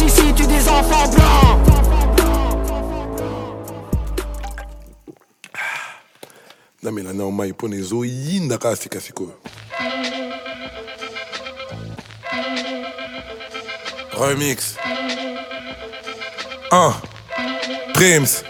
Police 0.00 0.12
ici 0.12 0.34
tue 0.34 0.46
des 0.46 0.68
enfants 0.68 1.08
blancs? 1.08 1.58
namela 6.82 7.12
nao 7.12 7.30
mai 7.30 7.50
mpona 7.50 7.76
ezoyinda 7.76 8.58
kaka 8.58 8.76
sikasikoyo 8.76 9.34
remix. 14.18 14.76
1 16.70 16.92
Prims. 17.94 18.44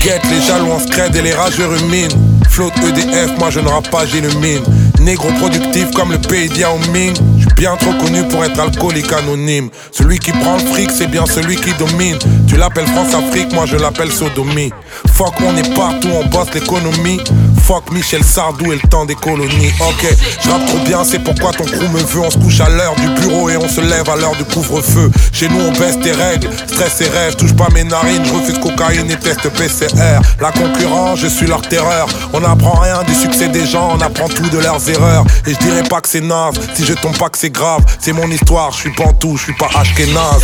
Get 0.00 0.20
les 0.30 0.40
jaloux 0.46 0.70
en 0.72 0.78
scred 0.78 1.14
et 1.16 1.22
les 1.22 1.34
rageux 1.34 1.66
ruminent. 1.66 2.16
Flotte 2.48 2.76
EDF, 2.78 3.36
moi 3.38 3.50
je 3.50 3.58
ne 3.58 3.68
rappe 3.68 3.90
pas, 3.90 4.06
j'illumine 4.06 4.62
Négro 5.00 5.28
productif 5.40 5.90
comme 5.90 6.12
le 6.12 6.18
pays 6.18 6.48
Yao 6.56 6.78
Ming 6.92 7.16
bien 7.56 7.76
trop 7.76 7.92
connu 7.94 8.22
pour 8.28 8.44
être 8.44 8.58
alcoolique 8.60 9.12
anonyme. 9.12 9.70
Celui 9.90 10.18
qui 10.18 10.32
prend 10.32 10.54
le 10.54 10.64
fric, 10.72 10.90
c'est 10.90 11.06
bien 11.06 11.26
celui 11.26 11.56
qui 11.56 11.72
domine. 11.74 12.18
Tu 12.46 12.56
l'appelles 12.56 12.86
France-Afrique, 12.86 13.52
moi 13.52 13.66
je 13.66 13.76
l'appelle 13.76 14.10
Sodomie. 14.10 14.72
Fuck, 15.12 15.34
on 15.40 15.56
est 15.56 15.74
partout, 15.74 16.08
on 16.12 16.26
bosse 16.26 16.52
l'économie 16.54 17.20
Fuck 17.66 17.92
Michel 17.92 18.22
Sardou 18.22 18.72
et 18.72 18.76
le 18.82 18.88
temps 18.90 19.06
des 19.06 19.14
colonies. 19.14 19.72
Ok, 19.80 20.06
je 20.42 20.48
trop 20.48 20.78
bien, 20.84 21.02
c'est 21.02 21.18
pourquoi 21.18 21.50
ton 21.50 21.64
crew 21.64 21.88
me 21.90 21.98
veut. 21.98 22.20
On 22.20 22.30
se 22.30 22.36
couche 22.36 22.60
à 22.60 22.68
l'heure 22.68 22.94
du 22.96 23.08
bureau 23.20 23.48
et 23.48 23.56
on 23.56 23.66
se 23.66 23.80
lève 23.80 24.06
à 24.10 24.16
l'heure 24.16 24.36
du 24.36 24.44
couvre-feu. 24.44 25.10
Chez 25.32 25.48
nous 25.48 25.60
on 25.60 25.72
baisse 25.72 25.98
tes 25.98 26.12
règles, 26.12 26.50
stress 26.66 27.00
et 27.00 27.08
rêve 27.08 27.36
Touche 27.36 27.54
pas 27.54 27.68
mes 27.72 27.84
narines, 27.84 28.22
je 28.22 28.34
refuse 28.34 28.58
cocaïne 28.58 29.10
et 29.10 29.16
test 29.16 29.48
PCR 29.48 30.20
La 30.40 30.52
concurrence, 30.52 31.20
je 31.20 31.26
suis 31.26 31.46
leur 31.46 31.62
terreur. 31.62 32.06
On 32.34 32.40
n'apprend 32.40 32.80
rien 32.80 33.02
du 33.02 33.14
succès 33.14 33.48
des 33.48 33.66
gens, 33.66 33.96
on 33.96 34.00
apprend 34.02 34.28
tout 34.28 34.48
de 34.50 34.58
leurs 34.58 34.86
erreurs. 34.90 35.24
Et 35.46 35.54
je 35.54 35.58
dirais 35.58 35.84
pas 35.84 36.02
que 36.02 36.08
c'est 36.08 36.20
naze, 36.20 36.56
si 36.74 36.84
je 36.84 36.92
tombe 36.92 37.16
pas 37.16 37.30
que 37.30 37.38
c'est 37.38 37.50
grave. 37.50 37.82
C'est 37.98 38.12
mon 38.12 38.30
histoire, 38.30 38.72
je 38.72 38.80
suis 38.80 38.92
pantou, 38.92 39.38
je 39.38 39.44
suis 39.44 39.54
pas 39.54 39.70
Ashkenaz 39.74 40.42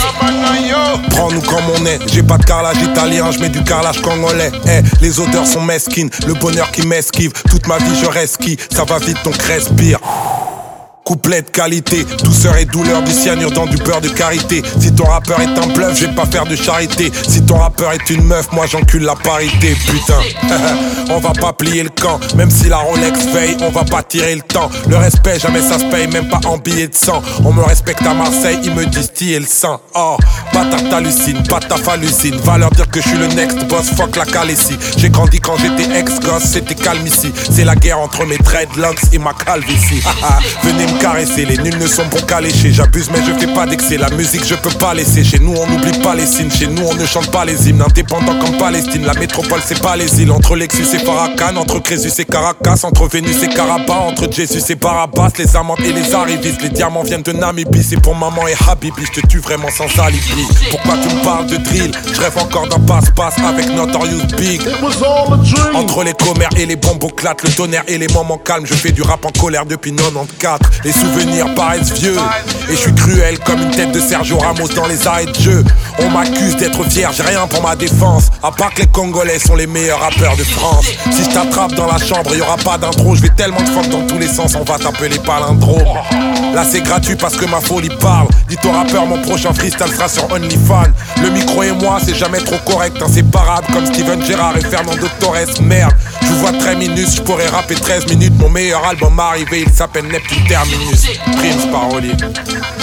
Prends-nous 1.11 1.43
comme 1.43 1.65
on 1.79 1.85
est, 1.85 1.99
j'ai 2.13 2.23
pas 2.23 2.39
de 2.39 2.45
carrelage 2.45 2.79
italien, 2.83 3.31
je 3.31 3.41
mets 3.41 3.51
du 3.51 3.63
carrelage 3.63 4.01
congolais. 4.01 4.51
Eh, 4.67 4.81
les 5.03 5.21
odeurs 5.21 5.47
sont 5.47 5.61
mesquines, 5.61 6.09
le 6.27 6.33
bonheur 6.33 6.71
qui 6.71 6.87
Toute 7.13 7.67
ma 7.67 7.79
vie 7.79 7.97
je 8.01 8.07
resquille, 8.07 8.57
ça 8.73 8.85
va 8.85 8.99
vite 8.99 9.19
donc 9.25 9.37
respire 9.43 9.99
Couplet 11.11 11.43
de 11.43 11.51
qualité, 11.51 12.07
douceur 12.23 12.57
et 12.57 12.67
douleur 12.67 13.03
du 13.03 13.11
cyanure 13.11 13.51
dans 13.51 13.67
du 13.67 13.77
beurre 13.79 14.01
de 14.01 14.11
karité. 14.11 14.63
Si 14.79 14.95
ton 14.95 15.07
rappeur 15.07 15.41
est 15.41 15.59
un 15.59 15.67
bluff, 15.67 15.99
je 15.99 16.07
pas 16.07 16.25
faire 16.25 16.47
de 16.47 16.55
charité. 16.55 17.11
Si 17.27 17.43
ton 17.43 17.57
rappeur 17.57 17.91
est 17.91 18.11
une 18.11 18.23
meuf, 18.23 18.53
moi 18.53 18.67
j'encule 18.67 19.03
la 19.03 19.17
parité, 19.17 19.75
putain. 19.87 20.21
on 21.11 21.19
va 21.19 21.33
pas 21.33 21.53
plier 21.53 21.83
le 21.83 21.89
camp, 21.89 22.21
même 22.37 22.49
si 22.49 22.69
la 22.69 22.77
Rolex 22.77 23.27
veille, 23.35 23.57
on 23.61 23.71
va 23.71 23.83
pas 23.83 24.05
tirer 24.05 24.37
le 24.37 24.43
temps. 24.43 24.71
Le 24.89 24.99
respect, 24.99 25.41
jamais 25.41 25.61
ça 25.63 25.81
se 25.81 25.85
paye, 25.87 26.07
même 26.07 26.29
pas 26.29 26.39
en 26.47 26.59
billets 26.59 26.87
de 26.87 26.95
sang. 26.95 27.21
On 27.45 27.53
me 27.53 27.65
respecte 27.65 28.07
à 28.07 28.15
Marseille, 28.15 28.61
ils 28.63 28.73
me 28.73 28.87
distillent 28.87 29.41
le 29.41 29.47
sang. 29.47 29.81
Oh, 29.97 30.17
bâtard 30.55 30.91
t'hallucines, 30.91 31.43
ta 31.43 31.59
hallucine. 31.91 32.37
Va 32.45 32.57
leur 32.57 32.71
dire 32.71 32.89
que 32.89 33.01
je 33.01 33.09
suis 33.09 33.19
le 33.19 33.27
next 33.27 33.65
boss, 33.65 33.91
fuck 33.97 34.15
la 34.15 34.27
calessie. 34.27 34.79
J'ai 34.97 35.11
grandi 35.11 35.41
quand 35.41 35.57
j'étais 35.57 35.93
ex-gosse, 35.99 36.45
c'était 36.45 36.77
calme 36.77 37.05
ici. 37.05 37.33
C'est 37.51 37.65
la 37.65 37.75
guerre 37.75 37.99
entre 37.99 38.25
mes 38.27 38.39
dreadlocks 38.39 39.13
et 39.13 39.19
ma 39.19 39.33
calvitie. 39.33 40.03
Venez 40.63 40.87
caresser, 41.01 41.45
les 41.45 41.57
nuls 41.59 41.79
ne 41.79 41.87
sont 41.87 42.05
bons 42.07 42.21
qu'à 42.27 42.41
lécher. 42.41 42.73
J'abuse, 42.73 43.11
mais 43.13 43.21
je 43.27 43.33
fais 43.33 43.53
pas 43.53 43.67
d'excès. 43.67 43.97
La 43.97 44.11
musique, 44.11 44.45
je 44.47 44.55
peux 44.55 44.71
pas 44.71 44.95
laisser. 44.95 45.25
Chez 45.25 45.39
nous, 45.39 45.55
on 45.55 45.67
n'oublie 45.67 45.99
pas 46.01 46.15
les 46.15 46.27
signes. 46.27 46.51
Chez 46.51 46.67
nous, 46.67 46.83
on 46.87 46.95
ne 46.95 47.07
chante 47.07 47.31
pas 47.31 47.45
les 47.45 47.69
hymnes. 47.69 47.83
Indépendant 47.83 48.39
comme 48.39 48.57
Palestine. 48.59 49.05
La 49.05 49.15
métropole, 49.15 49.61
c'est 49.65 49.81
pas 49.81 49.97
les 49.97 50.21
îles. 50.21 50.31
Entre 50.31 50.57
Lexus 50.57 50.87
et 50.95 50.99
Farrakhan, 50.99 51.57
entre 51.57 51.79
Crésus 51.81 52.21
et 52.21 52.25
Caracas, 52.25 52.81
entre 52.85 53.09
Vénus 53.09 53.43
et 53.43 53.49
Caraba, 53.49 53.95
entre 53.95 54.31
Jésus 54.31 54.61
et 54.69 54.75
Barabbas, 54.75 55.31
les 55.39 55.57
amantes 55.57 55.81
et 55.81 55.93
les 55.93 56.15
arrivistes. 56.15 56.63
Les 56.63 56.69
diamants 56.69 57.03
viennent 57.03 57.23
de 57.23 57.33
Namibie. 57.33 57.83
C'est 57.83 58.01
pour 58.01 58.15
maman 58.15 58.47
et 58.47 58.55
Habibi. 58.69 59.03
Je 59.07 59.21
te 59.21 59.27
tue 59.27 59.39
vraiment 59.39 59.71
sans 59.71 59.89
alibi. 60.03 60.47
Pourquoi 60.71 60.95
tu 60.99 61.15
me 61.15 61.25
parles 61.25 61.47
de 61.47 61.57
drill? 61.57 61.91
Je 62.13 62.21
rêve 62.21 62.39
encore 62.39 62.69
d'un 62.69 62.79
passe-passe 62.81 63.39
avec 63.39 63.69
Notorious 63.75 64.27
Big. 64.37 64.61
Entre 65.75 66.05
les 66.05 66.13
commères 66.13 66.51
et 66.57 66.67
les 66.67 66.77
bombes 66.77 67.15
clates, 67.17 67.43
le 67.43 67.51
tonnerre 67.51 67.85
et 67.89 67.99
les 67.99 68.09
moments 68.09 68.39
calmes, 68.39 68.67
je 68.67 68.75
fais 68.75 68.93
du 68.93 69.03
rap 69.03 69.25
en 69.25 69.31
colère 69.31 69.65
depuis 69.65 69.93
94. 69.95 70.61
Les 70.83 70.93
souvenirs 70.93 71.55
paraissent 71.55 71.93
vieux 71.93 72.17
et 72.69 72.73
je 72.73 72.77
suis 72.77 72.95
cruel 72.95 73.39
comme 73.41 73.61
une 73.61 73.71
tête 73.71 73.93
de 73.93 74.01
Sergio 74.01 74.39
Ramos 74.39 74.69
dans 74.69 74.87
les 74.87 75.07
arrêts 75.07 75.27
de 75.27 75.35
jeu. 75.35 75.65
On 75.99 76.09
m'accuse 76.09 76.57
d'être 76.57 76.83
fier, 76.89 77.11
j'ai 77.13 77.23
rien 77.23 77.47
pour 77.47 77.63
ma 77.63 77.77
défense. 77.77 78.31
À 78.43 78.51
part 78.51 78.73
que 78.73 78.81
les 78.81 78.87
Congolais 78.87 79.39
sont 79.39 79.57
les 79.57 79.67
meilleurs 79.67 80.01
rappeurs 80.01 80.37
de 80.37 80.45
France. 80.45 80.87
Si 81.11 81.25
je 81.25 81.31
t'attrape 81.31 81.75
dans 81.75 81.87
la 81.87 81.99
chambre, 81.99 82.35
y 82.35 82.41
aura 82.41 82.57
pas 82.57 82.79
d'intro. 82.79 83.15
Je 83.15 83.23
vais 83.23 83.29
tellement 83.29 83.61
de 83.61 83.69
fuck 83.69 83.89
dans 83.89 84.07
tous 84.07 84.19
les 84.19 84.29
sens, 84.29 84.55
on 84.55 84.65
va 84.65 84.79
t'appeler 84.79 85.19
palindrome. 85.19 85.85
Là 86.55 86.65
c'est 86.69 86.81
gratuit 86.81 87.17
parce 87.17 87.37
que 87.37 87.45
ma 87.45 87.61
folie 87.61 87.91
parle. 88.01 88.29
Dis 88.49 88.57
au 88.65 88.73
rappeur, 88.73 89.07
mon 89.07 89.21
prochain 89.21 89.53
freestyle 89.53 89.93
sera 89.93 90.09
sur 90.09 90.33
OnlyFans. 90.33 90.93
Le 91.23 91.31
micro 91.31 91.63
et 91.63 91.73
moi, 91.73 91.99
c'est 92.05 92.15
jamais 92.15 92.39
trop 92.39 92.59
correct, 92.65 92.97
inséparable 93.01 93.67
comme 93.73 93.87
Steven 93.87 94.25
Gerrard 94.25 94.57
et 94.57 94.63
Fernando 94.63 95.07
Torres. 95.21 95.61
Merde, 95.61 95.93
je 96.23 96.29
vous 96.29 96.41
vois 96.41 96.53
très 96.53 96.75
minus, 96.75 97.17
je 97.17 97.23
pourrais 97.23 97.49
rapper 97.49 97.75
13 97.75 98.07
minutes. 98.09 98.35
Mon 98.39 98.49
meilleur 98.49 98.85
album 98.85 99.19
arrivé, 99.21 99.65
il 99.67 99.73
s'appelle 99.73 100.07
Neptune 100.07 100.45
Terminus. 100.49 100.70
Prince 100.71 101.67
Parolier. 101.67 102.80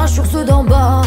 Crache 0.00 0.12
sur 0.14 0.26
ceux 0.26 0.44
d'en 0.44 0.64
bas. 0.64 0.99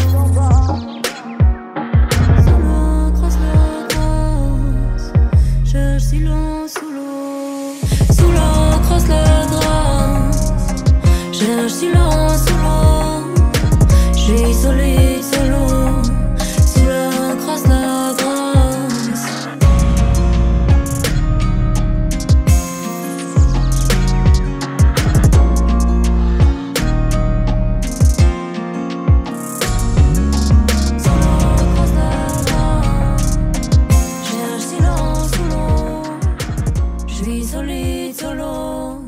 Je 37.16 37.22
suis 37.22 37.44
solide 37.44 38.12
solo. 38.12 38.98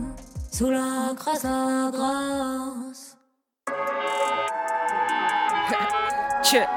Sous 0.53 0.71
la 0.71 1.13
grâce, 1.17 1.43
la 1.43 1.91
grâce. 1.93 3.17
Check. 6.45 6.69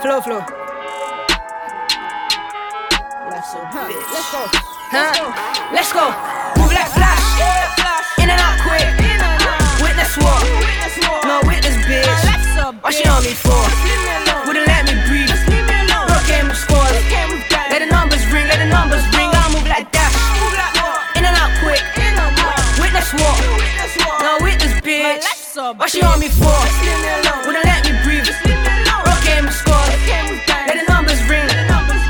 Flow, 0.00 0.20
flow. 0.20 0.40
Let's 3.28 3.52
go. 3.52 3.58
Huh? 4.92 5.12
Let's 5.72 5.92
go. 5.92 6.12
Move 6.62 6.72
like 6.72 6.86
flash. 6.94 7.40
In 8.22 8.30
and 8.30 8.40
out 8.40 8.60
quick. 8.62 8.86
Witness 9.82 10.16
what? 10.18 10.44
No 11.26 11.40
witness, 11.44 11.74
bitch. 11.88 12.06
What 12.82 12.94
she 12.94 13.04
on 13.08 13.20
me 13.24 13.34
for? 13.34 13.66
Wouldn't 14.46 14.68
let 14.68 14.77
Witness 23.08 23.96
what? 24.04 24.20
No 24.20 24.36
witness, 24.44 24.74
bitch. 24.84 25.24
What 25.56 25.88
she 25.88 26.02
on 26.02 26.20
me 26.20 26.28
for? 26.28 26.52
Wouldn't 27.48 27.64
let 27.64 27.80
me 27.88 27.96
breathe. 28.04 28.28
Rock 28.28 29.24
game 29.24 29.48
with 29.48 29.56
scores. 29.56 29.96
Let 30.68 30.76
the 30.76 30.84
numbers 30.92 31.16
ring. 31.24 31.48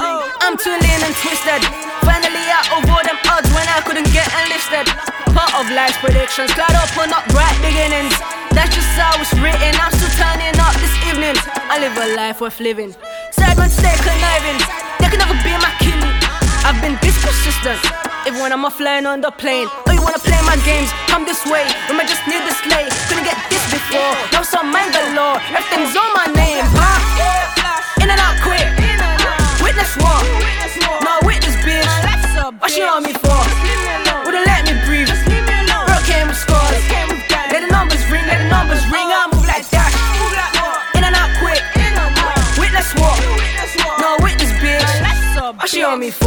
Oh, 0.03 0.27
I'm 0.43 0.59
too 0.59 0.75
lean 0.75 1.01
and 1.07 1.15
twisted. 1.23 1.63
Finally 2.03 2.43
out 2.51 2.67
of 2.75 2.91
all 2.91 3.05
them 3.07 3.15
odds 3.31 3.47
when 3.55 3.63
I 3.71 3.79
couldn't 3.87 4.11
get 4.11 4.27
enlisted. 4.43 4.91
Part 5.31 5.55
of 5.55 5.71
life's 5.71 5.99
predictions, 6.03 6.51
cloud 6.59 6.75
up 6.75 6.91
on 6.99 7.15
up 7.15 7.23
bright 7.31 7.55
beginnings. 7.63 8.19
That's 8.51 8.75
just 8.75 8.91
how 8.99 9.15
it's 9.23 9.31
written. 9.39 9.79
I'm 9.79 9.95
still 9.95 10.11
turning 10.19 10.59
up 10.59 10.75
this 10.83 10.95
evening. 11.07 11.39
I 11.71 11.79
live 11.79 11.95
a 11.95 12.17
life 12.19 12.41
worth 12.41 12.59
living. 12.59 12.91
Sad 13.31 13.57
ones 13.57 13.71
stay 13.73 13.95
conniving. 14.03 14.59
They 14.99 15.07
can 15.15 15.23
never 15.23 15.39
be 15.47 15.55
my 15.63 15.71
killing. 15.79 16.28
I've 16.65 16.81
been 16.83 16.99
this 17.03 17.17
persistent. 17.23 17.79
If 18.27 18.35
when 18.41 18.53
I'm 18.53 18.65
flying 18.71 19.07
on 19.07 19.21
the 19.21 19.31
plane, 19.31 19.69
oh 19.87 19.93
you 19.93 20.03
wanna 20.03 20.19
play 20.19 20.41
my 20.45 20.57
games? 20.65 20.91
Come 21.07 21.25
this 21.25 21.45
way. 21.47 21.65
When 21.89 22.01
I 22.01 22.07
just 22.07 22.25
need 22.27 22.43
the 22.45 22.55
slay. 22.65 22.87
Couldn't 23.09 23.25
get 23.25 23.39
this 23.49 23.65
before. 23.71 24.13
Now 24.33 24.43
some 24.43 24.73
man 24.73 24.91
galore. 24.93 25.41
Everything's 25.55 25.97
on 25.97 26.11
my 26.15 26.27
name, 26.35 26.65
huh? 26.75 28.03
In 28.03 28.11
and 28.11 28.21
out 28.21 28.37
quick. 28.43 28.67
Witness 29.63 29.97
what? 29.97 30.23
No 31.05 31.21
witness, 31.27 31.57
bitch. 31.65 31.89
What 32.61 32.71
she 32.71 32.83
on 32.83 33.03
me 33.03 33.13
for? 33.13 33.98
What 45.59 45.69
she 45.69 45.83
on 45.83 45.99
me 45.99 46.13
for? 46.13 46.27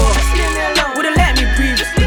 Wouldn't 0.98 1.16
let 1.16 1.38
me 1.38 1.46
breathe. 1.56 2.01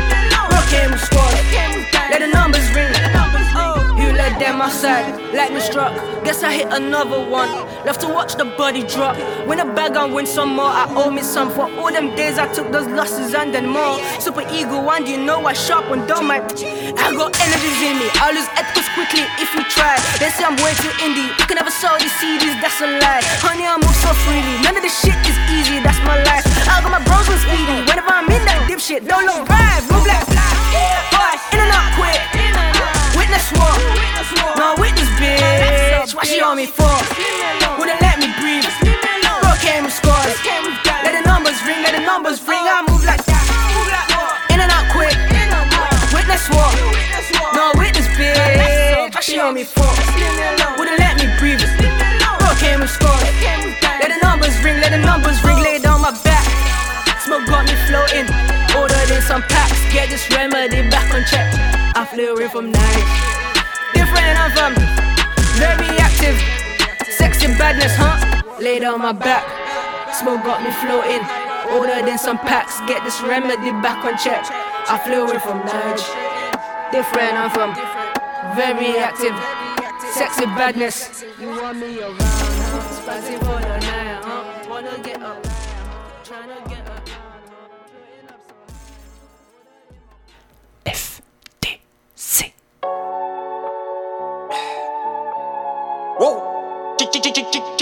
Them 4.64 4.70
outside, 4.70 5.34
lightning 5.34 5.60
struck. 5.60 5.92
Guess 6.24 6.42
I 6.42 6.52
hit 6.52 6.68
another 6.72 7.20
one. 7.28 7.50
Left 7.84 8.00
to 8.00 8.08
watch 8.08 8.36
the 8.36 8.44
body 8.44 8.82
drop. 8.82 9.16
Win 9.46 9.60
a 9.60 9.64
bag 9.64 9.96
and 9.96 10.14
win 10.14 10.26
some 10.26 10.56
more. 10.56 10.72
I 10.72 10.86
owe 10.88 11.10
me 11.10 11.22
some 11.22 11.50
for 11.50 11.68
all 11.76 11.92
them 11.92 12.14
days 12.16 12.38
I 12.38 12.46
took 12.52 12.70
those 12.72 12.86
losses 12.88 13.34
and 13.34 13.52
then 13.52 13.68
more. 13.68 13.98
Super 14.20 14.42
ego, 14.52 14.80
do 15.04 15.10
you 15.10 15.22
know 15.24 15.44
I 15.44 15.52
sharp 15.52 15.90
and 15.92 16.06
dumb? 16.08 16.30
I, 16.30 16.38
I 16.40 17.06
got 17.12 17.36
energies 17.40 17.80
in 17.84 17.98
me. 18.00 18.08
I 18.24 18.32
lose 18.32 18.48
ethicals 18.56 18.88
quickly 18.94 19.24
if 19.42 19.52
you 19.54 19.62
try. 19.68 19.96
They 20.20 20.30
say 20.30 20.44
I'm 20.44 20.56
way 20.64 20.72
too 20.80 20.92
indie. 21.04 21.28
You 21.38 21.44
can 21.44 21.56
never 21.56 21.72
sell 21.72 21.98
these 21.98 22.14
CDs, 22.16 22.56
that's 22.60 22.80
a 22.80 22.88
lie. 22.88 23.22
Honey, 23.44 23.66
I 23.68 23.76
move 23.76 23.96
so 24.00 24.10
freely. 24.24 24.54
None 24.64 24.76
of 24.76 24.82
this 24.82 24.96
shit 25.00 25.16
is 25.28 25.38
easy, 25.52 25.80
that's 25.84 26.00
my 26.08 26.16
life. 26.24 26.44
I 26.68 26.80
got 26.80 26.90
my 26.90 27.02
bros 27.04 27.28
on 27.28 27.38
speedy. 27.44 27.84
Whenever 27.84 28.12
I'm 28.12 28.28
in 28.32 28.42
that 28.48 28.64
dipshit, 28.70 29.04
don't 29.04 29.26
look 29.28 29.44
right. 29.48 29.82
Move 29.92 30.06
like 30.08 30.24
Boy, 31.12 31.34
in 31.52 31.60
and 31.60 31.70
out 31.70 31.92
quick. 32.00 32.73
Witness 33.34 33.50
what? 33.58 34.56
No 34.56 34.74
witness, 34.78 35.10
bitch. 35.18 36.14
What 36.14 36.24
she 36.24 36.40
on 36.40 36.56
me 36.56 36.66
for? 36.66 36.86
Wouldn't 37.82 38.00
let 38.00 38.22
me 38.22 38.30
breathe. 38.38 38.62
Rock 39.42 39.58
came 39.58 39.82
with 39.82 39.92
scores. 39.92 40.38
Let 41.02 41.18
the 41.18 41.22
numbers 41.26 41.58
ring, 41.66 41.82
let 41.82 41.98
the 41.98 42.06
numbers 42.06 42.38
ring. 42.46 42.62
I 42.62 42.86
move 42.86 43.02
like 43.02 43.24
that. 43.26 43.42
In 44.54 44.60
and 44.60 44.70
out 44.70 44.86
quick. 44.94 45.18
Witness 46.14 46.46
what? 46.46 46.78
No 47.58 47.72
witness, 47.74 48.06
bitch. 48.14 49.12
What 49.12 49.24
she 49.24 49.40
on 49.40 49.54
me 49.54 49.64
for? 49.64 49.82
Wouldn't 50.78 51.00
let 51.00 51.18
me 51.18 51.26
breathe. 51.40 51.58
Rock 52.38 52.56
came 52.62 52.78
with 52.78 52.90
scores. 52.90 53.18
Let 53.98 54.14
the 54.14 54.18
numbers 54.22 54.54
ring, 54.62 54.78
let 54.78 54.92
the 54.92 55.02
numbers 55.02 55.42
ring. 55.42 55.58
Lay 55.58 55.80
down 55.80 56.02
my 56.02 56.12
back. 56.22 56.43
Smoke 57.24 57.46
got 57.46 57.64
me 57.64 57.72
floating. 57.88 58.28
Ordered 58.76 59.08
in 59.08 59.22
some 59.22 59.40
packs. 59.48 59.80
Get 59.94 60.10
this 60.10 60.28
remedy 60.36 60.84
back 60.90 61.08
on 61.14 61.24
check. 61.24 61.48
I 61.96 62.04
flew 62.04 62.36
in 62.36 62.50
from 62.50 62.70
night. 62.70 63.06
Different 63.96 64.36
anthem. 64.44 64.76
Very 65.56 65.88
active. 65.96 66.36
Sexy 67.16 67.46
badness, 67.56 67.96
huh? 67.96 68.20
Lay 68.60 68.78
down 68.78 69.00
my 69.00 69.12
back. 69.12 69.40
Smoke 70.12 70.44
got 70.44 70.62
me 70.62 70.70
floating. 70.84 71.24
Ordered 71.72 72.06
in 72.06 72.18
some 72.18 72.36
packs. 72.36 72.78
Get 72.86 73.02
this 73.04 73.18
remedy 73.22 73.72
back 73.80 74.04
on 74.04 74.18
check. 74.18 74.44
I 74.84 75.00
flew 75.00 75.24
in 75.32 75.40
from 75.40 75.64
night. 75.64 76.04
Different 76.92 77.40
anthem. 77.40 77.72
Very 78.54 78.98
active. 79.00 79.32
Sexy 80.12 80.44
badness. 80.60 81.24
You 81.40 81.48
want 81.48 81.78
me 81.78 82.02
around, 82.02 82.20
huh? 82.20 83.00
Spicy 83.00 83.38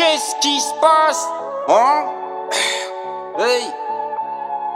Qu'est-ce 0.02 0.34
qui 0.40 0.60
se 0.60 0.72
passe 0.80 1.28
Hein 1.68 2.04
Hey 3.38 3.70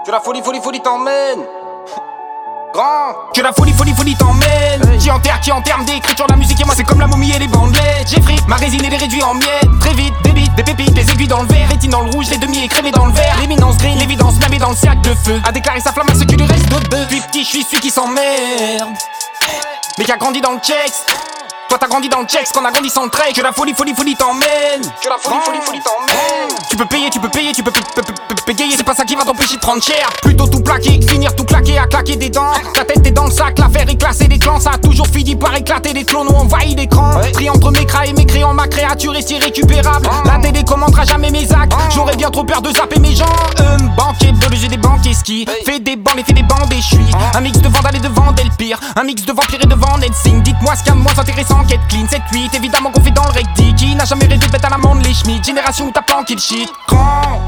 Que 0.04 0.12
la 0.12 0.20
folie, 0.20 0.40
folie, 0.40 0.60
folie 0.60 0.80
t'emmène. 0.80 1.40
Grand. 2.72 3.32
Que 3.34 3.40
la 3.40 3.52
folie, 3.52 3.72
folie, 3.72 3.92
folie 3.92 4.14
t'emmène. 4.14 4.98
Qui 5.00 5.10
enterre, 5.10 5.40
qui 5.40 5.50
enterre 5.50 5.78
d'écriture 5.84 6.26
la 6.28 6.36
musique 6.36 6.60
et 6.60 6.64
moi 6.64 6.74
c'est 6.76 6.84
comme 6.84 7.00
la 7.00 7.08
momie 7.08 7.32
et 7.32 7.40
les 7.40 7.48
bandelettes. 7.48 8.06
J'ai 8.06 8.20
pris 8.20 8.36
ma 8.46 8.54
résine 8.54 8.84
et 8.84 8.88
les 8.88 8.96
réduits 8.96 9.22
en 9.24 9.34
miettes 9.34 9.68
Très 9.80 9.94
vite, 9.94 10.14
des 10.22 10.30
bites, 10.30 10.54
des 10.54 10.62
pépites, 10.62 10.94
des 10.94 11.10
aiguilles 11.10 11.26
dans 11.26 11.42
le 11.42 11.48
verre. 11.48 11.68
Rétine 11.70 11.90
dans 11.90 12.02
le 12.02 12.10
rouge, 12.10 12.30
les 12.30 12.38
demi 12.38 12.62
écrémés 12.62 12.92
dans 12.92 13.06
le 13.06 13.12
verre. 13.12 13.36
L'éminence 13.40 13.78
grille, 13.78 13.96
l'évidence 13.96 14.36
blâmée 14.36 14.58
dans 14.58 14.70
le 14.70 14.76
cercle 14.76 15.00
de 15.00 15.14
feu. 15.14 15.40
A 15.44 15.50
déclaré 15.50 15.80
sa 15.80 15.92
flamme 15.92 16.08
à 16.08 16.14
ce 16.14 16.22
que 16.22 16.36
lui 16.36 16.46
reste 16.46 16.68
de 16.68 16.88
bœuf 16.88 17.08
Depuis 17.08 17.20
petit 17.22 17.42
je 17.42 17.48
suis 17.48 17.62
celui 17.64 17.80
qui 17.80 17.90
s'emmerde. 17.90 18.94
Mais 19.98 20.04
qui 20.04 20.12
a 20.12 20.16
grandi 20.18 20.40
dans 20.40 20.52
le 20.52 20.60
checks 20.60 21.04
Toi 21.68 21.78
t'as 21.80 21.88
grandi 21.88 22.08
dans 22.08 22.20
le 22.20 22.26
checks, 22.26 22.52
qu'on 22.52 22.64
a 22.64 22.70
grandi 22.70 22.88
sans 22.88 23.04
le 23.04 23.10
trait, 23.10 23.32
que 23.32 23.40
la 23.40 23.52
folie, 23.52 23.74
folie, 23.74 23.94
folie 23.94 24.14
t'emmène. 24.14 24.82
Que 25.02 25.08
la 25.08 25.16
folie, 25.18 25.40
folie, 25.44 25.60
folie 25.64 25.80
t'emmène. 25.80 26.56
Tu 26.70 26.76
peux 26.76 26.86
payer, 26.86 27.10
tu 27.10 27.18
peux 27.18 27.28
payer, 27.28 27.52
tu 27.52 27.62
peux 27.62 27.72
payer, 27.72 28.76
c'est 28.76 28.84
pas 28.84 28.94
ça 28.94 29.04
qui 29.04 29.16
va 29.16 29.24
t'empêcher 29.24 29.56
de 29.56 29.60
prendre 29.60 29.82
cher. 29.82 30.08
Plutôt 30.22 30.46
tout 30.46 30.60
plaquer, 30.60 31.00
finir 31.08 31.34
tout 31.34 31.44
claquer, 31.44 31.78
à 31.78 31.86
claquer 31.86 32.16
des 32.16 32.30
dents. 32.30 32.52
Ta 32.74 32.84
tête 32.84 33.04
est 33.04 33.10
dans 33.10 33.24
le 33.24 33.32
sac, 33.32 33.58
l'affaire 33.58 33.88
est 33.88 33.96
classée 33.96 34.28
des 34.28 34.38
clans, 34.38 34.60
ça 34.60 34.72
a 34.74 34.78
toujours 34.78 35.08
fini 35.08 35.34
par 35.34 35.54
éclater 35.56 35.92
des 35.92 36.04
clones, 36.04 36.28
on 36.30 36.42
envahit 36.42 36.78
l'écran. 36.78 37.20
Tri 37.32 37.50
entre 37.50 37.72
mes 37.72 37.84
cras 37.84 38.06
et 38.06 38.12
mes 38.12 38.26
créants, 38.26 38.54
ma 38.54 38.68
créature 38.68 39.16
est 39.16 39.28
irrécupérable. 39.28 40.08
La 40.24 40.38
télé 40.38 40.62
commandera 40.62 41.04
jamais 41.04 41.30
mes 41.30 41.52
actes, 41.52 41.72
j'aurais 41.92 42.16
bien 42.16 42.30
trop 42.30 42.44
peur 42.44 42.62
de 42.62 42.70
zapper 42.70 43.00
mes 43.00 43.14
gens. 43.14 43.24
Euh, 43.60 43.76
banquier, 43.96 44.32
j'ai 44.52 44.68
des 44.68 44.76
banquiers 44.76 45.14
ski, 45.14 45.46
fait 45.64 45.80
des 45.80 45.96
bandes 45.96 46.18
et 46.18 46.24
fait 46.24 46.32
des 46.32 46.42
bandes 46.42 46.72
et 46.72 46.80
je 46.80 46.86
suis 46.86 47.06
un 47.34 47.40
mix 47.40 47.58
de 47.58 47.68
vandale 47.68 47.96
et 47.96 48.00
de 48.00 48.08
le 48.08 48.56
pire, 48.56 48.78
un 48.94 49.02
mix 49.02 49.24
de 49.24 49.32
vampire 49.32 49.60
et 49.62 49.66
de 49.66 49.76
Dites-moi 50.42 50.74
ce 50.76 50.82
qu'il 50.82 50.92
y 50.92 50.92
a 50.92 50.98
de 50.98 51.02
moins 51.02 51.18
intéressant 51.18 51.55
qu'être 51.64 51.86
clean, 51.88 52.04
7-8, 52.06 52.56
évidemment 52.56 52.90
qu'on 52.90 53.02
fait 53.02 53.10
dans 53.10 53.24
le 53.24 53.30
recti. 53.30 53.74
Qui 53.74 53.94
n'a 53.94 54.04
jamais 54.04 54.24
rêvé 54.24 54.38
de 54.38 54.50
bête 54.50 54.64
à 54.64 54.70
l'amende, 54.70 55.04
les 55.04 55.14
schmitt, 55.14 55.44
génération 55.44 55.86
où 55.86 55.90
t'as 55.90 56.02
planqué 56.02 56.34
le 56.34 56.40
shit. 56.40 56.68
Grand, 56.88 57.40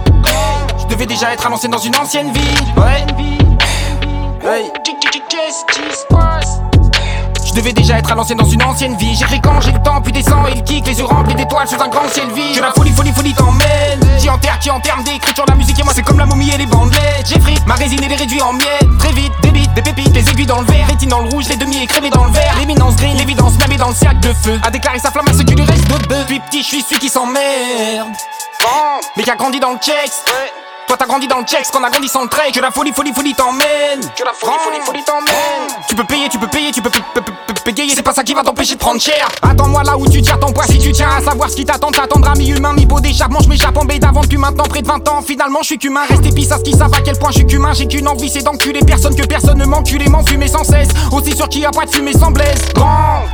je 0.79 0.87
devais 0.87 1.07
déjà 1.07 1.33
être 1.33 1.47
annoncé 1.47 1.69
dans 1.69 1.79
une 1.79 1.97
ancienne 1.97 2.33
vie. 2.33 2.41
Ouais. 2.77 3.07
Hey. 4.43 4.71
Qu'est-ce 5.29 5.65
qui 5.67 5.97
se 5.97 6.07
passe? 6.07 6.61
Je 7.59 7.63
devais 7.65 7.73
déjà 7.73 7.99
être 7.99 8.13
à 8.13 8.15
l'ancienne 8.15 8.39
dans 8.39 8.45
une 8.45 8.63
ancienne 8.63 8.97
vie. 8.99 9.17
J'ai 9.17 9.41
quand 9.41 9.61
j'ai 9.61 9.73
le 9.73 9.83
temps, 9.83 10.01
puis 10.01 10.13
descend 10.13 10.47
et 10.47 10.53
il 10.55 10.63
kick, 10.63 10.87
les 10.87 10.97
yeux 10.97 11.05
remplis 11.05 11.35
d'étoiles 11.35 11.67
sous 11.67 11.83
un 11.83 11.89
grand 11.89 12.09
ciel 12.09 12.31
vide. 12.31 12.55
Que 12.55 12.61
la 12.61 12.71
folie, 12.71 12.93
folie, 12.93 13.13
folie 13.13 13.35
t'emmène. 13.35 13.99
Qui 14.21 14.31
enterre, 14.31 14.61
qui 14.61 14.71
en 14.71 14.79
d'écriture, 14.79 15.45
la 15.49 15.57
musique 15.57 15.77
et 15.77 15.83
moi 15.83 15.93
c'est 15.93 16.05
comme 16.05 16.21
la 16.21 16.27
momie 16.27 16.51
et 16.51 16.57
les 16.57 16.67
bandelettes. 16.67 17.37
Pris 17.43 17.59
ma 17.67 17.75
résine 17.75 18.01
et 18.05 18.07
les 18.07 18.15
réduits 18.15 18.41
en 18.43 18.53
miettes. 18.53 18.99
Très 19.01 19.11
vite, 19.11 19.33
des 19.43 19.51
bites, 19.51 19.75
des 19.75 19.83
pépites, 19.83 20.15
les 20.15 20.31
aiguilles 20.31 20.47
dans 20.47 20.61
le 20.61 20.67
verre. 20.67 20.87
Rétine 20.87 21.09
dans 21.09 21.19
le 21.19 21.31
rouge, 21.31 21.49
les 21.49 21.57
demi 21.57 21.83
écrémés 21.83 22.11
dans 22.11 22.27
le 22.27 22.31
verre. 22.31 22.55
L'éminence 22.61 22.95
green, 22.95 23.17
l'évidence 23.17 23.55
est 23.55 23.77
dans 23.77 23.89
le 23.89 23.95
cercle 23.95 24.21
de 24.21 24.33
feu. 24.35 24.61
A 24.63 24.71
déclaré 24.71 25.01
sa 25.01 25.11
flamme 25.11 25.27
à 25.27 25.33
ce 25.33 25.43
qui 25.43 25.57
lui 25.57 25.65
reste 25.65 25.89
de 25.89 26.07
bœuf. 26.07 26.27
Puis 26.27 26.39
petit, 26.39 26.63
je 26.63 26.69
suis 26.69 26.83
celui 26.83 27.01
qui 27.01 27.09
s'emmerde. 27.09 28.07
Mais 29.17 29.25
qui 29.25 29.31
a 29.33 29.35
grandi 29.35 29.59
dans 29.59 29.73
le 29.73 29.79
checks. 29.79 30.13
Toi 30.89 30.97
t'as 30.99 31.07
grandi 31.07 31.29
dans 31.29 31.39
le 31.39 31.45
checks, 31.45 31.71
qu'on 31.71 31.85
a 31.85 31.91
grandi 31.91 32.09
sans 32.09 32.23
le 32.23 32.29
trait, 32.29 32.51
que 32.51 32.61
la 32.61 32.71
folie, 32.71 32.93
folie, 32.93 33.13
folie 33.13 33.35
t'emmène. 33.35 34.01
Que 34.17 34.25
la 34.25 34.33
folie, 34.33 34.55
folie, 34.65 34.81
folie 34.87 35.05
t'emmène. 35.05 35.69
Tu 35.87 35.95
peux 35.95 36.05
payer, 36.05 36.31
tu 36.31 36.39
peux 36.39 36.47
payer, 36.47 36.73
tu 36.73 36.81
peux 36.81 36.91
payer, 36.91 37.93
c'est 37.95 38.03
pas 38.03 38.15
ça 38.15 38.25
qui 38.25 38.33
va 38.33 38.43
t'empêcher 38.43 38.75
de 38.75 38.79
prendre 38.79 38.99
cher. 38.99 39.29
Attends-moi 39.43 39.83
là 39.85 39.99
où 39.99 40.09
tu 40.09 40.23
tiens 40.23 40.39
ton 40.39 40.51
poids, 40.51 40.65
si 40.65 40.79
tu 40.79 40.93
tiens 40.93 41.11
à 41.11 41.21
savoir 41.23 41.51
ce 41.51 41.57
qui 41.57 41.67
t'attend, 41.67 41.91
t'attendra 41.91 42.35
mi-humain, 42.37 42.73
mi-beau 42.73 43.01
d'échappement. 43.01 43.41
Je 43.41 43.51
m'échappe 43.51 43.77
en 43.77 43.85
baie 43.85 43.99
d'avant 43.99 44.23
depuis 44.23 44.39
maintenant 44.39 44.65
près 44.65 44.81
de 44.81 44.89
20 44.89 45.07
ans. 45.09 45.21
Finalement, 45.21 45.59
je 45.61 45.67
suis 45.67 45.79
qu'humain, 45.79 46.07
reste 46.09 46.25
épice 46.25 46.51
à 46.53 46.57
ce 46.57 46.63
qui 46.63 46.73
savent 46.73 46.95
à 46.95 47.03
quel 47.03 47.19
point 47.19 47.33
je 47.33 47.39
suis 47.41 47.47
qu'humain. 47.47 47.75
J'ai 47.75 47.87
qu'une 47.87 48.09
envie, 48.09 48.31
c'est 48.31 48.43
d'enculer 48.43 48.81
personne, 48.81 49.15
que 49.15 49.27
personne 49.27 49.59
ne 49.59 49.67
m'encule 49.67 50.09
m'enfumer 50.09 50.49
sans 50.49 50.65
cesse. 50.65 50.89
Aussi 51.13 51.37
sûr 51.37 51.51
qu'il 51.51 51.61
y 51.61 51.67
a 51.67 51.71
pas 51.71 51.85
de 51.85 51.91
fumée 51.91 52.15
sans 52.15 52.31
blesse. 52.31 52.73
Grand, 52.75 53.25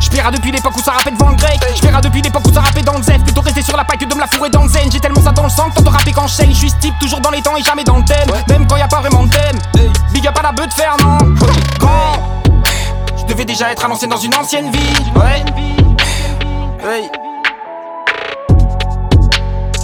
hey. 0.00 0.10
J'paiera 0.10 0.30
depuis 0.30 0.50
l'époque 0.50 0.76
où 0.76 0.82
ça 0.82 0.92
rappait 0.92 1.10
devant 1.10 1.28
le 1.28 1.36
grec. 1.36 1.60
J'paiera 1.74 2.00
depuis 2.00 2.22
l'époque 2.22 2.46
où 2.46 2.52
ça 2.52 2.60
rappait 2.60 2.82
dans 2.82 2.96
le 2.96 3.02
Z. 3.02 3.22
Plutôt 3.24 3.40
rester 3.40 3.62
sur 3.62 3.76
la 3.76 3.84
paille 3.84 3.98
que 3.98 4.04
de 4.04 4.14
me 4.14 4.20
la 4.20 4.26
fourrer 4.26 4.50
dans 4.50 4.62
le 4.62 4.68
zen. 4.68 4.90
J'ai 4.90 5.00
tellement 5.00 5.22
ça 5.22 5.32
dans 5.32 5.44
le 5.44 5.50
sang 5.50 5.70
que 5.70 5.82
de 5.82 5.88
rapper 5.88 6.12
quand 6.12 6.26
je 6.26 6.44
Je 6.44 6.52
suis 6.52 6.72
type 6.80 6.94
toujours 7.00 7.20
dans 7.20 7.30
les 7.30 7.42
temps 7.42 7.56
et 7.56 7.62
jamais 7.62 7.84
dans 7.84 7.98
le 7.98 8.04
thème. 8.04 8.28
Même 8.48 8.66
quand 8.66 8.76
y 8.76 8.82
a 8.82 8.88
pas 8.88 9.00
vraiment 9.00 9.24
de 9.24 9.30
thème. 9.30 9.58
Big 10.12 10.26
up 10.26 10.38
à 10.38 10.42
la 10.42 10.52
beuh 10.52 10.66
de 10.66 10.72
fer, 10.72 10.96
non. 11.02 11.18
Grand. 11.78 12.42
Je 13.16 13.24
devais 13.24 13.44
déjà 13.44 13.70
être 13.70 13.84
annoncé 13.84 14.06
dans 14.06 14.16
une 14.16 14.34
ancienne 14.34 14.70
vie. 14.70 15.10
Ouais. 15.14 15.44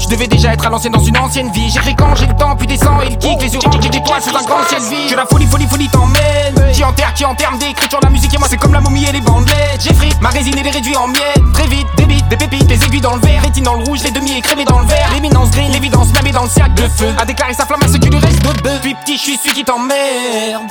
Je 0.06 0.12
devais 0.12 0.28
déjà 0.28 0.52
être 0.52 0.64
à 0.64 0.70
l'ancienne 0.70 0.92
dans 0.92 1.02
une 1.02 1.18
ancienne 1.18 1.50
vie. 1.50 1.68
J'ai 1.68 1.94
quand 1.94 2.14
j'ai 2.14 2.26
le 2.26 2.36
temps, 2.36 2.54
puis 2.54 2.68
descend 2.68 3.02
et 3.02 3.10
le 3.10 3.16
kick. 3.16 3.42
Les 3.42 3.52
yeux 3.52 3.58
remplis 3.58 3.90
d'étoiles 3.90 4.22
sous 4.22 4.36
un 4.36 4.42
grand 4.44 4.62
ciel 4.68 4.80
vide. 4.82 5.10
Que 5.10 5.16
la 5.16 5.26
folie, 5.26 5.46
folie, 5.46 5.66
folie 5.66 5.88
t'emmène. 5.88 6.72
Qui 6.72 6.84
enterre, 6.84 7.12
qui 7.12 7.25
en 7.25 7.34
termes 7.34 7.58
d'écriture, 7.58 7.98
la 8.00 8.10
musique 8.10 8.32
et 8.32 8.38
moi 8.38 8.46
c'est 8.48 8.56
comme 8.56 8.72
la 8.72 8.80
momie 8.80 9.04
et 9.04 9.10
les 9.10 9.20
bandelettes. 9.20 9.80
J'ai 9.80 9.92
frit 9.94 10.12
ma 10.20 10.28
résine 10.28 10.56
et 10.58 10.62
les 10.62 10.70
réduits 10.70 10.96
en 10.96 11.08
miettes. 11.08 11.42
Très 11.54 11.66
vite, 11.66 11.88
des 11.96 12.04
bites, 12.04 12.28
des 12.28 12.36
pépites, 12.36 12.66
des 12.68 12.84
aiguilles 12.84 13.00
dans 13.00 13.16
le 13.16 13.20
verre. 13.20 13.42
Rétine 13.42 13.64
dans 13.64 13.75
le 13.75 13.82
rouge, 13.82 14.04
les 14.04 14.12
demi 14.12 14.38
écrémés 14.38 14.64
dans 14.64 14.78
le 14.78 14.86
verre. 14.86 15.10
L'éminence 15.12 15.50
green, 15.50 15.72
l'évidence 15.72 16.08
est 16.25 16.30
dans 16.30 16.44
le 16.44 16.50
cercle 16.50 16.75
de 16.75 16.88
feu. 16.88 17.12
A 17.18 17.25
déclaré 17.25 17.54
sa 17.54 17.66
flamme 17.66 17.82
à 17.82 17.88
ce 17.88 17.96
qui 17.96 18.08
lui 18.08 18.18
reste 18.18 18.42
de 18.42 18.62
bœuf. 18.62 18.80
Puis 18.82 18.94
petit, 18.94 19.16
je 19.16 19.22
suis 19.22 19.36
celui 19.38 19.54
qui 19.54 19.64
t'emmerde. 19.64 20.70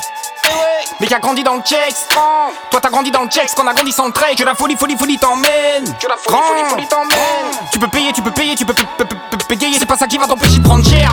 Mais 0.99 1.07
qui 1.07 1.13
a 1.13 1.19
grandi 1.19 1.43
dans 1.43 1.55
le 1.55 1.61
checks 1.61 2.07
Toi 2.09 2.79
t'as 2.81 2.89
grandi 2.89 3.11
dans 3.11 3.23
le 3.23 3.29
checks 3.29 3.53
qu'on 3.55 3.67
a 3.67 3.73
grandi 3.73 3.91
sans 3.91 4.07
le 4.07 4.13
trait. 4.13 4.35
Que 4.35 4.43
la 4.43 4.55
folie 4.55 4.75
folie 4.75 4.97
folie 4.97 5.17
t'emmène. 5.17 5.83
Que 5.99 6.07
la 6.07 6.17
folie 6.17 6.37
folie 6.37 6.69
folie 6.69 6.87
t'emmène. 6.87 7.69
Tu 7.71 7.79
peux 7.79 7.87
payer 7.87 8.11
tu 8.13 8.21
peux 8.21 8.31
payer 8.31 8.55
tu 8.55 8.65
peux 8.65 8.73
payer. 8.73 9.77
C'est 9.79 9.85
pas 9.85 9.97
ça 9.97 10.07
qui 10.07 10.17
va 10.17 10.27
t'empêcher 10.27 10.59
de 10.59 10.63
prendre 10.63 10.87
cher 10.87 11.11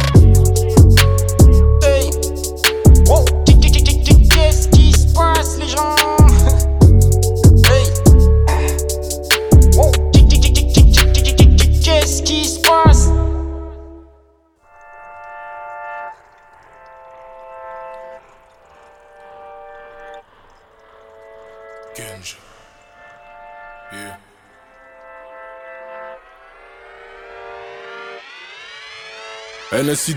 NSY, 29.73 30.17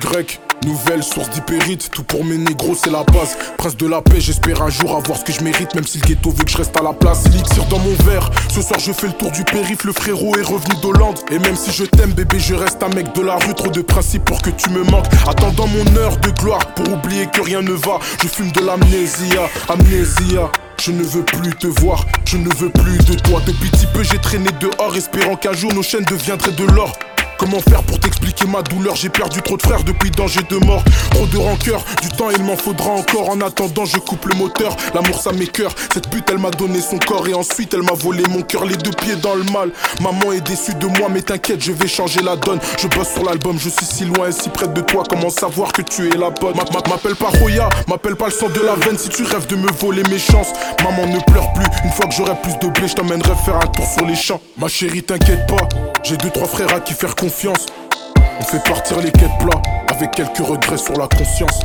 nouvelle 0.66 1.02
source 1.02 1.30
d'hypérite, 1.30 1.90
tout 1.90 2.04
pour 2.04 2.26
mes 2.26 2.38
négros 2.38 2.76
c'est 2.76 2.90
la 2.90 3.04
base. 3.04 3.38
Prince 3.58 3.78
de 3.78 3.88
la 3.88 4.02
paix, 4.02 4.20
j'espère 4.20 4.62
un 4.62 4.70
jour 4.70 4.98
avoir 4.98 5.18
ce 5.18 5.24
que 5.24 5.32
je 5.32 5.42
mérite, 5.42 5.74
même 5.76 5.86
si 5.86 5.98
le 6.00 6.08
ghetto 6.08 6.32
veut 6.32 6.44
que 6.44 6.52
je 6.52 6.58
reste 6.58 6.76
à 6.76 6.84
la 6.84 6.92
place. 6.92 7.26
Elixir 7.28 7.64
dans 7.68 7.80
mon 7.80 7.94
verre, 8.04 8.30
ce 8.50 8.62
soir 8.62 8.82
je 8.82 8.92
fais 8.92 9.08
le 9.08 9.14
tour 9.14 9.32
du 9.32 9.46
périph', 9.46 9.86
le 9.86 9.94
frérot 9.94 10.36
est 10.38 10.42
revenu 10.42 10.76
d'Hollande. 10.82 11.20
Et 11.32 11.40
même 11.40 11.56
si 11.56 11.72
je 11.72 11.86
t'aime 11.86 12.12
bébé, 12.12 12.38
je 12.38 12.54
reste 12.54 12.84
un 12.84 12.90
mec 12.90 13.14
de 13.16 13.22
la 13.22 13.36
rue, 13.36 13.54
trop 13.54 13.70
de 13.70 13.82
principes 13.82 14.26
pour 14.26 14.42
que 14.42 14.50
tu 14.50 14.70
me 14.72 14.84
manques. 14.84 15.08
Attendant 15.26 15.68
mon 15.68 15.96
heure 15.96 16.18
de 16.18 16.32
gloire 16.32 16.74
pour 16.74 16.92
oublier 16.92 17.28
que 17.28 17.42
rien 17.42 17.62
ne 17.62 17.72
va, 17.72 18.00
je 18.22 18.28
fume 18.28 18.52
de 18.52 18.60
l'amnésia, 18.60 19.50
amnésia. 19.70 20.52
Je 20.82 20.92
ne 20.92 21.04
veux 21.04 21.24
plus 21.24 21.56
te 21.56 21.68
voir, 21.68 22.06
je 22.26 22.36
ne 22.36 22.54
veux 22.56 22.70
plus 22.70 22.98
de 22.98 23.18
toi. 23.22 23.42
Depuis 23.46 23.70
petit 23.70 23.88
peu, 23.94 24.04
j'ai 24.04 24.20
traîné 24.20 24.50
dehors, 24.60 24.96
espérant 24.98 25.38
qu'un 25.38 25.54
jour 25.54 25.74
nos 25.74 25.82
chaînes 25.82 26.04
deviendraient 26.04 26.52
de 26.52 26.66
l'or. 26.66 26.92
Comment 27.38 27.60
faire 27.60 27.84
pour 27.84 28.00
t'expliquer 28.00 28.46
ma 28.48 28.62
douleur? 28.62 28.96
J'ai 28.96 29.10
perdu 29.10 29.42
trop 29.42 29.58
de 29.58 29.62
frères 29.62 29.84
depuis 29.84 30.10
danger 30.12 30.42
de 30.50 30.58
mort. 30.58 30.84
Trop 31.12 31.26
de 31.26 31.38
rancœur, 31.38 31.84
du 32.02 32.10
temps 32.10 32.30
il 32.30 32.44
m'en 32.44 32.56
faudra 32.56 32.92
encore. 32.92 33.30
En 33.30 33.42
attendant 33.42 33.86
je 33.86 33.98
coupe 33.98 34.26
le 34.26 34.36
moteur, 34.36 34.76
l'amour 34.94 35.22
ça 35.22 35.32
m'écœure. 35.32 35.74
Cette 35.94 36.10
pute 36.10 36.30
elle 36.30 36.38
m'a 36.38 36.52
donné 36.52 36.80
son 36.82 36.98
corps 36.98 37.28
et 37.28 37.34
ensuite 37.34 37.74
elle 37.74 37.84
m'a 37.84 37.94
volé 37.94 38.24
mon 38.30 38.42
cœur. 38.42 38.66
Les 38.66 38.78
deux 38.78 38.92
pieds 38.92 39.16
dans 39.16 39.36
le 39.36 39.44
mal, 39.52 39.72
maman 40.02 40.32
est 40.32 40.42
déçue 40.42 40.76
de 40.76 40.88
moi 40.88 41.10
Mais 41.12 41.22
t'inquiète 41.22 41.62
je 41.62 41.72
vais 41.72 41.88
changer 41.88 42.22
la 42.22 42.36
donne. 42.36 42.60
Je 42.82 42.88
bosse 42.88 43.10
sur 43.14 43.24
l'album, 43.24 43.58
je 43.60 43.70
suis 43.70 43.86
si 43.86 44.06
loin 44.06 44.30
et 44.30 44.32
si 44.32 44.50
près 44.50 44.68
de 44.68 44.82
toi. 44.82 45.04
Comment 45.10 45.30
savoir 45.30 45.74
que 45.74 45.82
tu 45.82 46.08
es 46.08 46.18
la 46.18 46.30
bonne? 46.30 46.56
M'appelle 46.56 47.16
pas 47.16 47.30
Roya, 47.40 47.70
m'appelle 47.88 48.16
pas 48.16 48.26
le 48.28 48.32
sang 48.32 48.50
de 48.50 48.62
la 48.62 48.76
veine. 48.76 48.98
Si 48.98 49.10
tu 49.10 49.24
rêves 49.24 49.48
de 49.48 49.56
me 49.56 49.70
voler 49.72 50.04
mes 50.10 50.20
chances 50.20 50.50
Maman 50.84 51.06
ne 51.08 51.20
pleure 51.20 51.52
plus, 51.54 51.66
une 51.84 51.92
fois 51.92 52.06
que 52.06 52.14
j'aurai 52.14 52.36
plus 52.42 52.58
de 52.60 52.68
blé 52.68 52.88
Je 52.88 52.94
t'emmènerai 52.94 53.34
faire 53.46 53.58
un 53.58 53.68
tour 53.68 53.86
sur 53.86 54.06
les 54.06 54.16
champs. 54.16 54.40
Ma 54.58 54.68
chérie 54.68 55.04
t'inquiète 55.04 55.48
pas, 55.48 55.68
j'ai 56.04 56.18
deux 56.18 56.30
trois 56.30 56.48
frères 56.48 56.74
à 56.74 56.80
qui 56.80 56.94
faire 56.94 57.16
On 57.26 58.44
fait 58.44 58.64
partir 58.70 59.00
les 59.00 59.12
quêtes 59.12 59.32
plats 59.40 59.60
avec 59.88 60.12
quelques 60.12 60.46
regrets 60.46 60.78
sur 60.78 60.94
la 60.94 61.08
conscience. 61.08 61.60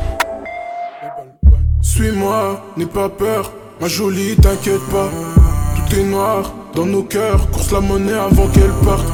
Suis-moi, 1.83 2.65
n'aie 2.79 2.87
pas 2.87 3.11
peur, 3.11 3.53
ma 3.79 3.87
jolie, 3.87 4.37
t'inquiète 4.37 4.81
pas. 4.91 5.11
Tout 5.77 5.97
est 5.97 6.05
noir 6.05 6.51
dans 6.75 6.87
nos 6.87 7.03
cœurs, 7.03 7.51
course 7.51 7.73
la 7.73 7.81
monnaie 7.81 8.15
avant 8.15 8.49
qu'elle 8.49 8.73
parte. 8.83 9.05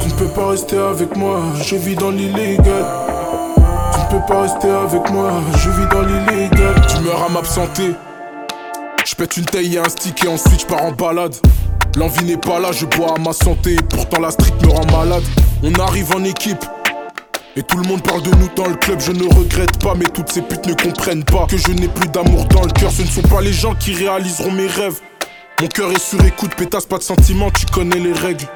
Tu 0.00 0.08
ne 0.08 0.14
peux 0.14 0.34
pas 0.34 0.48
rester 0.48 0.78
avec 0.78 1.14
moi, 1.16 1.40
je 1.62 1.76
vis 1.76 1.94
dans 1.94 2.10
l'illégal. 2.10 2.86
Tu 3.92 4.00
ne 4.00 4.18
peux 4.18 4.26
pas 4.26 4.42
rester 4.42 4.70
avec 4.70 5.08
moi, 5.12 5.30
je 5.58 5.70
vis 5.70 5.88
dans 5.92 6.02
l'illégal. 6.02 6.74
Tu 6.88 7.04
meurs 7.04 7.22
à 7.22 7.28
m'absenter. 7.28 7.92
Je 9.06 9.14
pète 9.14 9.36
une 9.36 9.44
taille 9.44 9.76
et 9.76 9.78
un 9.78 9.88
stick 9.88 10.24
et 10.24 10.28
ensuite 10.28 10.62
je 10.62 10.66
pars 10.66 10.84
en 10.84 10.90
balade. 10.90 11.36
L'envie 11.96 12.24
n'est 12.24 12.36
pas 12.36 12.58
là, 12.58 12.72
je 12.72 12.86
bois 12.86 13.14
à 13.16 13.20
ma 13.20 13.32
santé, 13.32 13.76
pourtant 13.88 14.20
la 14.20 14.32
street 14.32 14.52
me 14.62 14.68
rend 14.68 14.86
malade. 14.86 15.22
On 15.62 15.72
arrive 15.74 16.12
en 16.14 16.24
équipe. 16.24 16.64
Et 17.56 17.62
tout 17.62 17.76
le 17.76 17.86
monde 17.86 18.02
parle 18.02 18.22
de 18.22 18.30
nous 18.30 18.48
dans 18.56 18.66
le 18.66 18.74
club, 18.74 19.00
je 19.00 19.12
ne 19.12 19.32
regrette 19.32 19.78
pas, 19.78 19.94
mais 19.94 20.06
toutes 20.06 20.28
ces 20.28 20.42
putes 20.42 20.66
ne 20.66 20.74
comprennent 20.74 21.22
pas 21.22 21.46
que 21.46 21.56
je 21.56 21.70
n'ai 21.70 21.86
plus 21.86 22.08
d'amour 22.08 22.46
dans 22.46 22.62
le 22.62 22.72
cœur. 22.72 22.90
Ce 22.90 23.02
ne 23.02 23.06
sont 23.06 23.22
pas 23.22 23.40
les 23.40 23.52
gens 23.52 23.74
qui 23.76 23.94
réaliseront 23.94 24.50
mes 24.50 24.66
rêves. 24.66 25.00
Mon 25.60 25.68
cœur 25.68 25.92
est 25.92 26.00
sur 26.00 26.20
écoute, 26.24 26.56
pétasse 26.56 26.86
pas 26.86 26.98
de 26.98 27.04
sentiments, 27.04 27.52
tu 27.52 27.64
connais 27.66 28.00
les 28.00 28.12
règles. 28.12 28.46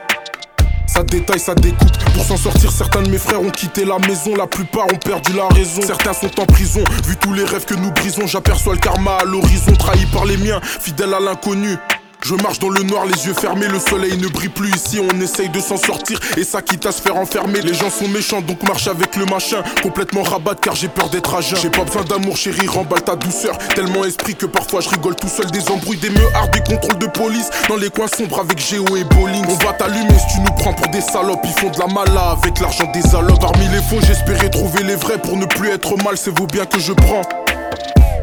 Ça 0.88 1.04
détaille, 1.04 1.38
ça 1.38 1.54
découpe. 1.54 1.97
Pour 2.14 2.25
s'en 2.25 2.37
sortir, 2.37 2.73
certains 2.73 3.02
de 3.02 3.11
mes 3.11 3.18
frères 3.18 3.40
ont 3.40 3.50
quitté 3.50 3.85
la 3.85 4.00
maison. 4.00 4.35
La 4.35 4.49
plupart 4.49 4.87
ont 4.87 4.99
perdu 4.99 5.33
la 5.35 5.47
raison. 5.47 5.83
Certains 5.83 6.12
sont 6.12 6.40
en 6.40 6.47
prison. 6.47 6.83
Vu 7.07 7.14
tous 7.16 7.35
les 7.35 7.45
rêves 7.45 7.66
que 7.66 7.75
nous 7.75 7.92
brisons, 7.92 8.26
j'aperçois 8.26 8.73
le 8.73 8.80
karma 8.80 9.18
à 9.21 9.25
l'horizon. 9.25 9.75
Trahi 9.78 10.07
par 10.07 10.25
les 10.25 10.38
miens, 10.38 10.61
fidèle 10.62 11.14
à 11.14 11.21
l'inconnu. 11.21 11.76
Je 12.22 12.34
marche 12.34 12.58
dans 12.58 12.68
le 12.68 12.82
noir, 12.82 13.06
les 13.06 13.26
yeux 13.26 13.32
fermés, 13.32 13.68
le 13.68 13.78
soleil 13.78 14.16
ne 14.18 14.28
brille 14.28 14.48
plus 14.48 14.68
ici. 14.70 15.00
On 15.00 15.20
essaye 15.20 15.48
de 15.48 15.60
s'en 15.60 15.76
sortir 15.76 16.20
et 16.37 16.44
ça 16.44 16.60
quitte 16.60 16.84
à 16.84 16.92
se 16.92 17.00
faire 17.00 17.16
enfermer. 17.16 17.60
Les 17.62 17.72
gens 17.72 17.90
sont 17.90 18.08
méchants, 18.08 18.42
donc 18.42 18.62
marche 18.64 18.87
avec 18.88 19.16
le 19.16 19.25
machin. 19.25 19.62
Complètement 19.82 20.22
rabat 20.22 20.56
car 20.56 20.75
j'ai 20.75 20.88
peur 20.88 21.08
d'être 21.08 21.34
à 21.34 21.40
jeun. 21.40 21.58
J'ai 21.60 21.70
pas 21.70 21.84
besoin 21.84 22.04
d'amour, 22.04 22.37
chérie, 22.37 22.66
remballe 22.66 23.02
ta 23.02 23.16
douceur. 23.16 23.56
Tellement 23.75 24.04
esprit 24.04 24.34
que 24.34 24.46
parfois 24.46 24.80
je 24.80 24.90
rigole 24.90 25.14
tout 25.16 25.28
seul. 25.28 25.46
Des 25.50 25.70
embrouilles, 25.70 25.98
des 25.98 26.10
meuhards, 26.10 26.50
des 26.50 26.60
contrôles 26.60 26.98
de 26.98 27.06
police. 27.06 27.48
Dans 27.68 27.76
les 27.76 27.88
coins 27.88 28.08
sombres 28.08 28.40
avec 28.40 28.58
Géo 28.58 28.84
et 28.96 29.04
Bowling. 29.04 29.44
On 29.48 29.64
va 29.64 29.72
t'allumer 29.72 30.18
si 30.18 30.37
tu 30.37 30.40
nous 30.40 30.52
prends 30.58 30.75
pour 30.75 30.88
des 30.88 31.00
salopes. 31.00 31.40
Ils 31.44 31.60
font 31.60 31.70
de 31.70 31.78
la 31.78 31.87
mala 31.87 32.37
avec 32.42 32.60
l'argent 32.60 32.90
des 32.92 33.14
allocs. 33.14 33.40
Parmi 33.40 33.68
les 33.68 33.82
faux, 33.82 34.04
j'espérais 34.06 34.50
trouver 34.50 34.82
les 34.82 34.96
vrais 34.96 35.18
pour 35.18 35.37
ne 35.37 35.46
plus 35.46 35.70
être 35.70 35.96
mal. 36.02 36.16
C'est 36.16 36.37
vous 36.37 36.46
bien 36.46 36.66
que 36.66 36.80
je 36.80 36.92
prends. 36.92 37.22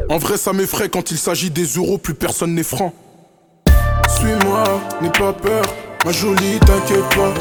En 0.10 0.18
vrai, 0.18 0.38
ça 0.38 0.54
m'effraie 0.54 0.90
quand 0.90 1.10
il 1.10 1.18
s'agit 1.18 1.50
des 1.50 1.66
euros, 1.66 1.98
plus 1.98 2.14
personne 2.14 2.54
n'est 2.54 2.64
franc. 2.64 2.94
N'aie 5.02 5.10
pas 5.12 5.34
peur, 5.34 5.64
ma 6.04 6.12
jolie, 6.12 6.60
t'inquiète 6.60 7.08
pas. 7.16 7.32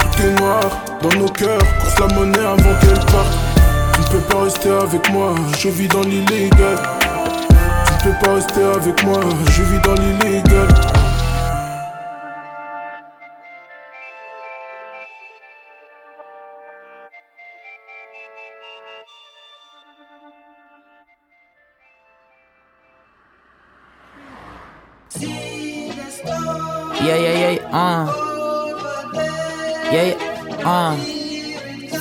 Tout 0.00 0.22
est 0.22 0.40
noir 0.40 0.60
dans 1.00 1.18
nos 1.18 1.28
cœurs, 1.28 1.58
course 1.80 1.98
la 2.00 2.14
monnaie 2.14 2.38
avant 2.38 2.78
qu'elle 2.80 3.04
parte. 3.06 3.38
Tu 3.94 4.00
ne 4.00 4.06
peux 4.06 4.26
pas 4.28 4.42
rester 4.44 4.70
avec 4.70 5.10
moi, 5.10 5.34
je 5.58 5.68
vis 5.68 5.88
dans 5.88 6.02
l'illégal. 6.02 6.78
Tu 7.48 8.08
ne 8.08 8.12
peux 8.12 8.26
pas 8.26 8.34
rester 8.34 8.62
avec 8.62 9.04
moi, 9.04 9.20
je 9.52 9.62
vis 9.62 9.80
dans 9.80 9.94
l'illégal. 9.94 10.97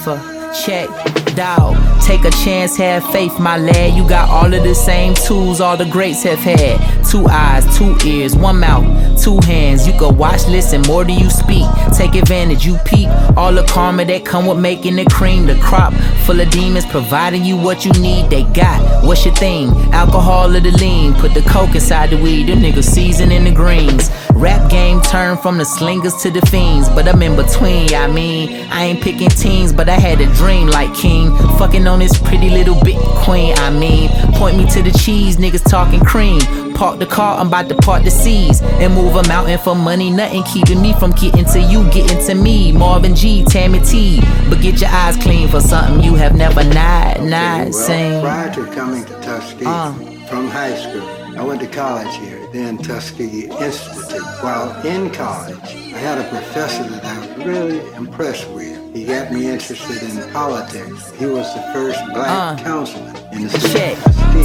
Uh. 0.08 0.18
For 0.18 0.54
check, 0.54 0.90
dog. 1.36 1.87
Take 2.08 2.24
a 2.24 2.32
chance, 2.32 2.78
have 2.78 3.04
faith, 3.12 3.38
my 3.38 3.58
lad. 3.58 3.94
You 3.94 4.08
got 4.08 4.30
all 4.30 4.54
of 4.54 4.64
the 4.64 4.74
same 4.74 5.14
tools 5.14 5.60
all 5.60 5.76
the 5.76 5.84
greats 5.84 6.24
have 6.24 6.40
had. 6.40 6.80
Two 7.06 7.28
eyes, 7.28 7.66
two 7.78 7.98
ears, 8.06 8.34
one 8.34 8.62
mouth, 8.62 8.86
two 9.22 9.38
hands. 9.42 9.86
You 9.86 9.92
can 10.00 10.18
watch, 10.18 10.48
listen 10.48 10.84
more 10.84 11.04
than 11.04 11.20
you 11.20 11.30
speak. 11.30 11.66
Take 11.98 12.16
advantage, 12.16 12.66
you 12.66 12.78
peep. 12.86 13.10
All 13.36 13.54
the 13.54 13.66
karma 13.66 14.06
that 14.06 14.24
come 14.24 14.46
with 14.46 14.58
making 14.58 14.96
the 14.96 15.04
cream. 15.06 15.48
The 15.48 15.56
crop 15.60 15.94
full 16.26 16.40
of 16.40 16.50
demons 16.50 16.86
providing 16.86 17.44
you 17.44 17.58
what 17.58 17.84
you 17.84 17.92
need. 18.00 18.30
They 18.30 18.44
got 18.44 19.06
what's 19.06 19.26
your 19.26 19.36
thing? 19.36 19.70
Alcohol 19.92 20.56
or 20.56 20.62
the 20.62 20.72
lean. 20.72 21.14
Put 21.16 21.34
the 21.34 21.42
coke 21.42 21.76
inside 21.76 22.12
the 22.12 22.18
weed. 22.18 22.48
Them 22.48 22.60
niggas 22.60 22.86
seasoning 22.86 23.44
the 23.44 23.52
greens. 23.52 24.10
Rap 24.34 24.70
game 24.70 25.02
turned 25.02 25.42
from 25.42 25.58
the 25.58 25.66
slingers 25.66 26.16
to 26.22 26.30
the 26.32 26.46
fiends. 26.46 26.88
But 26.88 27.08
I'm 27.08 27.22
in 27.22 27.36
between, 27.36 27.94
I 27.94 28.08
mean. 28.08 28.68
I 28.72 28.86
ain't 28.86 29.02
picking 29.02 29.30
teams, 29.30 29.74
but 29.74 29.90
I 29.90 30.00
had 30.00 30.22
a 30.22 30.34
dream 30.36 30.68
like 30.68 30.94
King. 30.96 31.36
Fucking 31.58 31.86
on 31.88 31.97
this 32.00 32.18
pretty 32.20 32.50
little 32.50 32.80
bit 32.84 32.98
queen, 33.24 33.54
I 33.58 33.70
mean. 33.70 34.10
Point 34.34 34.58
me 34.58 34.66
to 34.72 34.82
the 34.82 34.92
cheese, 34.92 35.38
niggas 35.38 35.64
talking 35.70 36.00
cream. 36.00 36.40
Park 36.74 37.00
the 37.00 37.06
car, 37.06 37.40
I'm 37.40 37.48
about 37.48 37.70
to 37.70 37.76
part 37.76 38.04
the 38.04 38.12
seas. 38.12 38.62
And 38.62 38.94
move 38.94 39.16
a 39.16 39.28
mountain 39.28 39.58
for 39.60 39.76
money, 39.76 40.10
nothing 40.10 40.44
keeping 40.44 40.82
me 40.82 40.94
from 40.94 41.12
getting 41.12 41.46
to 41.46 41.60
you, 41.60 41.90
getting 41.92 42.24
to 42.28 42.36
me. 42.36 42.72
Marvin 42.72 43.16
G, 43.16 43.44
Tammy 43.46 43.80
T. 43.80 44.22
But 44.50 44.62
get 44.62 44.80
your 44.80 44.90
eyes 44.90 45.18
clean 45.18 45.48
for 45.48 45.60
something 45.60 46.04
you 46.04 46.16
have 46.16 46.36
never 46.36 46.64
not, 46.64 47.22
not 47.22 47.70
well, 47.70 47.74
seen. 47.74 48.22
Prior 48.22 48.54
to 48.54 48.66
coming 48.68 49.04
to 49.06 49.14
Tuskegee 49.22 49.66
Uh. 49.66 49.94
from 50.30 50.48
high 50.50 50.76
school, 50.76 51.08
I 51.38 51.44
went 51.44 51.62
to 51.62 51.68
college 51.68 52.16
here, 52.18 52.48
then 52.52 52.78
Tuskegee 52.78 53.46
Institute. 53.60 54.24
While 54.42 54.70
in 54.86 55.10
college, 55.12 55.60
I 55.94 55.98
had 56.00 56.18
a 56.20 56.28
professor 56.30 56.84
that 56.84 57.06
I 57.06 57.20
was 57.38 57.46
really 57.46 57.80
impressed 57.96 58.48
with. 58.50 58.77
He 58.98 59.06
got 59.06 59.32
me 59.32 59.48
interested 59.48 60.02
in 60.02 60.34
politics. 60.34 61.12
He 61.20 61.28
was 61.28 61.46
the 61.54 61.62
first 61.72 62.00
black 62.16 62.58
Uh. 62.60 62.64
councilman 62.64 63.16
in 63.16 63.16
the 63.16 63.20
city 63.20 63.27
Check. 63.46 63.98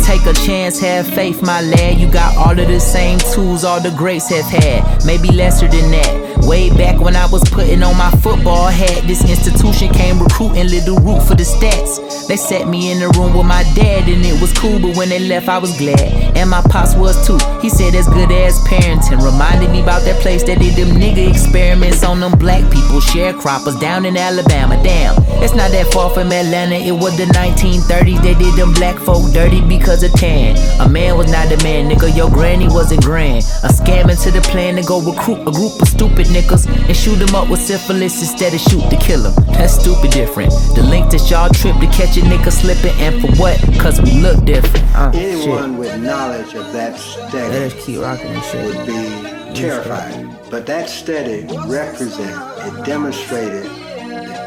Take 0.05 0.26
a 0.26 0.35
chance, 0.35 0.78
have 0.81 1.07
faith, 1.07 1.42
my 1.42 1.62
lad. 1.62 1.98
You 1.98 2.11
got 2.11 2.37
all 2.37 2.59
of 2.59 2.68
the 2.68 2.81
same 2.81 3.18
tools 3.33 3.64
all 3.64 3.81
the 3.81 3.90
greats 3.90 4.28
have 4.28 4.44
had. 4.44 5.05
Maybe 5.07 5.31
lesser 5.31 5.68
than 5.68 5.90
that. 5.92 6.33
Way 6.42 6.70
back 6.70 7.00
when 7.00 7.14
I 7.14 7.26
was 7.26 7.42
putting 7.50 7.83
on 7.83 7.96
my 7.96 8.11
football 8.22 8.66
hat, 8.66 9.07
this 9.07 9.22
institution 9.22 9.92
came 9.92 10.18
recruiting 10.18 10.66
little 10.66 10.96
root 10.98 11.22
for 11.22 11.35
the 11.35 11.44
stats. 11.44 12.26
They 12.26 12.37
set 12.37 12.68
me 12.68 12.90
in 12.90 12.98
the 12.98 13.09
room 13.16 13.33
with 13.37 13.46
my 13.46 13.62
dad, 13.74 14.09
and 14.09 14.26
it 14.26 14.40
was 14.40 14.52
cool, 14.59 14.81
but 14.81 14.96
when 14.96 15.09
they 15.09 15.20
left, 15.20 15.48
I 15.48 15.59
was 15.59 15.76
glad. 15.78 16.00
And 16.37 16.50
my 16.50 16.61
pops 16.62 16.96
was 16.96 17.14
too. 17.26 17.38
He 17.61 17.68
said 17.68 17.94
that's 17.94 18.09
good 18.09 18.33
as 18.33 18.59
parenting. 18.66 19.22
Reminded 19.22 19.70
me 19.70 19.83
about 19.83 20.02
that 20.02 20.20
place 20.20 20.42
that 20.44 20.59
did 20.59 20.74
them 20.74 20.96
nigga 20.98 21.31
experiments 21.31 22.02
on 22.02 22.20
them 22.20 22.33
black 22.38 22.64
people, 22.72 23.00
sharecroppers 23.00 23.81
down 23.81 24.05
in 24.05 24.16
Alabama. 24.16 24.83
Damn, 24.83 25.14
it's 25.42 25.55
not 25.55 25.70
that 25.70 25.92
far 25.92 26.11
from 26.11 26.33
Atlanta. 26.33 26.74
It 26.74 26.92
was 26.92 27.16
the 27.16 27.26
1930s. 27.26 28.20
They 28.22 28.35
did 28.35 28.55
them 28.57 28.72
black 28.83 28.99
folk 28.99 29.33
dirty 29.33 29.61
because 29.68 30.03
of 30.03 30.11
tan. 30.14 30.57
A 30.81 30.88
man 30.88 31.16
was 31.16 31.31
not 31.31 31.47
a 31.53 31.57
man, 31.62 31.88
nigga. 31.88 32.11
Your 32.16 32.29
granny 32.29 32.66
wasn't 32.66 33.05
grand. 33.05 33.45
A 33.62 33.68
scam 33.68 34.11
into 34.11 34.33
the 34.33 34.40
plan 34.51 34.75
to 34.75 34.83
go 34.83 35.01
recruit 35.01 35.38
a 35.47 35.53
group 35.53 35.81
of 35.81 35.87
stupid 35.87 36.27
niggas 36.35 36.66
and 36.66 36.97
shoot 36.97 37.14
them 37.14 37.33
up 37.33 37.49
with 37.49 37.61
syphilis 37.61 38.21
instead 38.21 38.53
of 38.53 38.59
shoot 38.59 38.83
to 38.90 38.97
kill 38.97 39.23
them. 39.23 39.35
That's 39.55 39.75
stupid 39.79 40.11
different. 40.11 40.51
The 40.75 40.83
link 40.83 41.12
that 41.12 41.31
y'all 41.31 41.49
trip 41.51 41.77
to 41.79 41.87
catch 41.97 42.16
a 42.16 42.23
nigga 42.23 42.51
slipping, 42.51 42.97
and 42.99 43.23
for 43.23 43.31
what? 43.40 43.57
Cause 43.79 44.03
we 44.03 44.11
look 44.21 44.45
different. 44.45 44.85
Uh, 44.97 45.12
Anyone 45.14 45.71
shit. 45.71 45.79
with 45.79 46.03
knowledge 46.03 46.53
of 46.55 46.73
that 46.73 46.99
study 46.99 47.38
Let 47.55 47.73
us 47.73 47.87
keep 47.87 48.01
rocking 48.01 48.35
shit. 48.51 48.66
would 48.66 48.85
be 48.85 49.55
terrified. 49.55 50.27
But 50.51 50.66
that 50.66 50.88
study 50.88 51.47
represents 51.68 52.18
it 52.66 52.85
demonstrated 52.85 53.62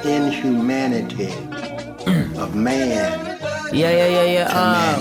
the 0.04 0.12
inhumanity 0.12 1.32
of 2.38 2.54
man 2.54 3.36
Yeah, 3.72 3.92
yeah, 3.92 4.08
yeah, 4.08 4.24
yeah. 4.26 4.48
Uh, 4.52 5.00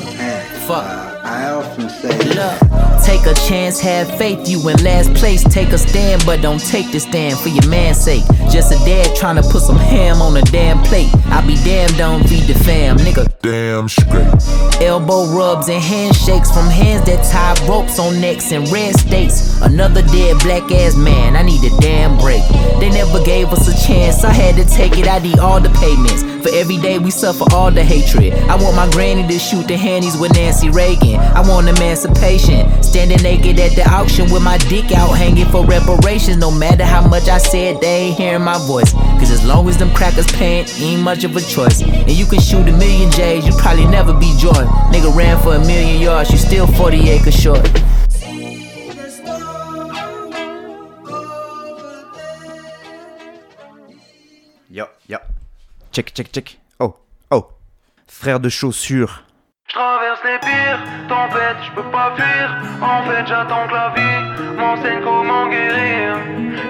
fuck. 0.67 1.14
I 1.25 1.49
often 1.53 1.89
say, 1.89 2.19
Look, 2.35 3.03
take 3.03 3.25
a 3.25 3.33
chance, 3.49 3.81
have 3.81 4.19
faith. 4.19 4.47
You 4.47 4.69
in 4.69 4.77
last 4.85 5.15
place, 5.15 5.43
take 5.43 5.71
a 5.71 5.79
stand, 5.79 6.23
but 6.27 6.43
don't 6.43 6.61
take 6.61 6.93
the 6.93 7.01
stand 7.01 7.39
for 7.39 7.49
your 7.49 7.67
man's 7.67 7.99
sake. 7.99 8.25
Just 8.51 8.73
a 8.73 8.85
dad 8.85 9.17
trying 9.17 9.37
to 9.37 9.43
put 9.43 9.63
some 9.63 9.79
ham 9.79 10.21
on 10.21 10.37
a 10.37 10.43
damn 10.43 10.83
plate. 10.83 11.09
I 11.27 11.41
be 11.47 11.57
damned, 11.65 11.97
don't 11.97 12.29
feed 12.29 12.45
the 12.45 12.53
fam, 12.53 12.99
nigga. 12.99 13.33
Damn 13.41 13.89
straight. 13.89 14.83
Elbow 14.83 15.35
rubs 15.35 15.71
and 15.71 15.83
handshakes 15.83 16.51
from 16.51 16.67
hands 16.67 17.07
that 17.07 17.25
tie 17.25 17.57
ropes 17.67 17.99
on 17.99 18.21
necks 18.21 18.53
in 18.53 18.65
red 18.71 18.95
states. 18.95 19.63
Another 19.63 20.03
dead 20.03 20.39
black 20.41 20.71
ass 20.73 20.95
man, 20.95 21.37
I 21.37 21.43
need 21.43 21.65
a 21.65 21.75
damn 21.81 22.19
break. 22.19 22.43
They 22.81 22.91
never 22.91 23.25
gave 23.25 23.49
us 23.49 23.67
a 23.67 23.87
chance, 23.87 24.25
I 24.25 24.33
had 24.33 24.57
to 24.57 24.65
take 24.67 24.99
it. 24.99 25.09
I 25.09 25.21
need 25.21 25.39
all 25.39 25.59
the 25.59 25.71
payments. 25.71 26.23
For 26.45 26.55
every 26.55 26.77
day 26.77 26.99
we 26.99 27.11
suffer 27.11 27.47
all 27.55 27.71
the 27.71 27.83
hatred. 27.83 28.35
I 28.35 28.57
want 28.57 28.77
my 28.77 28.91
granny 28.91 29.27
to 29.27 29.39
shoot 29.39 29.67
the 29.67 29.79
handies 29.79 30.19
with 30.19 30.35
Nancy 30.35 30.69
Reagan. 30.69 31.14
I 31.17 31.41
want 31.49 31.69
emancipation. 31.69 32.83
Standing 32.83 33.23
naked 33.23 33.59
at 33.59 33.73
the 33.77 33.89
auction 33.89 34.31
with 34.33 34.43
my 34.43 34.59
dick 34.59 34.93
out 34.93 35.13
hanging 35.13 35.47
for 35.47 35.65
reparations. 35.65 36.39
No 36.39 36.51
matter 36.51 36.85
how 36.85 37.07
much 37.07 37.29
I 37.29 37.39
said, 37.39 37.81
they 37.81 38.09
ain't 38.09 38.17
hearing 38.17 38.43
my 38.43 38.59
voice. 38.67 38.93
Cause 38.93 39.31
as 39.31 39.45
long 39.45 39.69
as 39.69 39.77
them 39.77 39.91
crackers 39.93 40.27
paying, 40.33 40.67
ain't 40.79 41.03
much 41.03 41.25
of 41.25 41.35
a 41.37 41.41
choice. 41.41 41.83
And 41.83 42.11
you 42.11 42.27
can 42.27 42.41
shoot 42.41 42.69
a 42.69 42.73
million 42.73 43.11
J's, 43.11 43.47
you 43.47 43.53
probably 43.59 43.87
never 43.87 44.13
be 44.13 44.35
joy. 44.39 44.53
Nigga 44.93 45.15
ran 45.17 45.41
for 45.43 45.55
a 45.55 45.61
million 45.61 46.01
yards, 46.01 46.31
you 46.31 46.39
still 46.39 46.67
40 46.67 47.09
acres 47.11 47.35
short. 47.35 47.65
Yo, 54.71 54.87
yo. 55.09 55.19
Check, 55.93 56.13
check, 56.15 56.33
check. 56.33 56.59
Oh, 56.81 56.97
oh. 57.31 57.49
Frère 58.09 58.41
de 58.41 58.49
chaussures. 58.49 59.24
Je 59.67 59.75
traverse 59.75 60.21
les 60.25 60.39
pires 60.41 60.79
tempêtes, 61.09 61.57
je 61.63 61.71
peux 61.73 61.91
pas 61.91 62.13
fuir. 62.17 62.57
En 62.83 63.03
fait, 63.05 63.27
j'attends 63.27 63.67
que 63.67 63.75
la 63.75 63.89
vie 63.97 64.57
m'enseigne 64.57 65.01
comment 65.03 65.47
guérir. 65.49 66.17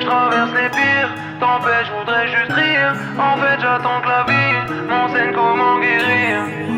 Je 0.00 0.06
traverse 0.06 0.50
les 0.52 0.68
pires 0.70 1.10
tempêtes, 1.40 1.86
je 1.86 1.92
voudrais 1.92 2.28
juste 2.28 2.52
rire. 2.52 2.94
En 3.18 3.36
fait, 3.36 3.60
j'attends 3.60 4.00
que 4.00 4.08
la 4.08 4.24
vie 4.24 4.74
m'enseigne 4.88 5.32
comment 5.32 5.78
guérir. 5.80 6.73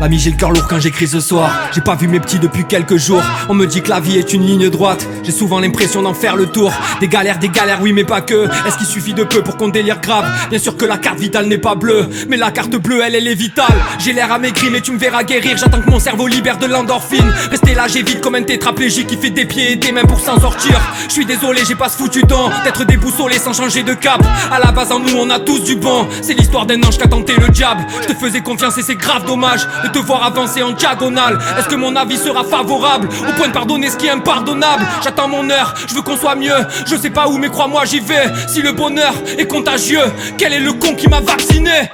L'ami 0.00 0.16
j'ai 0.20 0.30
le 0.30 0.36
cœur 0.36 0.52
lourd 0.52 0.68
quand 0.68 0.78
j'écris 0.78 1.08
ce 1.08 1.18
soir. 1.18 1.50
J'ai 1.74 1.80
pas 1.80 1.96
vu 1.96 2.06
mes 2.06 2.20
petits 2.20 2.38
depuis 2.38 2.64
quelques 2.64 2.98
jours. 2.98 3.22
On 3.48 3.54
me 3.54 3.66
dit 3.66 3.82
que 3.82 3.88
la 3.88 3.98
vie 3.98 4.16
est 4.16 4.32
une 4.32 4.46
ligne 4.46 4.70
droite. 4.70 5.04
J'ai 5.24 5.32
souvent 5.32 5.58
l'impression 5.58 6.02
d'en 6.02 6.14
faire 6.14 6.36
le 6.36 6.46
tour. 6.46 6.72
Des 7.00 7.08
galères, 7.08 7.40
des 7.40 7.48
galères, 7.48 7.80
oui 7.82 7.92
mais 7.92 8.04
pas 8.04 8.20
que. 8.20 8.44
Est-ce 8.66 8.78
qu'il 8.78 8.86
suffit 8.86 9.12
de 9.12 9.24
peu 9.24 9.42
pour 9.42 9.56
qu'on 9.56 9.68
délire 9.68 10.00
grave? 10.00 10.24
Bien 10.50 10.60
sûr 10.60 10.76
que 10.76 10.84
la 10.84 10.98
carte 10.98 11.18
vitale 11.18 11.46
n'est 11.46 11.58
pas 11.58 11.74
bleue. 11.74 12.08
Mais 12.28 12.36
la 12.36 12.52
carte 12.52 12.76
bleue 12.76 13.00
elle, 13.04 13.16
elle 13.16 13.26
est 13.26 13.34
vitale. 13.34 13.74
J'ai 13.98 14.12
l'air 14.12 14.30
amaigri 14.30 14.70
mais 14.70 14.80
tu 14.82 14.92
me 14.92 14.98
verras 14.98 15.24
guérir. 15.24 15.56
J'attends 15.56 15.80
que 15.80 15.90
mon 15.90 15.98
cerveau 15.98 16.28
libère 16.28 16.58
de 16.58 16.66
l'endorphine. 16.66 17.32
Rester 17.50 17.74
là 17.74 17.88
j'évite 17.88 18.20
comme 18.20 18.36
un 18.36 18.42
tétraplégique 18.44 19.08
Qui 19.08 19.16
fait 19.16 19.30
des 19.30 19.46
pieds 19.46 19.72
et 19.72 19.76
des 19.76 19.90
mains 19.90 20.04
pour 20.04 20.20
s'en 20.20 20.38
sortir. 20.38 20.80
Je 21.08 21.12
suis 21.12 21.26
désolé 21.26 21.62
j'ai 21.66 21.74
pas 21.74 21.88
ce 21.88 21.96
foutu 21.96 22.22
temps 22.22 22.50
D'être 22.62 22.84
déboussolé 22.84 23.38
sans 23.38 23.52
changer 23.52 23.82
de 23.82 23.94
cap. 23.94 24.22
À 24.52 24.60
la 24.60 24.70
base 24.70 24.92
en 24.92 25.00
nous 25.00 25.16
on 25.18 25.28
a 25.30 25.40
tous 25.40 25.64
du 25.64 25.74
bon. 25.74 26.06
C'est 26.22 26.34
l'histoire 26.34 26.66
d'un 26.66 26.80
ange 26.84 26.98
qui 26.98 27.02
a 27.02 27.08
tenté 27.08 27.34
le 27.34 27.48
diable. 27.48 27.84
Je 28.02 28.06
te 28.06 28.14
faisais 28.14 28.42
confiance 28.42 28.78
et 28.78 28.82
c'est 28.82 28.94
grave 28.94 29.26
dommage 29.26 29.66
De 29.92 30.00
voir 30.00 30.22
avancer 30.24 30.62
en 30.62 30.72
diagonale. 30.72 31.38
Est-ce 31.58 31.68
que 31.68 31.74
mon 31.74 31.96
avis 31.96 32.18
sera 32.18 32.44
favorable 32.44 33.08
Au 33.28 33.32
point 33.32 33.48
de 33.48 33.52
pardonner 33.52 33.88
ce 33.88 33.96
qui 33.96 34.06
est 34.06 34.10
impardonnable? 34.10 34.86
J'attends 35.02 35.28
mon 35.28 35.48
heure, 35.48 35.74
je 35.88 35.94
veux 35.94 36.02
qu'on 36.02 36.16
soit 36.16 36.34
mieux. 36.34 36.66
Je 36.86 36.94
sais 36.96 37.10
pas 37.10 37.26
où, 37.28 37.38
mais 37.38 37.48
crois-moi, 37.48 37.84
j'y 37.86 38.00
vais. 38.00 38.26
Si 38.48 38.60
le 38.60 38.72
bonheur 38.72 39.14
est 39.38 39.46
contagieux, 39.46 40.04
quel 40.36 40.52
est 40.52 40.60
le 40.60 40.72
con 40.74 40.94
qui 40.94 41.08
m'a 41.08 41.20
vacciné? 41.20 41.90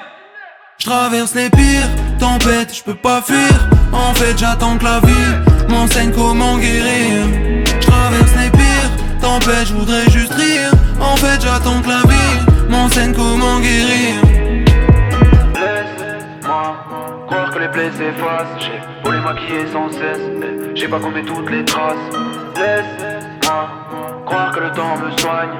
Je 0.78 0.86
traverse 0.86 1.34
les 1.34 1.50
pires 1.50 1.88
tempêtes, 2.18 2.74
je 2.74 2.82
peux 2.82 2.94
pas 2.94 3.22
fuir. 3.22 3.68
En 3.92 4.12
fait, 4.14 4.36
j'attends 4.36 4.76
que 4.76 4.84
la 4.84 5.00
vie 5.00 5.68
m'enseigne 5.68 6.10
comment 6.10 6.58
guérir. 6.58 7.26
Je 7.64 7.86
traverse 7.86 8.32
les 8.42 8.50
pires 8.50 8.90
tempêtes, 9.20 9.68
je 9.68 9.74
voudrais 9.74 10.10
juste 10.10 10.34
rire. 10.34 10.70
En 11.00 11.16
fait, 11.16 11.40
j'attends 11.40 11.80
que 11.80 11.88
la 11.88 12.02
vie 12.02 12.68
m'enseigne 12.68 13.14
comment 13.14 13.60
guérir. 13.60 14.33
Croire 17.26 17.50
que 17.50 17.58
les 17.58 17.68
plaies 17.68 17.90
s'effacent. 17.90 18.60
J'ai 18.60 18.80
beau 19.02 19.10
les 19.12 19.20
maquiller 19.20 19.66
sans 19.72 19.88
cesse. 19.90 20.20
eh, 20.42 20.76
J'ai 20.76 20.88
pas 20.88 20.98
compté 21.00 21.22
toutes 21.22 21.50
les 21.50 21.64
traces. 21.64 21.94
Laisse-moi 22.56 23.68
croire 24.26 24.52
que 24.52 24.60
le 24.60 24.70
temps 24.72 24.96
me 24.96 25.10
soigne. 25.18 25.50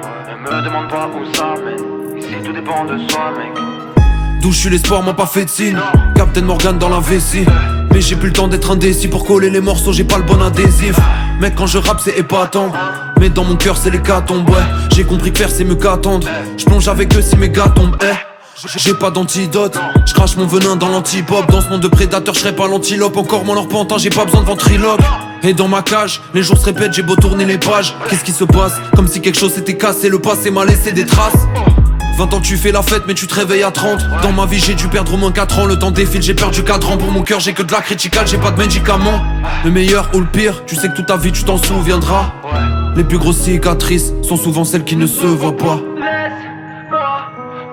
Ne 0.45 0.55
me 0.55 0.61
demande 0.63 0.89
pas 0.89 1.07
où 1.07 1.33
ça 1.33 1.53
mène. 1.63 2.17
Ici 2.17 2.35
tout 2.43 2.53
dépend 2.53 2.85
de 2.85 2.97
soi, 3.09 3.31
mec. 3.37 3.53
D'où 4.41 4.51
je 4.51 4.57
suis 4.57 4.69
l'espoir, 4.69 5.01
m'a 5.01 5.13
pas 5.13 5.25
fait 5.25 5.45
de 5.45 5.49
signe. 5.49 5.77
Captain 6.15 6.41
Morgan 6.41 6.77
dans 6.77 6.89
la 6.89 6.99
vessie. 6.99 7.45
Mais 7.91 8.01
j'ai 8.01 8.15
plus 8.15 8.27
le 8.27 8.33
temps 8.33 8.47
d'être 8.47 8.71
indécis 8.71 9.07
pour 9.07 9.25
coller 9.25 9.49
les 9.49 9.61
morceaux, 9.61 9.93
j'ai 9.93 10.03
pas 10.03 10.17
le 10.17 10.23
bon 10.23 10.41
adhésif. 10.41 10.95
Mec, 11.39 11.55
quand 11.55 11.65
je 11.65 11.77
rappe, 11.77 11.99
c'est 12.01 12.17
épatant. 12.19 12.71
Mais 13.19 13.29
dans 13.29 13.43
mon 13.43 13.55
cœur, 13.55 13.77
c'est 13.77 13.89
les 13.89 14.01
tombent 14.01 14.49
ouais. 14.49 14.55
J'ai 14.93 15.03
compris 15.05 15.31
que 15.31 15.37
faire, 15.39 15.49
c'est 15.49 15.63
mieux 15.63 15.75
qu'attendre. 15.75 16.27
Je 16.57 16.65
plonge 16.65 16.87
avec 16.89 17.15
eux 17.15 17.21
si 17.21 17.37
mes 17.37 17.49
gars 17.49 17.69
tombent, 17.69 17.97
eh. 18.03 18.34
J'ai 18.77 18.93
pas 18.93 19.11
d'antidote, 19.11 19.77
je 20.05 20.13
crache 20.13 20.37
mon 20.37 20.45
venin 20.45 20.77
dans 20.77 20.87
l'antipop 20.87 21.45
Dans 21.51 21.59
ce 21.59 21.69
monde 21.69 21.81
de 21.81 21.89
prédateurs, 21.89 22.33
je 22.33 22.39
serais 22.39 22.55
pas 22.55 22.67
l'antilope. 22.67 23.17
Encore 23.17 23.43
moins 23.43 23.55
leur 23.55 23.67
pantin, 23.67 23.97
j'ai 23.97 24.09
pas 24.09 24.23
besoin 24.23 24.41
de 24.41 24.45
ventriloque. 24.45 25.01
Et 25.43 25.53
dans 25.53 25.67
ma 25.67 25.81
cage, 25.81 26.21
les 26.33 26.41
jours 26.41 26.57
se 26.57 26.65
répètent, 26.65 26.93
j'ai 26.93 27.01
beau 27.01 27.17
tourner 27.17 27.43
les 27.43 27.57
pages. 27.57 27.93
Qu'est-ce 28.09 28.23
qui 28.23 28.31
se 28.31 28.45
passe? 28.45 28.73
Comme 28.95 29.07
si 29.07 29.19
quelque 29.19 29.37
chose 29.37 29.53
s'était 29.53 29.75
cassé, 29.75 30.07
le 30.07 30.19
passé 30.19 30.51
m'a 30.51 30.63
laissé 30.63 30.93
des 30.93 31.05
traces. 31.05 31.35
20 32.17 32.33
ans 32.33 32.39
tu 32.39 32.55
fais 32.55 32.71
la 32.71 32.81
fête 32.81 33.03
mais 33.07 33.13
tu 33.13 33.27
te 33.27 33.35
réveilles 33.35 33.63
à 33.63 33.71
30 33.71 33.99
Dans 34.23 34.31
ma 34.31 34.45
vie 34.45 34.57
j'ai 34.57 34.73
dû 34.73 34.87
perdre 34.87 35.13
au 35.13 35.17
moins 35.17 35.33
4 35.33 35.59
ans. 35.59 35.65
Le 35.65 35.77
temps 35.77 35.91
défile 35.91 36.21
j'ai 36.21 36.33
perdu 36.33 36.63
4 36.63 36.91
ans. 36.91 36.97
Pour 36.97 37.11
mon 37.11 37.23
cœur 37.23 37.41
j'ai 37.41 37.51
que 37.51 37.61
de 37.61 37.73
la 37.73 37.81
criticale 37.81 38.25
J'ai 38.25 38.37
pas 38.37 38.51
de 38.51 38.57
médicaments. 38.57 39.21
Le 39.65 39.71
meilleur 39.71 40.09
ou 40.13 40.21
le 40.21 40.25
pire 40.25 40.63
Tu 40.65 40.77
sais 40.77 40.87
que 40.87 40.95
toute 40.95 41.07
ta 41.07 41.17
vie 41.17 41.33
tu 41.33 41.43
t'en 41.43 41.57
souviendras. 41.57 42.31
Les 42.95 43.03
plus 43.03 43.17
grosses 43.17 43.39
cicatrices 43.39 44.13
Sont 44.21 44.37
souvent 44.37 44.63
celles 44.63 44.85
qui 44.85 44.95
ne 44.95 45.07
se 45.07 45.25
voient 45.25 45.57
pas 45.57 45.81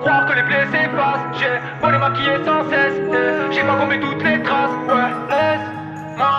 croire 0.03 0.25
que 0.27 0.33
les 0.33 0.43
plaies 0.43 0.67
s'effacent. 0.71 1.27
J'ai 1.39 1.55
beau 1.81 1.89
les 1.91 1.97
maquiller 1.97 2.37
sans 2.45 2.63
cesse. 2.69 2.97
eh, 3.11 3.53
J'ai 3.53 3.61
pas 3.63 3.75
compté 3.75 3.99
toutes 3.99 4.23
les 4.23 4.41
traces. 4.43 4.77
Ouais, 4.87 5.11
laisse-moi 5.29 6.35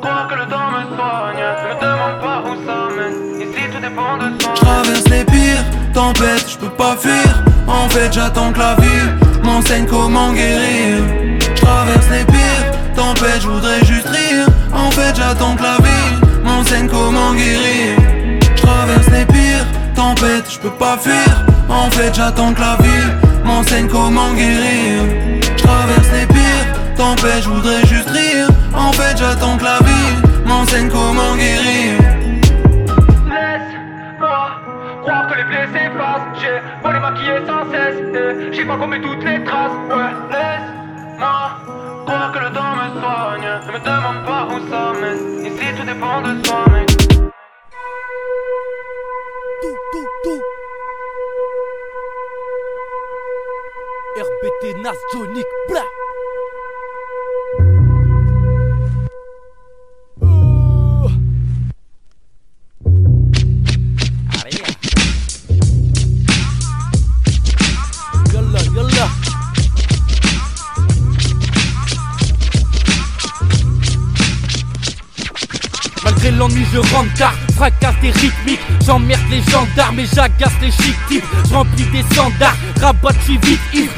croire 0.00 0.28
que 0.28 0.34
le 0.34 0.46
temps 0.52 0.70
me 0.76 0.82
soigne. 0.96 1.44
Ne 1.62 1.68
me 1.68 1.80
demande 1.80 2.18
pas 2.20 2.38
où 2.48 2.54
ça 2.66 2.78
mène. 2.96 3.40
Ici 3.42 3.62
tout 3.72 3.80
dépend 3.80 4.16
de 4.18 4.40
soi. 4.42 4.52
Je 4.54 4.60
traverse 4.60 5.08
les 5.08 5.24
pires 5.24 5.64
tempêtes, 5.94 6.46
je 6.52 6.58
peux 6.58 6.70
pas 6.82 6.96
fuir. 6.96 7.30
En 7.66 7.88
fait, 7.88 8.12
j'attends 8.12 8.52
que 8.52 8.58
la 8.58 8.74
vie 8.76 9.08
m'enseigne 9.42 9.86
comment 9.86 10.32
guérir. 10.32 10.98
Je 11.40 11.60
traverse 11.60 12.08
les 12.10 12.24
pires 12.24 12.70
tempêtes, 12.96 13.42
je 13.42 13.48
voudrais 13.48 13.84
juste 13.84 14.08
rire. 14.08 14.46
En 14.74 14.90
fait, 14.90 15.14
j'attends 15.16 15.54
que 15.56 15.62
la 15.62 15.76
vie 15.78 16.42
m'enseigne 16.44 16.88
comment 16.88 17.32
guérir. 17.32 17.96
Je 18.56 18.62
traverse 18.62 19.08
les 19.08 19.24
pires 19.26 19.66
tempêtes, 19.94 20.50
je 20.50 20.58
peux 20.58 20.70
pas 20.70 20.96
fuir. 20.98 21.46
En 21.70 21.90
fait, 21.90 22.14
j'attends 22.14 22.52
que 22.52 22.60
la 22.60 22.76
vie 22.80 23.06
m'enseigne 23.44 23.88
comment 23.88 24.32
guérir. 24.34 25.02
Je 25.42 25.62
traverse 25.62 26.10
les 26.12 26.26
pires 26.26 26.66
tempêtes, 26.96 27.42
je 27.44 27.48
voudrais 27.48 27.86
juste 27.86 28.10
rire. 28.10 28.48
En 28.74 28.92
fait, 28.92 29.16
j'attends 29.16 29.56
que 29.56 29.64
la 29.64 29.78
vie 29.78 30.14
m'enseigne 30.46 30.88
comment 30.88 31.34
guérir. 31.36 31.98
Laisse-moi 33.28 34.50
croire 35.02 35.26
que 35.28 35.34
les 35.38 35.44
plaies 35.44 35.68
s'effacent. 35.72 36.40
J'ai 36.40 36.60
beau 36.82 36.92
les 36.92 37.00
maquiller 37.00 37.40
sans 37.46 37.70
cesse. 37.70 37.96
eh, 38.14 38.52
J'ai 38.52 38.64
pas 38.64 38.76
compté 38.76 39.00
toutes 39.00 39.24
les 39.24 39.42
traces. 39.44 39.78
Ouais, 39.88 40.12
laisse-moi 40.30 41.50
croire 42.06 42.32
que 42.32 42.38
le 42.40 42.50
temps 42.52 42.74
me 42.80 43.00
soigne. 43.00 43.50
Ne 43.66 43.72
me 43.72 43.78
demande 43.78 44.24
pas 44.26 44.48
où 44.50 44.58
ça 44.70 44.92
mène. 45.00 45.46
Ici 45.46 45.66
tout 45.76 45.84
dépend 45.86 46.20
de 46.22 46.44
soi, 46.44 46.49
Yalla, 68.32 68.60
yalla 68.74 69.08
Malgré 76.04 76.30
l'ennui 76.32 76.64
je 76.70 76.78
rentre 76.78 77.14
tard 77.14 77.49
Fracasse 77.60 78.00
des 78.00 78.10
rythmiques. 78.10 78.60
J'emmerde 78.86 79.20
les 79.30 79.42
gendarmes 79.42 80.00
et 80.00 80.06
j'agace 80.06 80.54
les 80.62 80.70
chic 80.70 80.96
types. 81.08 81.24
Remplis 81.52 81.84
des 81.92 82.02
standards 82.14 82.56
Rabat 82.80 83.12
suis 83.26 83.36
vite 83.36 83.60
ivre 83.74 83.92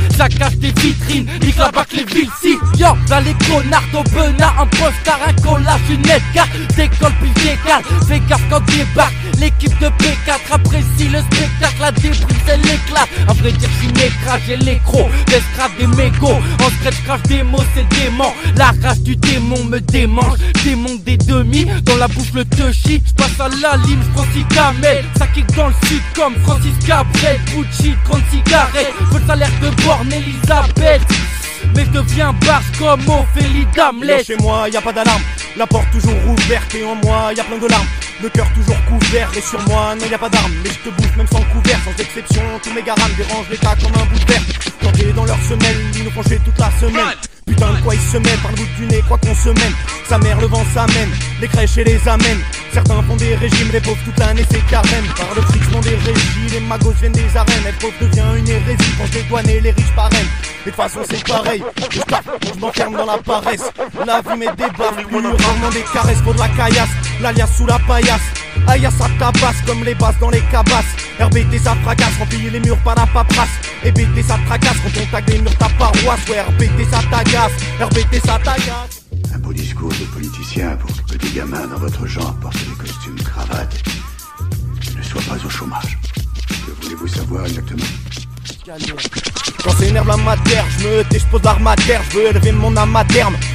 des 0.58 0.72
vitrines 0.80 1.26
Nique 1.40 1.56
la 1.56 1.70
les 1.92 2.04
villes 2.04 2.30
si. 2.40 2.56
Yo 2.78 2.88
là 3.08 3.20
les 3.20 3.34
connards 3.46 3.82
au 3.94 4.02
benard 4.10 4.54
Un 4.60 4.66
postard 4.66 5.20
un 5.26 5.32
collage 5.42 5.80
une 5.90 6.02
carte 6.34 6.50
Décolle 6.76 7.12
puis 7.20 7.30
décale 7.42 7.82
Fais 8.08 8.20
gaffe 8.28 8.42
quand 8.50 8.64
débarque 8.66 9.14
L'équipe 9.38 9.76
de 9.80 9.86
P4 9.86 10.52
apprécie 10.52 11.08
le 11.08 11.20
spectacle 11.20 11.80
La 11.80 11.92
débris 11.92 12.36
c'est 12.46 12.56
l'éclat. 12.56 13.06
À 13.28 13.32
vrai 13.34 13.52
dire 13.52 13.68
je 13.72 13.84
suis 13.84 13.92
mécra 13.94 14.38
J'ai 14.46 14.56
l'écro. 14.56 15.08
L'estrade 15.28 15.72
des 15.78 15.86
mégots 15.86 16.40
En 16.60 16.70
stretch 16.80 17.02
crache 17.04 17.22
des 17.22 17.42
mots 17.42 17.58
c'est 17.74 17.88
dément. 17.88 18.32
La 18.56 18.72
rage 18.82 19.00
du 19.00 19.16
démon 19.16 19.64
me 19.64 19.80
démange 19.80 20.38
Démon 20.64 20.96
des 21.04 21.16
demi. 21.16 21.66
Dans 21.84 21.96
la 21.96 22.08
bouche 22.08 22.32
le 22.34 22.44
touchy 22.44 23.02
Je 23.06 23.12
passe 23.14 23.40
à 23.40 23.48
la 23.60 23.76
ligne 23.76 24.02
six 24.32 24.44
gamelles 24.54 25.04
Ça 25.18 25.26
kick 25.28 25.46
dans 25.54 25.68
le 25.68 25.74
sud 25.86 26.02
comme 26.14 26.34
Francis 26.42 26.74
Cabrel 26.86 27.40
Gucci 27.54 27.94
30 28.04 28.22
cigarettes 28.30 28.94
Veux 29.10 29.20
le 29.20 29.26
salaire 29.26 29.50
de 29.60 29.82
Borne 29.82 30.12
Elisabeth 30.12 31.02
mais 31.74 31.84
je 31.84 31.90
deviens 31.90 32.32
barge 32.44 32.64
comme 32.78 33.00
Ophélie 33.08 33.66
Damlet 33.74 34.24
Chez 34.24 34.36
moi, 34.36 34.68
y 34.68 34.76
a 34.76 34.80
pas 34.80 34.92
d'alarme. 34.92 35.22
La 35.56 35.66
porte 35.66 35.90
toujours 35.90 36.14
ouverte 36.26 36.74
et 36.74 36.84
en 36.84 36.96
moi, 36.96 37.32
y 37.36 37.40
a 37.40 37.44
plein 37.44 37.58
de 37.58 37.66
larmes. 37.66 37.86
Le 38.22 38.28
cœur 38.28 38.46
toujours 38.54 38.76
couvert 38.86 39.30
et 39.36 39.40
sur 39.40 39.60
moi, 39.68 39.94
non 39.94 40.06
y 40.10 40.14
a 40.14 40.18
pas 40.18 40.28
d'armes. 40.28 40.52
Mais 40.62 40.70
je 40.70 40.90
te 40.90 40.94
bouffe 40.94 41.16
même 41.16 41.26
sans 41.28 41.42
couvert, 41.42 41.78
sans 41.84 42.02
exception. 42.02 42.42
Tous 42.62 42.72
mes 42.72 42.82
garames 42.82 43.12
dérangent 43.16 43.48
l'état 43.50 43.74
comme 43.76 43.92
un 43.94 44.04
bout 44.06 44.18
de 44.18 44.32
verre. 44.32 44.42
Plantés 44.80 45.12
dans 45.12 45.24
leur 45.24 45.40
semelle, 45.42 45.76
ils 45.94 46.04
nous 46.04 46.10
jouer 46.10 46.40
toute 46.44 46.58
la 46.58 46.70
semaine. 46.80 47.16
Putain 47.46 47.72
de 47.72 47.80
quoi 47.82 47.94
ils 47.94 48.00
se 48.00 48.16
mettent 48.18 48.42
par 48.42 48.50
le 48.50 48.56
bout 48.56 48.68
du 48.78 48.86
nez, 48.86 49.02
quoi 49.08 49.18
qu'on 49.18 49.34
se 49.34 49.48
mène. 49.48 49.74
Sa 50.08 50.18
mère 50.18 50.40
le 50.40 50.46
vent 50.46 50.64
s'amène, 50.74 51.10
les 51.40 51.48
crèches 51.48 51.78
et 51.78 51.84
les 51.84 52.08
amènent. 52.08 52.42
Certains 52.72 53.02
font 53.02 53.16
des 53.16 53.34
régimes, 53.34 53.70
les 53.72 53.80
pauvres 53.80 53.98
toute 54.04 54.18
l'année 54.18 54.44
c'est 54.50 54.64
carême. 54.66 55.06
Par 55.16 55.34
le 55.34 55.42
fric 55.42 55.62
des 55.82 55.96
régies, 55.96 56.48
les 56.52 56.60
magos 56.60 56.92
viennent 57.00 57.12
des 57.12 57.36
arènes. 57.36 57.66
Être 57.66 57.78
pauvre 57.78 57.94
devient 58.00 58.38
une 58.38 58.48
hérésie 58.48 58.92
quand 58.98 59.44
les 59.44 59.54
et 59.56 59.60
les 59.60 59.70
riches 59.70 59.94
parrainent. 59.94 60.30
Mais 60.64 60.70
de 60.70 60.76
façon 60.76 61.00
c'est 61.08 61.24
pareil, 61.26 61.62
je 61.90 62.00
taffe, 62.00 62.28
je 62.42 62.60
m'enferme 62.60 62.96
dans 62.96 63.06
la 63.06 63.18
paresse. 63.18 63.64
La 64.06 64.20
vie 64.20 64.38
met 64.38 64.46
des 64.56 64.70
baffes, 64.78 64.96
rarement 64.96 65.70
des 65.70 65.84
caresses 65.92 66.22
pour 66.22 66.34
de 66.34 66.38
la 66.38 66.48
caillasse. 66.48 66.90
L'alias 67.20 67.48
sous 67.56 67.66
la 67.66 67.78
paillasse. 67.80 68.20
Aïe, 68.68 68.88
ça 68.98 69.06
tabasse 69.18 69.60
comme 69.66 69.84
les 69.84 69.94
basses 69.94 70.18
dans 70.20 70.30
les 70.30 70.40
cabasses. 70.50 70.84
RBT 71.20 71.58
ça 71.62 71.74
fracasse, 71.82 72.16
remplit 72.18 72.50
les 72.50 72.60
murs 72.60 72.78
par 72.84 72.94
la 72.94 73.06
paperasse. 73.06 73.48
Et 73.84 73.90
BT 73.90 74.22
ça 74.22 74.38
tracasse 74.46 74.76
quand 74.82 75.18
on 75.18 75.30
les 75.30 75.38
murs 75.40 75.56
ta 75.58 75.68
paroisse. 75.70 76.28
Ouais, 76.28 76.40
RBT 76.40 76.90
ça 76.90 77.00
t'agace, 77.10 77.52
RBT 77.80 78.24
ça 78.24 78.38
t'agace. 78.42 79.02
Un 79.34 79.38
beau 79.38 79.52
discours 79.52 79.90
de 79.90 80.04
politicien 80.14 80.76
pour 80.76 80.90
que 81.06 81.16
des 81.16 81.30
gamins 81.30 81.66
dans 81.66 81.78
votre 81.78 82.06
genre 82.06 82.34
portent 82.40 82.56
des 82.68 82.76
costumes 82.76 83.16
cravates 83.16 83.82
ne 84.96 85.02
soient 85.02 85.22
pas 85.22 85.44
au 85.44 85.50
chômage. 85.50 85.98
Que 86.48 86.70
voulez-vous 86.82 87.08
savoir 87.08 87.46
exactement? 87.46 87.84
Quand 88.64 89.76
s'énerve 89.76 90.06
la 90.06 90.16
matière, 90.18 90.64
je 90.78 90.86
me 90.86 91.02
tais, 91.04 91.18
je 91.18 91.24
je 91.24 92.16
veux 92.16 92.28
élever 92.28 92.52
mon 92.52 92.76
âme. 92.76 92.96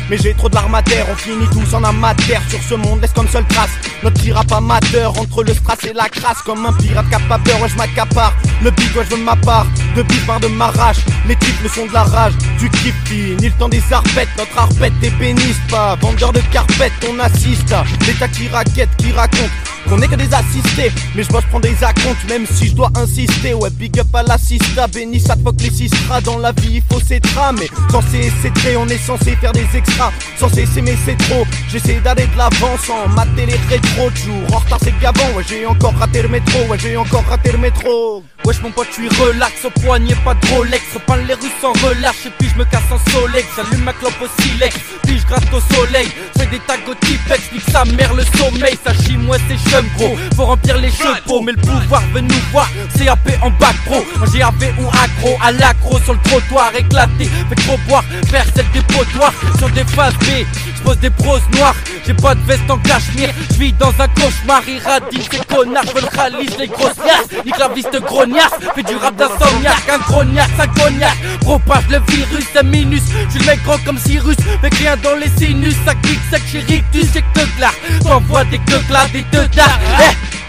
Mais 0.09 0.17
j'ai 0.17 0.33
trop 0.33 0.49
de 0.49 0.57
on 0.57 1.15
finit 1.15 1.47
tous 1.51 1.73
en 1.73 1.83
amateur 1.85 2.41
sur 2.49 2.61
ce 2.61 2.75
monde, 2.75 3.01
laisse 3.01 3.13
comme 3.13 3.27
seule 3.29 3.45
trace. 3.47 3.69
Notre 4.03 4.29
rap 4.31 4.51
amateur, 4.51 5.17
entre 5.17 5.43
le 5.43 5.53
strass 5.53 5.83
et 5.85 5.93
la 5.93 6.09
crasse, 6.09 6.41
comme 6.45 6.65
un 6.65 6.73
pirate 6.73 7.09
cap 7.09 7.21
à 7.29 7.39
peur, 7.39 7.61
ouais, 7.61 7.69
je 7.69 7.77
m'accapare. 7.77 8.33
Le 8.61 8.71
beat, 8.71 8.95
ouais, 8.95 9.05
je 9.09 9.15
veux 9.15 9.23
ma 9.23 9.37
part, 9.37 9.65
de 9.95 10.01
bif 10.01 10.25
par 10.25 10.41
de 10.41 10.47
m'arrache. 10.47 10.97
Les 11.25 11.35
types, 11.37 11.61
le 11.63 11.69
son 11.69 11.85
de 11.85 11.93
la 11.93 12.03
rage, 12.03 12.33
du 12.59 12.69
kiff, 12.69 12.95
ni 13.11 13.47
le 13.47 13.53
temps 13.53 13.69
des 13.69 13.83
arpettes, 13.91 14.29
notre 14.37 14.57
arpette 14.57 14.93
ébéniste, 15.01 15.61
pas 15.69 15.95
vendeur 15.95 16.33
de 16.33 16.41
carpette, 16.51 16.93
on 17.09 17.17
assiste. 17.19 17.71
à 17.71 17.85
L'état 18.05 18.27
qui 18.27 18.49
raquette, 18.49 18.89
qui 18.97 19.13
raconte 19.13 19.51
qu'on 19.87 20.01
est 20.01 20.07
que 20.07 20.15
des 20.15 20.33
assistés, 20.33 20.91
mais 21.15 21.23
je 21.23 21.29
bosse 21.29 21.45
prends 21.49 21.59
des 21.59 21.83
acomptes, 21.83 22.27
même 22.29 22.45
si 22.45 22.67
je 22.67 22.75
dois 22.75 22.91
insister. 22.95 23.53
Ouais, 23.53 23.69
big 23.69 23.99
up 23.99 24.07
à 24.13 24.23
l'assista, 24.23 24.87
béni 24.97 25.19
ça 25.19 25.35
te 25.35 25.43
fuck 25.43 25.55
les 25.61 26.21
dans 26.23 26.39
la 26.39 26.51
vie, 26.53 26.77
il 26.77 26.83
faut 26.89 26.99
s'étramer. 26.99 27.69
Censé 27.91 28.31
s'étrer, 28.41 28.75
on 28.77 28.87
est 28.87 28.97
censé 28.97 29.35
faire 29.35 29.51
des 29.51 29.67
extras. 29.75 30.11
Censé 30.39 30.65
s'aimer, 30.65 30.97
c'est 31.05 31.17
trop. 31.17 31.45
J'essaie 31.69 31.99
d'aller 32.03 32.25
de 32.25 32.37
l'avant 32.37 32.75
sans 32.83 33.07
mater 33.09 33.45
les 33.45 33.59
rétro 33.69 34.09
de 34.09 34.15
jour. 34.15 34.41
En 34.53 34.57
retard, 34.57 34.79
c'est 34.81 34.97
gavant, 34.99 35.29
ouais, 35.35 35.43
j'ai 35.47 35.67
encore 35.67 35.93
raté 35.93 36.23
le 36.23 36.29
métro, 36.29 36.59
ouais, 36.67 36.79
j'ai 36.79 36.97
encore 36.97 37.25
raté 37.29 37.51
le 37.51 37.59
métro. 37.59 38.23
Wesh 38.47 38.61
mon 38.61 38.71
pote, 38.71 38.87
tu 38.93 39.09
relax 39.09 39.65
au 39.65 39.69
poignet, 39.81 40.15
pas 40.23 40.33
de 40.33 40.47
Rolex. 40.47 40.81
Repeins 40.93 41.17
les 41.17 41.33
rues 41.33 41.51
sans 41.61 41.73
relâche 41.85 42.25
et 42.25 42.31
puis 42.39 42.47
je 42.47 42.57
me 42.57 42.63
casse 42.63 42.89
en 42.89 43.11
soleil. 43.11 43.43
J'allume 43.55 43.83
ma 43.83 43.91
clope 43.91 44.13
au 44.21 44.41
silex, 44.41 44.73
puis 45.03 45.19
je 45.19 45.25
gratte 45.25 45.53
au 45.53 45.59
soleil. 45.75 46.07
Fais 46.37 46.45
des 46.45 46.59
tags 46.59 46.75
au 46.89 46.93
typex, 46.93 47.51
nique 47.51 47.69
sa 47.69 47.83
mère 47.83 48.13
le 48.13 48.23
sommeil. 48.37 48.77
Ça 48.85 48.93
chie 48.93 49.17
moi 49.17 49.35
c'est 49.49 49.69
chum 49.69 49.85
gros. 49.97 50.15
Faut 50.35 50.45
remplir 50.45 50.77
les 50.77 50.89
chevaux, 50.89 51.41
mais 51.41 51.51
le 51.51 51.61
pouvoir 51.61 52.01
veut 52.13 52.21
nous 52.21 52.41
voir. 52.53 52.69
CAP 52.97 53.37
en 53.41 53.49
bac 53.49 53.75
pro, 53.85 54.05
en 54.21 54.31
GAV 54.31 54.73
ou 54.79 54.86
accro. 54.89 55.37
À 55.43 55.51
l'accro 55.51 55.99
sur 55.99 56.13
le 56.13 56.19
trottoir, 56.23 56.71
éclaté. 56.75 57.25
Fait 57.49 57.55
trop 57.55 57.77
boire, 57.87 58.03
celle 58.29 58.69
des 58.71 58.81
potoirs. 58.81 59.33
Sur 59.57 59.69
des 59.69 59.83
phases 59.83 60.13
B, 60.15 60.45
j'pose 60.77 60.99
des 60.99 61.09
proses 61.09 61.41
noires. 61.53 61.75
J'ai 62.05 62.13
pas 62.13 62.35
de 62.35 62.41
veste 62.41 62.69
en 62.69 62.77
cachemire, 62.77 63.29
j'vis 63.51 63.73
dans 63.73 63.89
un 63.99 64.07
cauchemar. 64.07 64.61
Irradie, 64.67 65.27
ces 65.31 65.39
connards 65.53 65.85
veulent 65.93 66.09
ralice 66.15 66.57
les 66.57 66.67
grosses 66.67 66.97
liasses. 67.05 67.45
Nique 67.45 67.57
la 67.57 67.67
vis 67.69 67.85
de 67.91 67.99
grognasse, 67.99 68.53
fais 68.75 68.83
du 68.83 68.95
rap 68.95 69.15
d'insomniaque. 69.15 69.89
Un 69.91 69.97
grognac, 69.99 70.49
un 70.59 70.67
cognac, 70.67 71.17
propage 71.41 71.87
le 71.89 71.99
virus, 72.07 72.45
un 72.59 72.63
minus. 72.63 73.03
J'suis 73.29 73.39
le 73.39 73.45
mec 73.45 73.63
gros 73.63 73.77
comme 73.85 73.97
Cyrus, 73.97 74.37
mais 74.61 74.69
rien 74.69 74.95
dans 74.97 75.15
les 75.15 75.29
sinus. 75.37 75.75
Ça 75.85 75.93
clique, 75.95 76.19
ça 76.31 76.37
chez 76.51 76.59
rictus, 76.59 77.07
j'ai 77.13 77.21
que 77.21 77.61
là. 77.61 77.71
T'envoies 78.03 78.45
des 78.45 78.59
que 78.59 78.93
là, 78.93 79.05
des 79.11 79.23
deux 79.31 79.47
dards. 79.49 79.79
Eh 79.99 80.46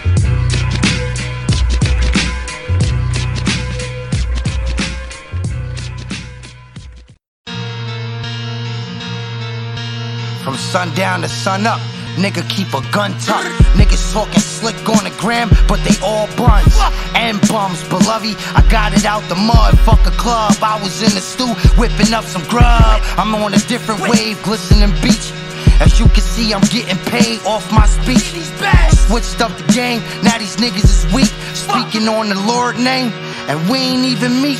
From 10.49 10.57
sundown 10.57 11.21
to 11.21 11.29
sun 11.29 11.67
up, 11.67 11.79
nigga 12.17 12.41
keep 12.49 12.73
a 12.73 12.81
gun 12.89 13.11
tuck. 13.19 13.45
Niggas 13.77 14.11
talking 14.11 14.41
slick 14.41 14.81
on 14.89 15.03
the 15.03 15.13
gram, 15.21 15.47
but 15.67 15.77
they 15.85 15.93
all 16.01 16.25
bruns 16.33 16.73
and 17.13 17.37
bums. 17.47 17.87
Beloved, 17.87 18.33
I 18.57 18.65
got 18.67 18.97
it 18.97 19.05
out 19.05 19.21
the 19.29 19.35
mud. 19.35 19.77
Fuck 19.85 20.07
a 20.07 20.11
club, 20.17 20.57
I 20.63 20.81
was 20.81 21.03
in 21.03 21.13
the 21.13 21.21
stew 21.21 21.53
whipping 21.77 22.15
up 22.15 22.23
some 22.23 22.41
grub. 22.49 22.97
I'm 23.13 23.35
on 23.35 23.53
a 23.53 23.59
different 23.69 24.01
wave, 24.09 24.41
glistening 24.41 24.89
beach. 25.03 25.29
As 25.85 25.99
you 25.99 26.07
can 26.09 26.25
see, 26.25 26.51
I'm 26.51 26.65
getting 26.73 26.97
paid 27.13 27.45
off 27.45 27.71
my 27.71 27.85
speech. 27.85 28.33
Switched 29.05 29.41
up 29.41 29.55
the 29.55 29.71
game, 29.71 30.01
now 30.23 30.39
these 30.39 30.57
niggas 30.57 31.05
is 31.05 31.05
weak. 31.13 31.29
Speaking 31.53 32.09
on 32.09 32.29
the 32.29 32.39
Lord 32.49 32.79
name, 32.79 33.13
and 33.45 33.69
we 33.69 33.77
ain't 33.77 34.05
even 34.05 34.41
meet. 34.41 34.57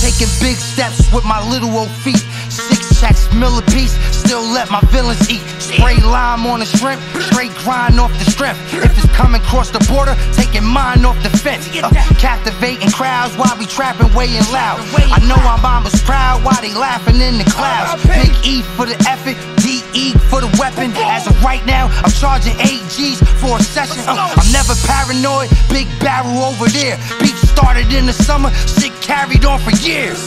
Taking 0.00 0.32
big 0.40 0.56
steps 0.56 1.12
with 1.12 1.26
my 1.26 1.44
little 1.50 1.76
old 1.76 1.90
feet. 2.00 2.24
Six 2.48 2.87
checks, 2.98 3.32
mill 3.34 3.58
a 3.58 3.62
piece, 3.70 3.94
still 4.14 4.42
let 4.42 4.70
my 4.70 4.80
villains 4.90 5.30
eat. 5.30 5.42
Spray 5.62 5.96
lime 6.02 6.46
on 6.46 6.60
the 6.60 6.66
shrimp, 6.66 7.00
straight 7.30 7.54
grind 7.62 8.00
off 8.00 8.12
the 8.18 8.30
strength. 8.30 8.58
If 8.74 8.98
it's 8.98 9.12
coming 9.14 9.40
across 9.40 9.70
the 9.70 9.78
border, 9.86 10.16
taking 10.34 10.64
mine 10.64 11.04
off 11.04 11.20
the 11.22 11.30
fence. 11.30 11.68
Uh, 11.78 11.90
captivating 12.18 12.90
crowds 12.90 13.36
while 13.36 13.56
we 13.58 13.66
trapping, 13.66 14.12
weighing 14.14 14.42
loud. 14.50 14.82
I 15.14 15.22
know 15.26 15.38
our 15.46 15.58
mama's 15.62 16.00
proud 16.02 16.44
while 16.44 16.60
they 16.60 16.74
laughing 16.74 17.20
in 17.20 17.38
the 17.38 17.44
clouds. 17.44 18.02
Big 18.06 18.34
E 18.44 18.62
for 18.74 18.86
the 18.86 18.98
effort, 19.06 19.38
DE 19.62 20.18
for 20.28 20.40
the 20.40 20.50
weapon. 20.58 20.90
As 20.96 21.26
of 21.26 21.38
right 21.42 21.64
now, 21.66 21.86
I'm 22.02 22.10
charging 22.10 22.58
8 22.58 22.82
G's 22.90 23.22
for 23.38 23.58
a 23.58 23.62
session. 23.62 24.02
Uh, 24.06 24.34
I'm 24.34 24.50
never 24.52 24.74
paranoid, 24.86 25.50
big 25.70 25.86
barrel 26.00 26.42
over 26.42 26.66
there. 26.66 26.98
Beat 27.20 27.38
started 27.46 27.92
in 27.92 28.06
the 28.06 28.12
summer, 28.12 28.50
shit 28.66 28.92
carried 29.00 29.44
on 29.44 29.60
for 29.60 29.70
years. 29.78 30.18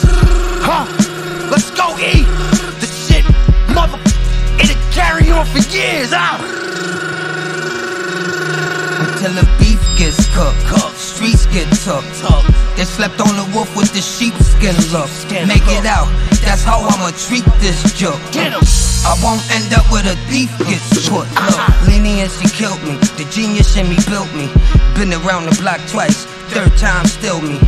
Huh? 0.64 0.88
Let's 1.52 1.70
go 1.72 1.98
E! 2.00 2.61
Mother, 3.74 4.00
it'll 4.60 4.76
carry 4.92 5.32
on 5.32 5.46
for 5.46 5.60
years. 5.72 6.12
Ah! 6.14 6.38
Until 9.02 9.32
the 9.34 9.48
beef 9.60 9.80
gets 9.98 10.28
cooked, 10.36 10.60
cooked. 10.68 10.98
streets 10.98 11.46
get 11.48 11.70
took, 11.86 12.04
took. 12.20 12.44
They 12.76 12.86
slept 12.86 13.20
on 13.22 13.36
the 13.36 13.48
wolf 13.54 13.76
with 13.76 13.94
the 13.94 14.02
sheepskin 14.02 14.76
look. 14.92 15.10
Make 15.48 15.68
it 15.72 15.86
out, 15.86 16.10
that's 16.44 16.64
how 16.64 16.82
I'ma 16.82 17.12
treat 17.16 17.46
this 17.60 17.82
joke. 17.94 18.20
I 18.34 19.18
won't 19.24 19.42
end 19.56 19.74
up 19.74 19.86
with 19.92 20.06
a 20.06 20.16
thief 20.30 20.52
gets 20.68 21.10
put. 21.10 21.28
Look, 21.30 21.88
leniency 21.88 22.50
killed 22.50 22.82
me. 22.84 22.98
The 23.18 23.28
genius 23.32 23.76
in 23.78 23.90
me 23.90 23.98
built 24.10 24.32
me. 24.34 24.50
Been 24.96 25.14
around 25.14 25.46
the 25.46 25.56
block 25.62 25.82
twice, 25.88 26.26
third 26.54 26.76
time 26.78 27.06
still 27.06 27.42
me. 27.42 27.60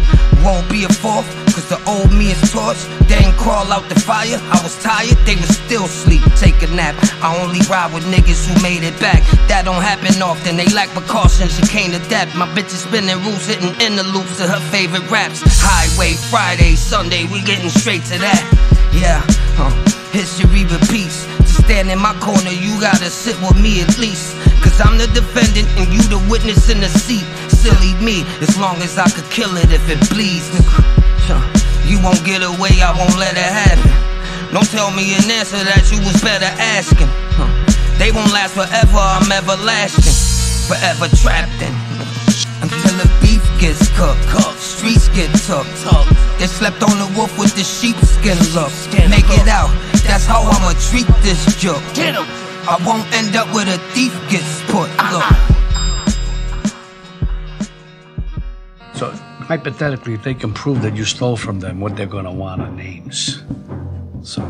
Won't 0.43 0.69
be 0.69 0.83
a 0.85 0.89
fourth, 0.89 1.29
cause 1.53 1.69
the 1.69 1.77
old 1.85 2.11
me 2.11 2.33
is 2.33 2.41
torched. 2.49 2.89
They 3.07 3.21
ain't 3.21 3.37
crawl 3.37 3.71
out 3.71 3.87
the 3.87 3.99
fire. 3.99 4.41
I 4.49 4.57
was 4.65 4.75
tired, 4.81 5.17
they 5.25 5.35
was 5.37 5.53
still 5.53 5.87
sleep. 5.87 6.21
Take 6.35 6.61
a 6.65 6.67
nap. 6.73 6.97
I 7.21 7.37
only 7.37 7.61
ride 7.69 7.93
with 7.93 8.03
niggas 8.09 8.49
who 8.49 8.57
made 8.61 8.83
it 8.83 8.97
back. 8.99 9.21
That 9.47 9.65
don't 9.65 9.81
happen 9.81 10.19
often. 10.21 10.57
They 10.57 10.65
lack 10.73 10.89
precautions, 10.89 11.59
you 11.59 11.65
can't 11.67 11.93
adapt. 11.93 12.35
My 12.35 12.49
bitch 12.57 12.73
is 12.73 12.81
spinning 12.83 13.21
rules, 13.21 13.45
hitting 13.45 13.73
in 13.85 13.95
the 13.95 14.03
loops 14.03 14.41
of 14.41 14.49
her 14.49 14.63
favorite 14.73 15.05
raps. 15.09 15.45
Highway, 15.45 16.17
Friday, 16.33 16.75
Sunday, 16.75 17.25
we 17.29 17.41
getting 17.45 17.69
straight 17.69 18.03
to 18.09 18.17
that. 18.17 18.41
Yeah, 18.91 19.21
huh. 19.53 19.71
History 20.11 20.65
repeats. 20.65 21.25
To 21.37 21.53
stand 21.65 21.89
in 21.89 21.99
my 21.99 22.13
corner, 22.21 22.51
you 22.51 22.79
gotta 22.81 23.09
sit 23.09 23.37
with 23.41 23.59
me 23.61 23.81
at 23.81 23.97
least. 23.97 24.37
Cause 24.61 24.79
I'm 24.81 24.97
the 24.97 25.07
defendant 25.07 25.67
and 25.77 25.93
you 25.93 26.01
the 26.03 26.21
witness 26.29 26.69
in 26.69 26.81
the 26.81 26.89
seat. 26.89 27.25
Silly 27.49 27.93
me, 28.03 28.23
as 28.41 28.57
long 28.57 28.77
as 28.81 28.97
I 28.97 29.09
could 29.09 29.29
kill 29.29 29.57
it 29.57 29.71
if 29.71 29.89
it 29.89 29.99
bleeds. 30.09 30.49
Huh. 31.93 31.99
You 31.99 32.03
won't 32.03 32.23
get 32.25 32.41
away, 32.41 32.81
I 32.81 32.91
won't 32.97 33.17
let 33.17 33.33
it 33.37 33.45
happen. 33.45 33.91
Don't 34.53 34.69
tell 34.69 34.91
me 34.91 35.13
an 35.15 35.29
answer 35.29 35.57
that 35.57 35.85
you 35.91 35.99
was 36.01 36.21
better 36.21 36.49
asking. 36.57 37.09
Huh. 37.37 37.49
They 37.97 38.11
won't 38.11 38.33
last 38.33 38.53
forever, 38.53 38.97
I'm 38.97 39.31
everlasting. 39.31 40.13
Forever 40.69 41.09
trapped 41.21 41.61
in. 41.61 41.73
Until 42.61 42.97
the 42.97 43.09
beef 43.21 43.43
gets 43.59 43.89
cooked, 43.97 44.21
cooked. 44.29 44.59
streets 44.59 45.09
get 45.09 45.29
took, 45.45 45.67
took. 45.83 46.07
They 46.39 46.47
slept 46.47 46.81
on 46.81 46.97
the 46.97 47.09
wolf 47.17 47.37
with 47.37 47.53
the 47.55 47.63
sheepskin 47.63 48.37
look. 48.57 48.73
Make 49.09 49.29
it 49.29 49.47
out, 49.47 49.69
that's 50.07 50.25
how 50.25 50.41
I'ma 50.41 50.73
treat 50.89 51.07
this 51.21 51.45
joke. 51.59 51.83
I 52.65 52.79
won't 52.87 53.05
end 53.13 53.35
up 53.35 53.53
with 53.53 53.67
a 53.67 53.77
thief 53.93 54.13
gets 54.31 54.63
put. 54.71 54.89
Look. 55.11 55.53
So, 58.95 59.11
hypothetically, 59.43 60.13
if 60.13 60.23
they 60.23 60.33
can 60.33 60.53
prove 60.53 60.81
that 60.81 60.95
you 60.95 61.05
stole 61.05 61.37
from 61.37 61.59
them, 61.59 61.79
what 61.79 61.95
they're 61.95 62.05
gonna 62.05 62.31
want 62.31 62.61
are 62.61 62.71
names. 62.71 63.43
So, 64.21 64.41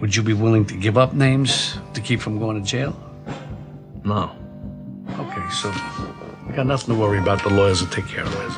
would 0.00 0.14
you 0.14 0.22
be 0.22 0.34
willing 0.34 0.64
to 0.66 0.76
give 0.76 0.98
up 0.98 1.14
names 1.14 1.78
to 1.94 2.00
keep 2.00 2.20
from 2.20 2.38
going 2.38 2.62
to 2.62 2.68
jail? 2.68 2.92
No. 4.04 4.30
Okay, 5.18 5.50
so 5.50 5.72
we 6.46 6.54
got 6.54 6.66
nothing 6.66 6.94
to 6.94 7.00
worry 7.00 7.18
about. 7.18 7.42
The 7.42 7.50
lawyers 7.50 7.80
will 7.80 7.90
take 7.90 8.08
care 8.08 8.24
of 8.24 8.32
it. 8.34 8.52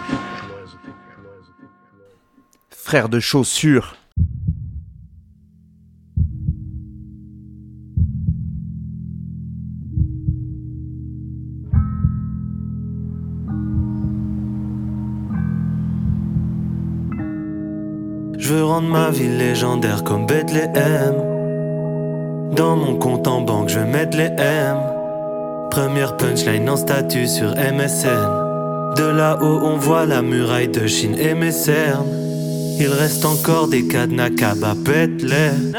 Frère 2.70 3.08
de 3.08 3.20
chaussures. 3.20 3.84
Je 18.44 18.52
veux 18.52 18.62
rendre 18.62 18.88
ma 18.88 19.08
ville 19.08 19.38
légendaire 19.38 20.04
comme 20.04 20.26
Bethléem. 20.26 21.14
Dans 22.54 22.76
mon 22.76 22.96
compte 22.96 23.26
en 23.26 23.40
banque, 23.40 23.70
je 23.70 23.78
vais 23.78 23.86
mettre 23.86 24.18
les 24.18 24.30
M. 24.36 24.76
Première 25.70 26.18
punchline 26.18 26.68
en 26.68 26.76
statut 26.76 27.26
sur 27.26 27.52
MSN. 27.52 28.98
De 28.98 29.04
là-haut, 29.04 29.60
on 29.62 29.78
voit 29.78 30.04
la 30.04 30.20
muraille 30.20 30.68
de 30.68 30.86
Chine 30.86 31.16
et 31.18 31.32
mes 31.32 31.52
cernes. 31.52 32.04
Il 32.78 32.88
reste 32.88 33.24
encore 33.24 33.66
des 33.68 33.88
cadenas 33.88 34.28
Kaba, 34.28 34.74
pète-les. 34.84 35.72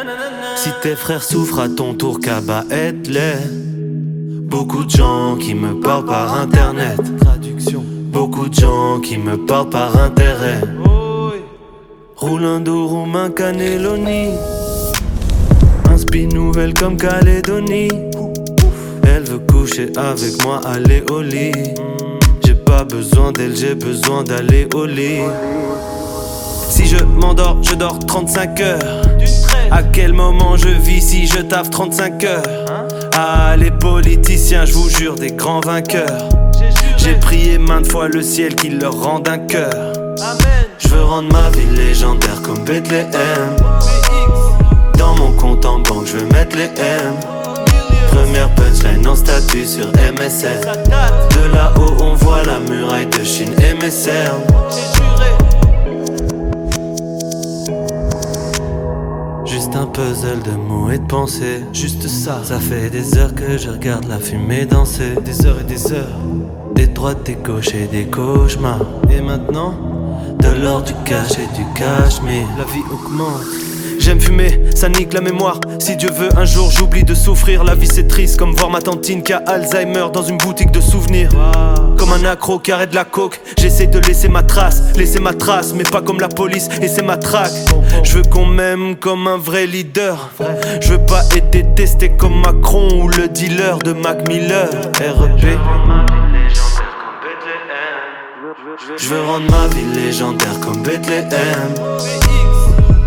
Si 0.55 0.71
tes 0.81 0.95
frères 0.95 1.21
souffrent 1.21 1.59
à 1.59 1.69
ton 1.69 1.93
tour, 1.93 2.19
Kaba, 2.19 2.63
aide-les. 2.71 3.45
Beaucoup 4.41 4.85
de 4.85 4.89
gens 4.89 5.35
qui 5.39 5.53
me 5.53 5.79
parlent 5.81 6.05
par 6.05 6.33
internet. 6.41 6.99
Beaucoup 8.11 8.49
de 8.49 8.55
gens 8.55 9.01
qui 9.01 9.19
me 9.19 9.37
parlent 9.45 9.69
par 9.69 9.95
intérêt. 10.01 10.61
Roulando, 12.25 12.87
roumain, 12.87 13.29
Caneloni. 13.29 14.31
Un 15.91 15.95
spin 15.95 16.27
nouvelle 16.33 16.73
comme 16.73 16.97
Calédonie. 16.97 17.89
Elle 19.07 19.25
veut 19.25 19.37
coucher 19.37 19.91
avec 19.95 20.43
moi, 20.43 20.59
aller 20.65 21.03
au 21.11 21.21
lit. 21.21 21.51
J'ai 22.43 22.55
pas 22.55 22.83
besoin 22.83 23.31
d'elle, 23.31 23.55
j'ai 23.55 23.75
besoin 23.75 24.23
d'aller 24.23 24.67
au 24.73 24.87
lit. 24.87 25.21
Si 26.67 26.87
je 26.87 27.03
m'endors, 27.03 27.61
je 27.61 27.75
dors 27.75 27.99
35 27.99 28.59
heures. 28.59 29.01
À 29.69 29.83
quel 29.83 30.13
moment 30.13 30.57
je 30.57 30.69
vis 30.69 31.01
si 31.01 31.27
je 31.27 31.43
taffe 31.43 31.69
35 31.69 32.23
heures? 32.23 32.65
Ah, 33.15 33.55
les 33.55 33.69
politiciens, 33.69 34.65
je 34.65 34.73
vous 34.73 34.89
jure, 34.89 35.13
des 35.13 35.31
grands 35.31 35.61
vainqueurs. 35.61 36.27
J'ai 36.97 37.13
prié 37.19 37.59
maintes 37.59 37.91
fois 37.91 38.07
le 38.07 38.23
ciel 38.23 38.55
qu'il 38.55 38.79
leur 38.79 38.99
rende 38.99 39.27
un 39.27 39.37
cœur. 39.37 39.93
Rendre 41.05 41.31
ma 41.31 41.49
vie 41.51 41.75
légendaire 41.75 42.41
comme 42.41 42.63
Bethléem. 42.63 43.55
Dans 44.97 45.15
mon 45.15 45.31
compte 45.33 45.65
en 45.65 45.79
banque, 45.79 46.05
je 46.05 46.17
veux 46.17 46.25
mettre 46.27 46.55
les 46.57 46.63
M. 46.63 47.13
Première 48.11 48.53
punchline 48.55 49.07
en 49.07 49.15
statut 49.15 49.65
sur 49.65 49.87
MSN. 49.87 50.61
De 50.61 51.53
là-haut, 51.53 51.95
on 52.01 52.15
voit 52.15 52.43
la 52.43 52.59
muraille 52.59 53.07
de 53.07 53.23
Chine 53.23 53.53
cernes. 53.89 54.41
Juste 59.45 59.75
un 59.75 59.85
puzzle 59.85 60.41
de 60.43 60.51
mots 60.51 60.89
et 60.91 60.97
de 60.97 61.05
pensées. 61.05 61.63
Juste 61.71 62.07
ça. 62.07 62.41
Ça 62.43 62.59
fait 62.59 62.89
des 62.89 63.17
heures 63.17 63.35
que 63.35 63.57
je 63.57 63.69
regarde 63.69 64.05
la 64.07 64.17
fumée 64.17 64.65
danser. 64.65 65.15
Des 65.23 65.45
heures 65.45 65.59
et 65.59 65.63
des 65.63 65.91
heures. 65.91 66.19
Des 66.73 66.87
droites, 66.87 67.23
des 67.25 67.35
gauches 67.35 67.73
et 67.73 67.87
des 67.87 68.05
cauchemars. 68.05 68.81
Et 69.09 69.21
maintenant, 69.21 69.73
de 70.55 70.61
l'or, 70.61 70.81
du 70.81 70.93
cash 71.05 71.33
et 71.33 71.57
du 71.57 71.65
cachemire. 71.73 72.47
La 72.57 72.63
vie 72.65 72.83
augmente. 72.91 73.41
J'aime 73.99 74.19
fumer, 74.19 74.61
ça 74.75 74.89
nique 74.89 75.13
la 75.13 75.21
mémoire. 75.21 75.59
Si 75.79 75.95
Dieu 75.95 76.09
veut, 76.11 76.29
un 76.37 76.45
jour 76.45 76.69
j'oublie 76.69 77.03
de 77.03 77.13
souffrir. 77.13 77.63
La 77.63 77.75
vie 77.75 77.87
c'est 77.87 78.07
triste, 78.07 78.37
comme 78.37 78.53
voir 78.53 78.69
ma 78.69 78.81
tantine 78.81 79.23
qui 79.23 79.33
a 79.33 79.41
Alzheimer 79.47 80.07
dans 80.13 80.23
une 80.23 80.37
boutique 80.37 80.71
de 80.71 80.81
souvenirs. 80.81 81.29
Comme 81.97 82.11
un 82.13 82.25
accro 82.25 82.59
qui 82.59 82.71
arrête 82.71 82.93
la 82.93 83.05
coke, 83.05 83.39
j'essaie 83.57 83.87
de 83.87 83.99
laisser 83.99 84.27
ma 84.27 84.43
trace, 84.43 84.83
laisser 84.95 85.19
ma 85.19 85.33
trace, 85.33 85.73
mais 85.73 85.83
pas 85.83 86.01
comme 86.01 86.19
la 86.19 86.27
police 86.27 86.69
et 86.81 86.87
c'est 86.87 87.01
ma 87.01 87.17
traque. 87.17 87.53
Je 88.03 88.17
veux 88.17 88.23
qu'on 88.23 88.45
m'aime 88.45 88.95
comme 88.95 89.27
un 89.27 89.37
vrai 89.37 89.65
leader. 89.65 90.29
Je 90.81 90.93
veux 90.93 91.05
pas 91.05 91.23
être 91.35 91.49
détesté 91.49 92.09
comme 92.09 92.41
Macron 92.41 93.01
ou 93.01 93.07
le 93.07 93.27
dealer 93.27 93.79
de 93.79 93.93
Mac 93.93 94.27
Miller. 94.27 94.69
REP. 94.99 95.57
Je 98.77 99.07
veux 99.07 99.21
rendre 99.21 99.49
ma 99.49 99.67
vie 99.67 99.85
légendaire 99.93 100.59
comme 100.59 100.81
Bethléem. 100.83 101.73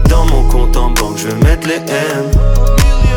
Dans 0.09 0.25
mon 0.27 0.49
compte 0.49 0.77
en 0.77 0.91
banque, 0.91 1.19
je 1.19 1.29
veux 1.29 1.45
mettre 1.45 1.69
les 1.69 1.77
M. 1.77 2.31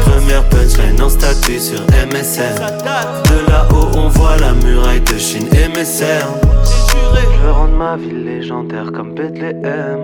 Première 0.06 0.44
punchline 0.50 1.02
en 1.02 1.10
statut 1.10 1.60
sur 1.60 1.80
MSN. 1.82 2.56
De 2.56 3.50
là-haut, 3.50 3.88
on 3.96 4.10
voit 4.10 4.38
la 4.38 4.52
muraille 4.54 5.02
de 5.02 5.18
Chine 5.18 5.48
cernes. 5.84 6.34
Je 6.94 7.46
veux 7.46 7.52
rendre 7.52 7.76
ma 7.78 7.96
vie 7.96 8.12
légendaire 8.12 8.92
comme 8.92 9.14
Bethléem. 9.14 10.00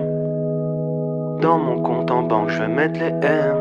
Dans 1.42 1.58
mon 1.58 1.82
compte 1.82 2.10
en 2.10 2.22
banque, 2.22 2.48
je 2.48 2.60
veux 2.60 2.68
mettre 2.68 2.98
les 2.98 3.12
M. 3.26 3.56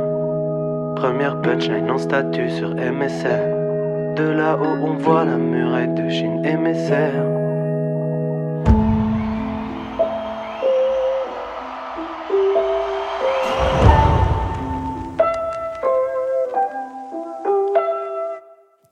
Première 0.95 1.41
punchline 1.41 1.91
en 1.91 1.97
statut 1.97 2.49
sur 2.51 2.69
MSN. 2.69 4.15
De 4.15 4.29
là-haut, 4.29 4.77
on 4.81 4.93
voit 4.93 5.25
la 5.25 5.35
muraille 5.35 5.93
de 5.93 6.09
Chine 6.09 6.41
et 6.45 6.55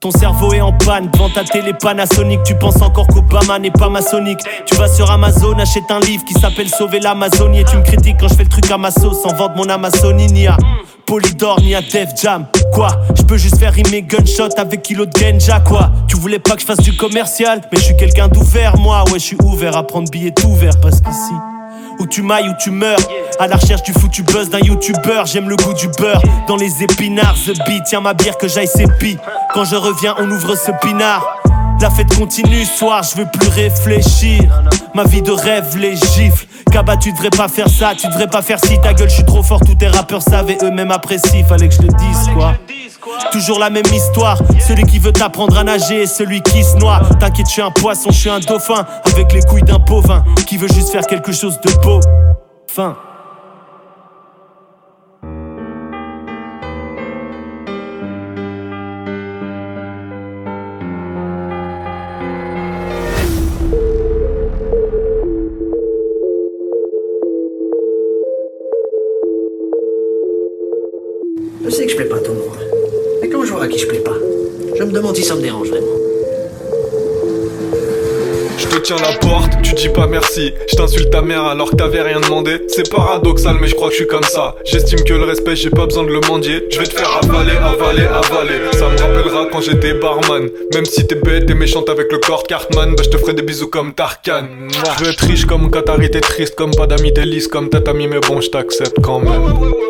Ton 0.06 0.16
cerveau 0.16 0.52
est 0.52 0.60
en 0.60 0.72
panne 0.72 1.10
devant 1.12 1.28
ta 1.28 1.42
télé 1.42 1.72
Panasonic. 1.72 2.40
Tu 2.44 2.54
penses 2.54 2.80
encore 2.80 3.08
qu'Obama 3.08 3.58
n'est 3.58 3.72
pas 3.72 3.88
maçonnique. 3.88 4.38
Tu 4.64 4.76
vas 4.76 4.86
sur 4.86 5.10
Amazon, 5.10 5.58
achète 5.58 5.90
un 5.90 5.98
livre 5.98 6.24
qui 6.24 6.34
s'appelle 6.34 6.68
Sauver 6.68 7.00
l'Amazonie. 7.00 7.62
Et 7.62 7.64
tu 7.64 7.76
me 7.76 7.82
critiques 7.82 8.18
quand 8.20 8.28
je 8.28 8.34
fais 8.34 8.44
le 8.44 8.48
truc 8.48 8.70
à 8.70 8.78
ma 8.78 8.92
sauce 8.92 9.20
sans 9.20 9.34
vendre 9.34 9.56
mon 9.56 9.68
Amazonie. 9.68 10.28
Ni 10.28 10.46
à 10.46 10.56
Polydor, 11.06 11.60
ni 11.60 11.74
à 11.74 11.80
Def 11.80 12.10
Jam. 12.22 12.46
Quoi? 12.72 12.86
Je 13.16 13.22
peux 13.24 13.36
juste 13.36 13.58
faire 13.58 13.72
rimer 13.72 14.02
gunshot 14.02 14.50
avec 14.56 14.82
kilo 14.82 15.06
de 15.06 15.18
Genja. 15.18 15.58
Quoi? 15.58 15.90
Tu 16.06 16.14
voulais 16.14 16.38
pas 16.38 16.54
que 16.54 16.60
je 16.60 16.66
fasse 16.66 16.82
du 16.82 16.96
commercial? 16.96 17.62
Mais 17.72 17.78
je 17.80 17.86
suis 17.86 17.96
quelqu'un 17.96 18.28
d'ouvert, 18.28 18.76
moi. 18.76 19.02
Ouais, 19.10 19.18
je 19.18 19.24
suis 19.24 19.38
ouvert 19.42 19.76
à 19.76 19.84
prendre 19.84 20.08
billets 20.08 20.30
tout 20.30 20.54
vert 20.54 20.78
parce 20.80 21.00
qu'ici. 21.00 21.32
Où 21.98 22.06
tu 22.06 22.22
mailles, 22.22 22.48
où 22.48 22.54
tu 22.62 22.70
meurs. 22.70 23.00
À 23.40 23.48
la 23.48 23.56
recherche 23.56 23.82
du 23.82 23.92
foutu 23.92 24.22
buzz 24.22 24.50
d'un 24.50 24.60
youtubeur. 24.60 25.26
J'aime 25.26 25.48
le 25.48 25.56
goût 25.56 25.72
du 25.72 25.88
beurre. 25.98 26.22
Dans 26.46 26.56
les 26.56 26.84
épinards, 26.84 27.34
The 27.44 27.58
Beat. 27.66 27.84
Tiens 27.86 28.02
ma 28.02 28.14
bière 28.14 28.38
que 28.38 28.46
j'aille 28.46 28.68
sépi. 28.68 29.18
Quand 29.54 29.64
je 29.64 29.76
reviens, 29.76 30.14
on 30.18 30.30
ouvre 30.30 30.54
ce 30.54 30.70
pinard. 30.80 31.24
La 31.80 31.90
fête 31.90 32.14
continue, 32.16 32.64
soir, 32.64 33.02
je 33.02 33.16
veux 33.18 33.26
plus 33.26 33.48
réfléchir. 33.48 34.42
Ma 34.94 35.04
vie 35.04 35.22
de 35.22 35.30
rêve, 35.30 35.76
les 35.76 35.94
gifles. 35.96 36.46
Kaba, 36.72 36.96
tu 36.96 37.12
devrais 37.12 37.30
pas 37.30 37.48
faire 37.48 37.68
ça, 37.68 37.92
tu 37.94 38.06
devrais 38.08 38.26
pas 38.26 38.42
faire 38.42 38.58
si 38.58 38.80
ta 38.80 38.94
gueule, 38.94 39.08
je 39.08 39.16
suis 39.16 39.24
trop 39.24 39.42
fort, 39.42 39.60
tous 39.60 39.74
tes 39.74 39.88
rappeurs 39.88 40.22
savaient 40.22 40.58
eux-mêmes 40.62 40.90
apprécient. 40.90 41.44
Fallait 41.46 41.68
que 41.68 41.74
je 41.74 41.82
le 41.82 41.88
dise, 41.88 42.30
quoi. 42.34 42.54
Toujours 43.30 43.58
la 43.58 43.70
même 43.70 43.86
histoire. 43.92 44.38
Celui 44.66 44.84
qui 44.84 44.98
veut 44.98 45.12
t'apprendre 45.12 45.56
à 45.58 45.64
nager 45.64 46.02
et 46.02 46.06
celui 46.06 46.40
qui 46.40 46.64
se 46.64 46.76
noie. 46.76 47.00
T'inquiète, 47.20 47.46
je 47.46 47.52
suis 47.52 47.62
un 47.62 47.70
poisson, 47.70 48.10
je 48.10 48.18
suis 48.18 48.30
un 48.30 48.40
dauphin. 48.40 48.86
Avec 49.04 49.32
les 49.32 49.42
couilles 49.42 49.62
d'un 49.62 49.78
bovin 49.78 50.24
qui 50.46 50.56
veut 50.56 50.68
juste 50.68 50.90
faire 50.90 51.06
quelque 51.06 51.32
chose 51.32 51.60
de 51.60 51.72
beau. 51.82 52.00
Fin. 52.66 52.96
Ça 75.36 75.40
me 75.40 75.42
dérange 75.42 75.68
vraiment. 75.68 75.86
Je 78.58 78.66
te 78.68 78.76
tiens 78.78 78.96
la 78.96 79.12
porte, 79.18 79.52
tu 79.62 79.74
dis 79.74 79.88
pas 79.90 80.06
merci. 80.06 80.52
Je 80.70 80.76
t'insulte 80.76 81.10
ta 81.10 81.20
mère 81.20 81.44
alors 81.44 81.70
que 81.70 81.76
t'avais 81.76 82.00
rien 82.00 82.20
demandé. 82.20 82.62
C'est 82.68 82.90
paradoxal, 82.90 83.56
mais 83.60 83.66
je 83.66 83.74
crois 83.74 83.88
que 83.88 83.94
je 83.94 83.98
suis 83.98 84.06
comme 84.06 84.22
ça. 84.22 84.54
J'estime 84.64 85.04
que 85.04 85.12
le 85.12 85.24
respect, 85.24 85.56
j'ai 85.56 85.70
pas 85.70 85.84
besoin 85.84 86.04
de 86.04 86.10
le 86.10 86.20
mendier. 86.20 86.64
Je 86.70 86.78
vais 86.78 86.86
te 86.86 86.94
faire 86.94 87.20
avaler, 87.22 87.52
avaler, 87.52 88.06
avaler. 88.06 88.60
Ça 88.72 88.88
me 88.88 88.98
rappellera 88.98 89.46
quand 89.52 89.60
j'étais 89.60 89.94
barman. 89.94 90.48
Même 90.72 90.86
si 90.86 91.06
t'es 91.06 91.16
bête 91.16 91.50
et 91.50 91.54
méchante 91.54 91.90
avec 91.90 92.10
le 92.10 92.18
corps 92.18 92.44
Cartman, 92.44 92.94
bah 92.96 93.02
je 93.04 93.10
te 93.10 93.18
ferai 93.18 93.34
des 93.34 93.42
bisous 93.42 93.68
comme 93.68 93.92
Tarkan. 93.92 94.48
Je 94.98 95.04
veux 95.04 95.10
être 95.10 95.26
riche 95.26 95.44
comme 95.44 95.70
Qatari, 95.70 96.10
t'es 96.10 96.20
triste 96.20 96.54
comme 96.54 96.74
pas 96.74 96.86
d'amis, 96.86 97.12
t'es 97.12 97.26
lisse 97.26 97.48
comme 97.48 97.68
tatami, 97.68 98.08
mais 98.08 98.20
bon, 98.20 98.40
je 98.40 98.48
t'accepte 98.48 99.00
quand 99.02 99.20
même. 99.20 99.42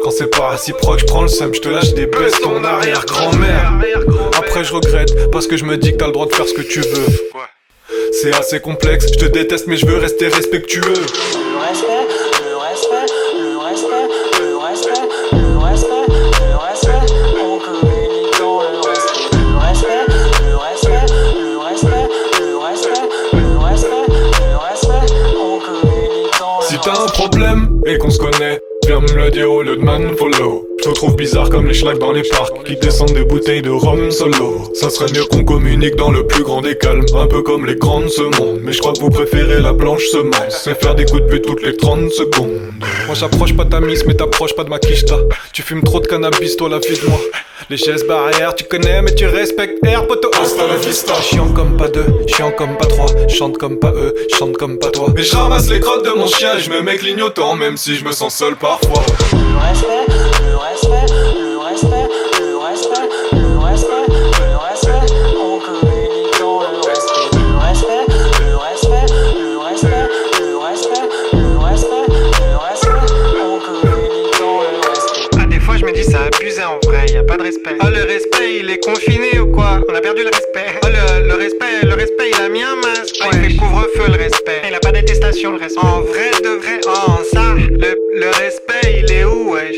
Quand 0.02 0.10
c'est 0.10 0.30
pas 0.30 0.50
réciproque, 0.50 1.00
je 1.00 1.06
prends 1.06 1.22
le 1.22 1.28
seum, 1.28 1.54
je 1.54 1.60
te 1.60 1.68
lâche 1.68 1.94
des 1.94 2.06
baisses, 2.06 2.40
ton 2.40 2.62
arrière-grand-mère. 2.62 3.72
Après, 4.56 4.64
je 4.64 4.72
regrette 4.72 5.30
parce 5.32 5.46
que 5.46 5.58
je 5.58 5.66
me 5.66 5.76
dis 5.76 5.92
que 5.92 5.98
t'as 5.98 6.06
le 6.06 6.12
droit 6.12 6.24
de 6.24 6.34
faire 6.34 6.48
ce 6.48 6.54
que 6.54 6.62
tu 6.62 6.80
veux. 6.80 7.06
C'est 8.22 8.34
assez 8.34 8.58
complexe, 8.58 9.04
je 9.12 9.18
te 9.18 9.26
déteste 9.26 9.66
mais 9.66 9.76
je 9.76 9.84
veux 9.84 9.98
rester 9.98 10.28
respectueux. 10.28 10.80
Le 10.80 11.58
respect, 11.60 12.06
le 12.40 12.56
respect, 12.56 13.06
le 13.38 13.58
respect, 13.58 14.08
le 14.40 14.56
respect, 14.56 15.04
le 15.32 15.58
respect, 15.58 16.06
le 16.08 16.56
respect, 16.56 17.12
on 17.38 17.58
communique 17.58 18.38
dans 18.38 18.62
le 18.62 18.78
respect. 18.88 19.28
Le 19.36 19.58
respect, 19.58 20.06
le 20.48 20.56
respect, 20.56 21.06
le 21.38 21.58
respect, 21.58 22.08
le 22.40 22.56
respect, 22.56 22.98
le 23.34 23.58
respect, 23.58 24.06
le 24.08 24.56
respect, 24.56 25.14
on 25.38 25.58
communique 25.58 26.32
dans 26.40 26.60
le 26.60 26.66
Si 26.66 26.78
t'as 26.82 26.98
un 26.98 27.08
problème 27.08 27.82
et 27.84 27.98
qu'on 27.98 28.08
se 28.08 28.18
connaît, 28.18 28.58
viens 28.86 29.00
me 29.00 29.12
le 29.12 29.30
dire 29.30 29.50
au 29.50 29.62
lieu 29.62 29.76
de 29.76 30.16
follow. 30.16 30.68
Je 30.78 30.88
te 30.88 30.94
trouve 30.94 31.16
bizarre 31.16 31.50
comme 31.50 31.66
les 31.66 31.74
schlags 31.74 31.98
dans 31.98 32.12
les 32.12 32.22
parcs 32.22 32.64
qui 32.64 32.76
descendent 32.76 33.14
des 33.14 33.24
bouteilles 33.24 33.62
de 33.62 33.70
rhum 33.70 34.10
solo. 34.12 34.70
Ça 34.74 34.90
serait 34.90 35.12
mieux 35.12 35.24
qu'on 35.24 35.44
communique 35.44 35.96
dans 35.96 36.12
le 36.12 36.24
plus 36.26 36.44
grand 36.44 36.60
des 36.60 36.76
calmes, 36.76 37.04
un 37.16 37.26
peu 37.26 37.42
comme 37.42 37.66
les 37.66 37.74
grands 37.74 38.02
de 38.02 38.08
ce 38.08 38.22
monde. 38.22 38.60
Mais 38.62 38.72
je 38.72 38.80
crois 38.80 38.92
que 38.92 39.00
vous 39.00 39.10
préférez 39.10 39.60
la 39.60 39.72
blanche 39.72 40.04
semence 40.06 40.66
et 40.68 40.74
faire 40.74 40.94
des 40.94 41.04
coups 41.04 41.22
de 41.22 41.26
pute 41.26 41.44
toutes 41.44 41.62
les 41.62 41.76
30 41.76 42.10
secondes. 42.10 42.60
Moi 43.06 43.14
j'approche 43.14 43.56
pas 43.56 43.64
ta 43.64 43.80
miss, 43.80 44.06
mais 44.06 44.14
t'approches 44.14 44.54
pas 44.54 44.64
de 44.64 44.70
ma 44.70 44.78
quicheta. 44.78 45.18
Tu 45.52 45.62
fumes 45.62 45.82
trop 45.82 45.98
de 45.98 46.06
cannabis, 46.06 46.56
toi 46.56 46.68
la 46.68 46.78
vie 46.78 46.96
de 46.96 47.08
moi. 47.08 47.18
Les 47.68 47.76
chaises 47.76 48.04
barrières, 48.06 48.54
tu 48.54 48.62
connais, 48.62 49.02
mais 49.02 49.12
tu 49.12 49.26
respectes 49.26 49.84
Air 49.84 50.06
poto. 50.06 50.30
Hasta 50.40 50.68
la 50.68 50.76
vista. 50.76 51.14
Chiant 51.20 51.52
comme 51.52 51.76
pas 51.76 51.88
deux, 51.88 52.06
chiant 52.28 52.52
comme 52.52 52.76
pas 52.78 52.86
trois. 52.86 53.08
Chante 53.28 53.58
comme 53.58 53.80
pas 53.80 53.90
eux, 53.90 54.14
chante 54.38 54.56
comme 54.56 54.78
pas 54.78 54.90
toi. 54.90 55.08
Mais 55.16 55.24
je 55.24 55.34
ramasse 55.34 55.68
les 55.68 55.80
crottes 55.80 56.04
de 56.04 56.10
mon 56.10 56.28
chien 56.28 56.56
et 56.56 56.60
je 56.60 56.70
me 56.70 56.80
mets 56.82 56.96
clignotant, 56.96 57.56
même 57.56 57.76
si 57.76 57.96
je 57.96 58.04
me 58.04 58.12
sens 58.12 58.36
seul 58.36 58.54
parfois. 58.54 59.02
Le 59.32 59.58
respect, 59.68 59.88
le 60.08 60.56
respect, 60.56 61.12
le 61.12 61.16
respect, 61.16 61.45
pas 77.36 77.42
de 77.42 77.48
respect. 77.48 77.76
Ah, 77.80 77.90
le 77.90 78.02
respect, 78.04 78.58
il 78.60 78.70
est 78.70 78.82
confiné 78.82 79.38
ou 79.40 79.52
quoi? 79.52 79.80
On 79.88 79.94
a 79.94 80.00
perdu 80.00 80.22
le 80.22 80.30
respect. 80.30 80.66
Ah, 80.82 80.88
le, 80.88 81.28
le 81.28 81.34
respect, 81.34 81.82
le 81.82 81.94
respect, 81.94 82.30
il 82.32 82.40
a 82.40 82.48
mis 82.48 82.62
un 82.62 82.76
masque. 82.76 83.16
Ah, 83.20 83.28
il 83.32 83.50
fait 83.50 83.56
couvre-feu, 83.56 84.06
le 84.08 84.16
respect. 84.16 84.62
Il 84.68 84.74
a 84.74 84.80
pas 84.80 84.92
d'attestation, 84.92 85.52
le 85.52 85.58
respect. 85.58 85.80
En 85.80 86.00
vrai, 86.00 86.30
de 86.42 86.48
vrai, 86.48 86.80
oh, 86.86 87.22
ça, 87.32 87.54
le, 87.54 87.96
le 88.14 88.28
respect, 88.28 89.02
il 89.02 89.12
est 89.12 89.24
où, 89.24 89.52
wesh? 89.52 89.76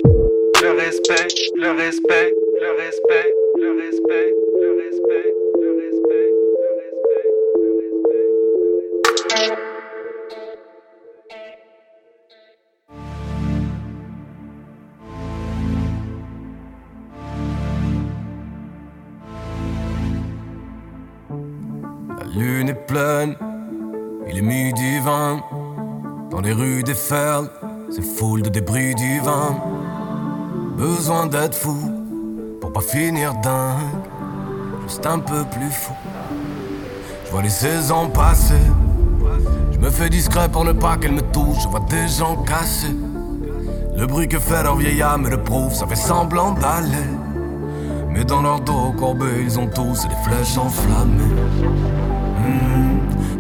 Le 0.63 0.71
respect, 0.73 1.29
le 1.57 1.71
respect, 1.71 2.35
le 2.61 2.71
respect, 2.83 3.33
le 3.61 3.71
respect, 3.83 4.35
le 4.61 4.71
respect, 4.83 5.35
il 22.91 24.39
est 24.39 24.43
midi 24.43 24.99
vingt. 25.01 25.41
Dans 26.31 26.41
les 26.41 26.53
rues 26.53 26.83
des 26.83 26.95
Ferles, 26.95 27.49
c'est 27.91 28.03
foule 28.03 28.43
de 28.43 28.49
débris 28.49 28.95
du 28.95 29.21
vin. 29.21 29.57
Besoin 30.77 31.27
d'être 31.27 31.55
fou 31.55 31.77
pour 32.61 32.73
pas 32.73 32.81
finir 32.81 33.35
dingue, 33.43 33.77
juste 34.87 35.05
un 35.07 35.19
peu 35.19 35.45
plus 35.51 35.71
fou. 35.71 35.93
Je 37.27 37.31
vois 37.31 37.43
les 37.43 37.51
saisons 37.51 38.09
passer, 38.09 38.55
je 39.73 39.79
me 39.79 39.91
fais 39.91 40.09
discret 40.09 40.49
pour 40.49 40.65
ne 40.65 40.73
pas 40.73 40.97
qu'elle 40.97 41.13
me 41.13 41.23
touche. 41.33 41.63
Je 41.63 41.69
vois 41.69 41.85
des 41.91 42.09
gens 42.09 42.37
cassés. 42.37 42.97
Le 43.97 44.07
bruit 44.07 44.29
que 44.29 44.39
fait 44.39 44.63
leur 44.63 44.77
vieille 44.77 45.03
âme 45.03 45.29
le 45.29 45.43
prouve, 45.43 45.75
ça 45.75 45.87
fait 45.87 45.97
semblant 45.97 46.53
d'aller. 46.53 47.11
Mais 48.11 48.25
dans 48.25 48.43
leur 48.43 48.61
dos 48.61 48.93
courbés, 48.97 49.43
ils 49.43 49.59
ont 49.59 49.67
tous 49.67 50.07
des 50.07 50.15
flèches 50.25 50.57
enflammées. 50.57 51.35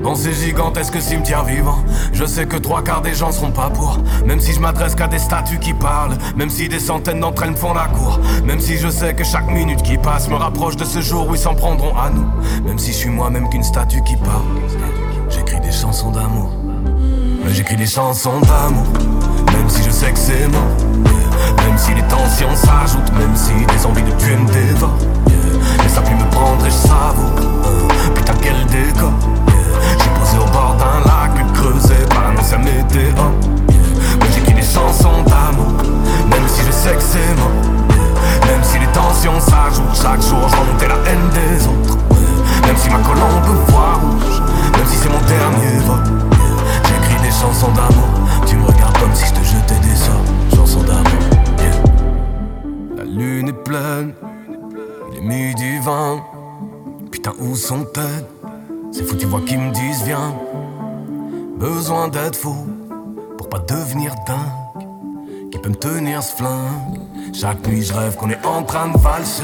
Dans 0.03 0.15
ces 0.15 0.33
gigantesques 0.33 1.01
cimetières 1.01 1.45
vivants, 1.45 1.85
je 2.13 2.25
sais 2.25 2.47
que 2.47 2.57
trois 2.57 2.83
quarts 2.83 3.03
des 3.03 3.15
gens 3.15 3.33
seront 3.33 3.51
pas 3.51 3.69
pour. 3.69 3.99
Même 4.25 4.41
si 4.41 4.53
je 4.53 4.61
m'adresse 4.61 4.95
qu'à 4.95 5.09
des 5.09 5.19
statues 5.19 5.59
qui 5.59 5.75
parlent, 5.75 6.17
même 6.37 6.51
si 6.51 6.69
des 6.69 6.79
centaines 6.79 7.21
d'entre 7.21 7.43
elles 7.43 7.51
me 7.51 7.57
font 7.57 7.75
la 7.75 7.87
cour, 7.87 8.21
même 8.45 8.61
si 8.61 8.77
je 8.79 8.89
sais 8.89 9.15
que 9.15 9.25
chaque 9.25 9.49
minute 9.49 9.83
qui 9.83 9.99
passe 9.99 10.29
me 10.29 10.37
rapproche 10.37 10.77
de 10.77 10.85
ce 10.85 11.01
jour 11.01 11.29
où 11.29 11.35
ils 11.35 11.41
s'en 11.41 11.55
prendront 11.55 11.97
à 11.97 12.11
nous, 12.11 12.27
même 12.65 12.79
si 12.79 12.93
je 12.93 12.97
suis 12.97 13.11
moi-même 13.11 13.49
qu'une 13.49 13.65
statue 13.65 14.03
qui 14.05 14.17
parle. 14.17 14.45
J'écris 15.31 15.61
des 15.61 15.73
chansons 15.73 16.11
d'amour, 16.11 16.53
j'écris 17.49 17.77
des 17.77 17.87
chansons 17.87 18.41
d'amour, 18.41 18.87
même 19.53 19.69
si 19.69 19.83
je 19.83 19.91
sais 19.91 20.13
que 20.13 20.19
c'est 20.19 20.49
mort. 20.49 20.63
Même 21.67 21.77
si 21.77 21.95
les 21.95 22.03
tensions 22.03 22.55
s'ajoutent, 22.55 23.13
même 23.19 23.35
si 23.35 23.53
les 23.53 23.87
envies 23.87 24.03
de 24.03 24.11
tuer 24.13 24.37
me 24.37 24.47
dévorent. 24.51 24.99
Mais 25.83 25.89
ça 25.89 26.01
plus 26.03 26.15
me 26.15 26.31
prendre 26.31 26.65
et 26.65 26.71
je 26.71 26.75
savoure. 26.75 27.33
Euh, 27.67 28.15
Putain 28.15 28.35
quel 28.41 28.67
décor 28.67 29.13
bord 30.51 30.77
d'un 30.79 31.01
lac 31.09 31.53
creusé 31.55 31.95
par 32.11 32.31
un 32.31 32.37
ancien 32.39 32.59
j'écris 34.33 34.55
des 34.55 34.63
chansons 34.63 35.23
d'amour 35.27 35.83
Même 36.31 36.49
si 36.49 36.63
je 36.67 36.73
sais 36.73 36.95
que 36.95 37.03
c'est 37.03 37.35
mort 37.37 37.65
Même 38.47 38.63
si 38.63 38.79
les 38.79 38.87
tensions 38.89 39.41
s'ajoutent 39.41 39.95
Chaque 39.95 40.23
jour 40.23 40.49
je 40.49 40.87
la 40.87 40.95
haine 41.11 41.29
des 41.35 41.67
autres. 41.67 41.99
Même 42.67 42.77
si 42.77 42.89
ma 42.91 42.99
colombe 42.99 43.59
voit 43.69 44.01
rouge 44.01 44.41
Même 44.73 44.87
si 44.87 44.97
c'est 44.97 45.09
mon 45.09 45.21
dernier 45.27 45.79
vol 45.87 46.05
J'écris 46.85 47.23
des 47.23 47.31
chansons 47.31 47.73
d'amour. 47.73 48.29
Tu 48.47 48.57
me 48.57 48.67
regardes 48.67 48.99
comme 48.99 49.15
si 49.15 49.27
je 49.27 49.33
te 49.33 49.45
jetais 49.45 49.81
des 49.81 49.97
sorts. 49.97 50.25
Chansons 50.55 50.83
d'amour 50.83 51.39
lune 53.19 53.49
est 53.49 53.65
pleine, 53.65 54.15
il 55.11 55.19
est 55.19 55.21
midi 55.21 55.79
vingt. 55.85 56.23
Putain, 57.11 57.33
où 57.39 57.55
sont-elles? 57.57 58.38
C'est 58.91 59.05
fou, 59.05 59.17
tu 59.17 59.27
vois 59.27 59.41
qu'ils 59.43 59.61
me 59.61 59.73
disent 59.73 60.03
viens. 60.05 60.35
Besoin 61.59 62.09
d'être 62.09 62.37
fou 62.37 62.55
pour 63.37 63.49
pas 63.49 63.59
devenir 63.59 64.15
dingue. 64.27 64.87
Qui 65.51 65.59
peut 65.59 65.71
me 65.71 65.77
tenir 65.77 66.23
ce 66.23 66.35
flingue? 66.37 67.01
Chaque 67.33 67.67
nuit, 67.67 67.83
je 67.83 67.93
rêve 67.93 68.17
qu'on 68.17 68.31
est 68.31 68.45
en 68.47 68.63
train 68.63 68.89
de 68.89 68.99
valser. 68.99 69.43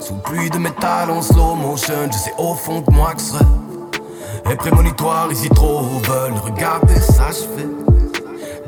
Sous 0.00 0.14
pluie 0.14 0.50
de 0.50 0.58
métal 0.58 1.10
en 1.10 1.22
slow 1.22 1.54
motion, 1.54 2.10
je 2.12 2.18
sais 2.18 2.34
au 2.38 2.54
fond 2.54 2.80
de 2.80 2.92
moi 2.92 3.14
que 3.14 3.22
ce 3.22 3.34
rêve 3.34 3.46
est 4.50 4.56
prémonitoire, 4.56 5.30
ici 5.30 5.48
trop 5.50 5.82
veulent 5.82 6.38
regarder 6.42 6.98
s'achever. 6.98 7.68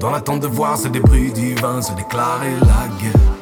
Dans 0.01 0.11
l'attente 0.11 0.41
de 0.41 0.47
voir 0.47 0.77
ce 0.79 0.89
débris 0.89 1.33
divin 1.33 1.83
se 1.83 1.93
déclarer 1.93 2.53
la 2.61 2.89
guerre. 3.01 3.42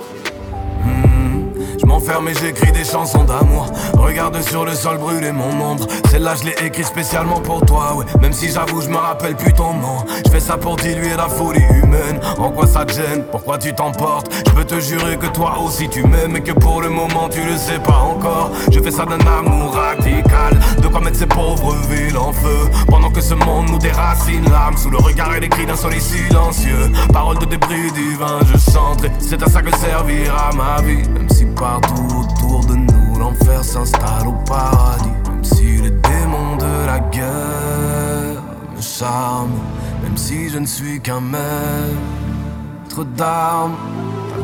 Je 1.90 1.94
m'enferme 1.96 2.28
et 2.28 2.34
j'écris 2.34 2.70
des 2.70 2.84
chansons 2.84 3.24
d'amour. 3.24 3.66
Regarde 3.94 4.40
sur 4.42 4.64
le 4.64 4.74
sol 4.74 4.98
brûler 4.98 5.32
mon 5.32 5.50
ombre. 5.60 5.86
Celle-là, 6.08 6.34
je 6.36 6.44
l'ai 6.44 6.66
écrit 6.66 6.84
spécialement 6.84 7.40
pour 7.40 7.62
toi, 7.66 7.96
ouais. 7.96 8.04
Même 8.20 8.32
si 8.32 8.48
j'avoue, 8.48 8.80
je 8.80 8.88
me 8.88 8.96
rappelle 8.96 9.34
plus 9.34 9.52
ton 9.52 9.74
nom. 9.74 10.04
Je 10.24 10.30
fais 10.30 10.38
ça 10.38 10.56
pour 10.56 10.76
diluer 10.76 11.16
la 11.16 11.28
folie 11.28 11.64
humaine. 11.82 12.20
En 12.38 12.50
quoi 12.50 12.68
ça 12.68 12.84
te 12.84 12.92
gêne? 12.92 13.24
Pourquoi 13.32 13.58
tu 13.58 13.74
t'emportes? 13.74 14.32
Je 14.46 14.52
peux 14.52 14.64
te 14.64 14.78
jurer 14.78 15.16
que 15.16 15.26
toi 15.26 15.58
aussi 15.64 15.88
tu 15.88 16.04
m'aimes 16.06 16.36
et 16.36 16.42
que 16.42 16.52
pour 16.52 16.80
le 16.80 16.90
moment 16.90 17.28
tu 17.28 17.42
le 17.42 17.56
sais 17.56 17.80
pas 17.80 17.98
encore. 17.98 18.52
Je 18.70 18.78
fais 18.78 18.92
ça 18.92 19.04
d'un 19.04 19.18
amour 19.26 19.74
radical. 19.74 20.60
De 20.80 20.86
quoi 20.86 21.00
mettre 21.00 21.18
ces 21.18 21.26
pauvres 21.26 21.74
villes 21.90 22.16
en 22.16 22.32
feu? 22.32 22.70
Pendant 22.86 23.10
que 23.10 23.20
ce 23.20 23.34
monde 23.34 23.68
nous 23.68 23.78
déracine 23.78 24.44
l'âme 24.48 24.76
sous 24.76 24.90
le 24.90 24.98
regard 24.98 25.34
et 25.34 25.40
les 25.40 25.48
cris 25.48 25.66
d'un 25.66 25.74
soleil 25.74 26.00
silencieux. 26.00 26.92
Parole 27.12 27.38
de 27.38 27.46
débris 27.46 27.90
divin, 27.90 28.38
je 28.46 28.70
chanterai. 28.70 29.10
C'est 29.18 29.42
à 29.42 29.48
ça 29.48 29.60
que 29.60 29.76
servira 29.76 30.50
ma 30.56 30.80
vie. 30.82 31.08
Même 31.08 31.28
si 31.28 31.46
partout 31.60 32.08
autour 32.20 32.64
de 32.64 32.74
nous, 32.74 33.18
l'enfer 33.18 33.62
s'installe 33.62 34.26
au 34.26 34.32
paradis. 34.48 35.10
Même 35.28 35.44
si 35.44 35.76
les 35.82 35.90
démons 35.90 36.56
de 36.56 36.86
la 36.86 37.00
guerre 37.00 38.42
me 38.74 38.80
charment, 38.80 39.60
même 40.02 40.16
si 40.16 40.48
je 40.48 40.58
ne 40.58 40.66
suis 40.66 41.00
qu'un 41.02 41.20
maître 41.20 43.04
d'armes, 43.14 43.74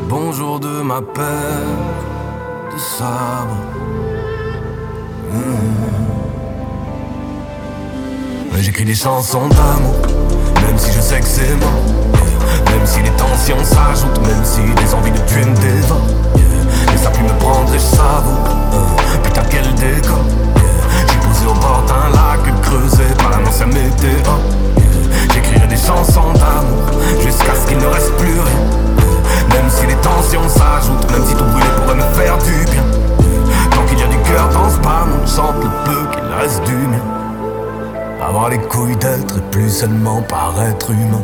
bonjour 0.07 0.59
de 0.59 0.81
ma 0.83 1.01
paire 1.01 1.81
de 2.71 2.79
sabre. 2.79 3.57
Mais 8.53 8.61
j'écris 8.61 8.85
des 8.85 8.95
chansons 8.95 9.49
d'amour, 9.49 10.01
même 10.67 10.77
si 10.77 10.91
je 10.91 11.01
sais 11.01 11.19
que 11.19 11.25
c'est 11.25 11.55
mort. 11.55 11.83
Même 12.71 12.85
si 12.85 13.01
les 13.01 13.11
tensions 13.11 13.63
s'ajoutent, 13.63 14.21
même 14.21 14.43
si 14.43 14.61
les 14.61 14.93
envies 14.93 15.11
de 15.11 15.17
tuer 15.25 15.45
me 15.45 15.55
dévorent. 15.55 16.26
Et 16.93 16.97
ça 16.97 17.09
pu 17.09 17.23
me 17.23 17.29
prendre 17.39 17.73
et 17.73 17.79
je 17.79 17.83
savoure 17.83 18.43
euh, 18.73 19.17
Putain 19.23 19.43
quel 19.49 19.73
décor. 19.75 20.19
J'ai 21.07 21.27
posé 21.27 21.45
au 21.45 21.53
bord 21.53 21.83
d'un 21.87 22.09
lac 22.15 22.61
creusé 22.61 23.03
par 23.17 23.37
un 23.37 23.45
ancien 23.45 23.67
météore 23.67 24.39
J'écrirai 25.33 25.67
des 25.67 25.77
chansons 25.77 26.33
d'amour 26.33 26.85
Jusqu'à 27.21 27.55
ce 27.55 27.67
qu'il 27.67 27.77
ne 27.77 27.85
reste 27.85 28.13
plus 28.17 28.39
rien. 28.39 28.63
Même 29.53 29.69
si 29.69 29.85
les 29.85 29.95
tensions 29.95 30.47
s'ajoutent 30.47 31.11
Même 31.11 31.25
si 31.25 31.35
tout 31.35 31.45
brûlé 31.45 31.67
pourrait 31.77 31.95
me 31.95 32.13
faire 32.15 32.37
du 32.39 32.65
bien. 32.71 32.83
Tant 33.71 33.85
qu'il 33.87 33.99
y 33.99 34.03
a 34.03 34.07
du 34.07 34.17
cœur 34.17 34.49
dans 34.49 34.69
ce 34.69 34.77
bas 34.79 35.05
On 35.05 35.27
chante 35.27 35.63
le 35.63 35.69
peu 35.85 36.11
qu'il 36.11 36.25
reste 36.39 36.63
du 36.63 36.75
mien. 36.75 37.03
Avoir 38.21 38.49
les 38.49 38.59
couilles 38.59 38.97
d'être 38.97 39.37
et 39.37 39.51
plus 39.51 39.69
seulement 39.69 40.21
paraître 40.21 40.91
humain 40.91 41.23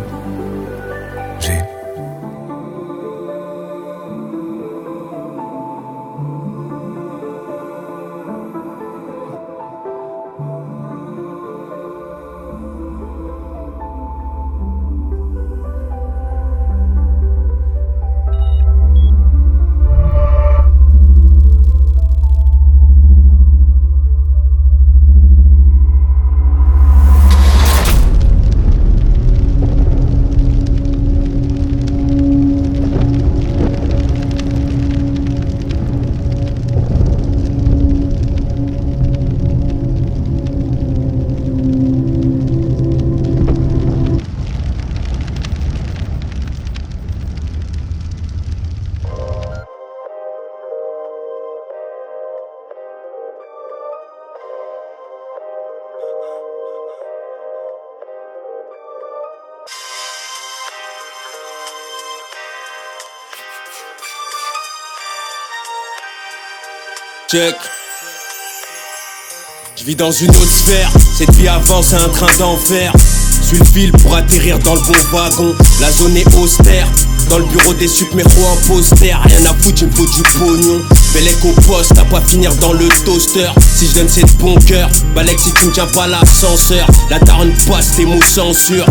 Je 69.76 69.84
vis 69.86 69.96
dans 69.96 70.12
une 70.12 70.30
autre 70.30 70.46
sphère, 70.46 70.92
cette 71.18 71.34
vie 71.34 71.48
avance 71.48 71.92
à 71.94 72.04
un 72.04 72.10
train 72.10 72.28
d'enfer. 72.38 72.94
Suis 73.42 73.58
le 73.58 73.66
fil 73.66 73.92
pour 73.92 74.16
atterrir 74.16 74.60
dans 74.60 74.76
le 74.76 74.82
bon 74.82 74.94
wagon. 75.12 75.56
La 75.82 75.92
zone 75.92 76.16
est 76.16 76.32
austère. 76.36 76.88
Dans 77.32 77.40
le 77.40 77.46
bureau 77.46 77.74
des 77.74 77.88
sup, 77.88 78.14
mes 78.14 78.24
en 78.24 78.68
poster. 78.68 79.16
Rien 79.24 79.46
à 79.46 79.54
foutre, 79.56 79.82
il 79.82 79.88
me 79.88 79.94
faut 79.94 80.06
du 80.06 80.22
pognon. 80.38 80.80
Bellec 81.16 81.38
au 81.44 81.54
poste, 81.62 81.98
à 81.98 82.06
pas 82.06 82.22
finir 82.22 82.54
dans 82.58 82.74
le 82.74 82.88
toaster. 83.04 83.50
Si 83.76 83.88
je 83.88 83.96
donne 83.96 84.10
c'est 84.10 84.26
de 84.26 84.38
bon 84.38 84.54
cœur. 84.68 84.92
Balek 85.16 85.40
si 85.40 85.52
tu 85.54 85.66
ne 85.66 85.72
tiens 85.72 85.88
pas 85.88 86.06
l'ascenseur. 86.06 86.88
La 87.10 87.18
taronne 87.18 87.54
passe, 87.68 87.96
tes 87.96 88.06
mots 88.06 88.22
censure. 88.22 88.86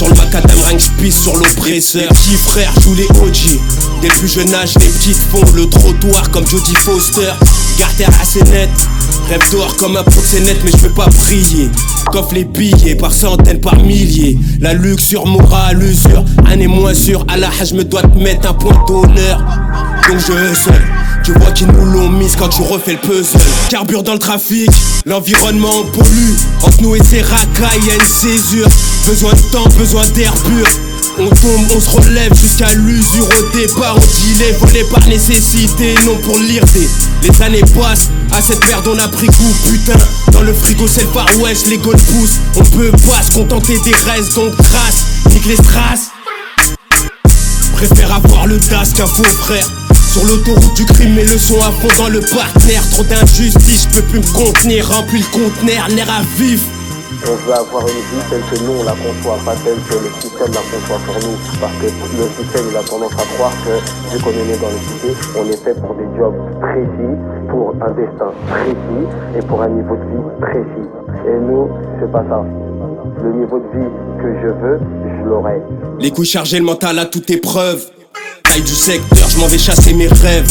Sur 0.00 0.08
le 0.08 0.14
macadam, 0.14 0.56
que 0.78 1.02
pisse 1.02 1.24
sur 1.24 1.36
l'oppresseur. 1.36 2.08
Petit 2.08 2.34
frère, 2.34 2.72
tous 2.82 2.94
les 2.94 3.04
OG. 3.20 3.60
Dès 4.00 4.08
le 4.08 4.14
plus 4.14 4.28
jeune 4.28 4.54
âge, 4.54 4.72
les 4.80 4.88
petites 4.88 5.18
font 5.30 5.44
le 5.54 5.68
trottoir 5.68 6.30
comme 6.30 6.46
Jodie 6.46 6.74
Foster. 6.74 7.30
Garter 7.78 8.06
assez 8.18 8.42
net, 8.44 8.70
Rêve 9.28 9.50
d'or 9.52 9.76
comme 9.76 9.96
un 9.96 10.02
proxénète, 10.02 10.58
mais 10.64 10.70
je 10.70 10.76
peux 10.76 10.94
pas 10.94 11.08
briller. 11.08 11.70
Coffre 12.12 12.34
les 12.34 12.44
billets 12.44 12.94
par 12.94 13.12
centaines, 13.12 13.60
par 13.60 13.76
milliers. 13.76 14.38
La 14.60 14.74
luxure, 14.74 15.26
morale, 15.26 15.78
l'usure. 15.78 16.24
Est 16.50 16.66
moins 16.66 16.92
sûr, 16.92 17.24
à 17.28 17.38
la 17.38 17.48
je 17.64 17.74
me 17.74 17.84
dois 17.84 18.02
te 18.02 18.18
mettre 18.18 18.50
un 18.50 18.52
point 18.52 18.76
d'honneur. 18.86 19.42
Donc 20.08 20.18
je 20.18 20.54
seul. 20.54 20.82
Tu 21.24 21.32
vois 21.32 21.52
qu'ils 21.52 21.68
nous 21.68 21.84
l'ont 21.84 22.10
mise 22.10 22.36
quand 22.36 22.48
tu 22.48 22.60
refais 22.62 22.92
le 22.92 22.98
puzzle. 22.98 23.38
Carbure 23.70 24.02
dans 24.02 24.12
le 24.12 24.18
trafic, 24.18 24.68
l'environnement 25.06 25.84
pollue. 25.94 26.34
Entre 26.62 26.82
nous 26.82 26.96
et 26.96 27.02
ces 27.02 27.22
racailles, 27.22 27.80
y 27.86 27.90
a 27.90 27.94
une 27.94 28.00
césure. 28.00 28.68
Besoin 29.06 29.32
de 29.32 29.52
temps, 29.52 29.68
besoin 29.78 30.06
d'air. 30.08 30.34
On 31.20 31.28
tombe, 31.28 31.68
on 31.76 31.80
se 31.80 31.90
relève 31.90 32.34
jusqu'à 32.34 32.72
l'usure 32.72 33.28
au 33.28 33.56
départ. 33.56 33.94
On 33.94 34.00
dit 34.00 34.34
les 34.38 34.52
volés 34.52 34.84
par 34.90 35.06
nécessité, 35.06 35.94
non 36.06 36.16
pour 36.16 36.38
l'irder. 36.38 36.88
Les 37.22 37.42
années 37.42 37.60
passent, 37.74 38.08
à 38.32 38.40
cette 38.40 38.66
merde 38.66 38.88
on 38.88 38.98
a 38.98 39.06
pris 39.08 39.26
goût, 39.26 39.54
putain. 39.68 39.98
Dans 40.32 40.40
le 40.40 40.54
frigo 40.54 40.88
c'est 40.88 41.02
le 41.02 41.08
Far 41.08 41.26
West, 41.40 41.66
les 41.66 41.76
golf 41.76 42.02
poussent. 42.04 42.38
On 42.56 42.62
peut 42.62 42.90
pas 42.90 43.22
se 43.22 43.32
contenter 43.32 43.78
des 43.84 43.94
restes, 44.10 44.34
donc 44.34 44.56
trace, 44.56 45.04
nique 45.30 45.44
les 45.44 45.56
strass. 45.56 46.10
Préfère 47.74 48.14
avoir 48.14 48.46
le 48.46 48.58
DAS 48.58 48.94
qu'un 48.96 49.06
faux 49.06 49.22
frère. 49.24 49.68
Sur 50.12 50.24
l'autoroute 50.24 50.74
du 50.74 50.86
crime, 50.86 51.14
mes 51.14 51.24
leçons 51.24 51.60
à 51.60 51.70
fond 51.70 51.88
dans 51.98 52.08
le 52.08 52.20
partenaire. 52.20 52.82
Trop 52.92 53.04
d'injustice, 53.04 53.88
je 53.90 54.00
peux 54.00 54.06
plus 54.06 54.20
me 54.20 54.32
contenir. 54.32 54.88
Remplis 54.88 55.20
le 55.20 55.38
conteneur, 55.38 55.88
nerf 55.90 56.08
à 56.10 56.22
vif. 56.38 56.60
On 57.28 57.34
veut 57.46 57.52
avoir 57.52 57.82
une 57.82 57.94
vie 57.94 58.24
telle 58.30 58.42
que 58.50 58.64
nous 58.64 58.80
on 58.80 58.84
la 58.84 58.92
conçoit, 58.92 59.38
pas 59.44 59.54
telle 59.64 59.78
que 59.88 59.94
le 59.94 60.10
système 60.20 60.52
la 60.52 60.64
conçoit 60.70 61.00
pour 61.06 61.14
nous. 61.14 61.36
Parce 61.60 61.72
que 61.74 61.86
le 61.86 62.26
système 62.36 62.66
il 62.70 62.76
a 62.76 62.82
tendance 62.82 63.12
à 63.12 63.24
croire 63.34 63.52
que 63.64 64.12
vu 64.12 64.22
qu'on 64.22 64.30
est 64.30 64.60
dans 64.60 64.68
les 64.68 64.84
cités, 64.88 65.14
on 65.38 65.46
est 65.46 65.62
fait 65.62 65.74
pour 65.80 65.94
des 65.94 66.08
jobs 66.16 66.34
précis, 66.60 67.14
pour 67.48 67.74
un 67.80 67.90
destin 67.92 68.32
précis 68.48 69.04
et 69.38 69.42
pour 69.42 69.62
un 69.62 69.68
niveau 69.68 69.96
de 69.96 70.02
vie 70.02 70.24
précis. 70.40 70.88
Et 71.26 71.38
nous, 71.40 71.68
c'est 72.00 72.10
pas 72.10 72.24
ça. 72.28 72.42
Le 73.22 73.32
niveau 73.32 73.58
de 73.58 73.78
vie 73.78 73.90
que 74.22 74.28
je 74.42 74.48
veux, 74.48 74.80
je 75.18 75.28
l'aurai. 75.28 75.60
Les 75.98 76.10
couilles 76.10 76.26
chargées, 76.26 76.58
le 76.58 76.64
mental 76.64 76.98
à 76.98 77.04
toute 77.04 77.30
épreuve. 77.30 77.84
Taille 78.44 78.62
du 78.62 78.74
secteur, 78.74 79.28
je 79.28 79.38
m'en 79.38 79.46
vais 79.46 79.58
chasser 79.58 79.92
mes 79.92 80.08
rêves. 80.08 80.50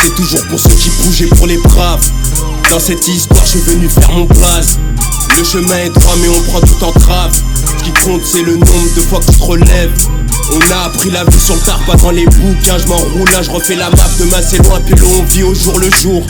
C'est 0.00 0.14
toujours 0.14 0.40
pour 0.48 0.58
ceux 0.58 0.70
qui 0.70 0.90
bougent 1.02 1.22
et 1.22 1.36
pour 1.36 1.46
les 1.46 1.58
braves. 1.58 2.04
Dans 2.70 2.78
cette 2.78 3.06
histoire, 3.06 3.44
je 3.44 3.58
suis 3.58 3.60
venu 3.60 3.88
faire 3.88 4.10
mon 4.12 4.26
place. 4.26 4.78
Le 5.36 5.44
chemin 5.44 5.76
est 5.78 5.90
droit, 5.90 6.14
mais 6.20 6.28
on 6.28 6.42
prend 6.42 6.60
tout 6.60 6.84
en 6.84 6.92
trave. 6.92 7.32
Ce 7.54 7.84
qui 7.84 7.92
compte, 8.04 8.24
c'est 8.24 8.42
le 8.42 8.56
nombre 8.56 8.94
de 8.96 9.00
fois 9.02 9.20
que 9.20 9.26
tu 9.26 9.38
te. 9.38 10.08
On 10.50 10.72
a 10.72 10.86
appris 10.86 11.10
la 11.10 11.24
vie 11.24 11.38
sur 11.38 11.54
le 11.54 11.60
tard, 11.60 11.80
pas 11.86 11.96
dans 11.96 12.10
les 12.10 12.24
bouquins. 12.24 12.78
Je 12.78 12.86
m'enroule 12.86 13.30
là, 13.30 13.42
je 13.42 13.50
refais 13.50 13.76
la 13.76 13.90
map 13.90 14.08
de 14.18 14.24
ma 14.24 14.40
c'est 14.40 14.58
loin, 14.66 14.80
puis 14.80 14.94
l'on 14.94 15.22
vit 15.24 15.42
au 15.42 15.54
jour 15.54 15.78
le 15.78 15.90
jour. 15.90 16.26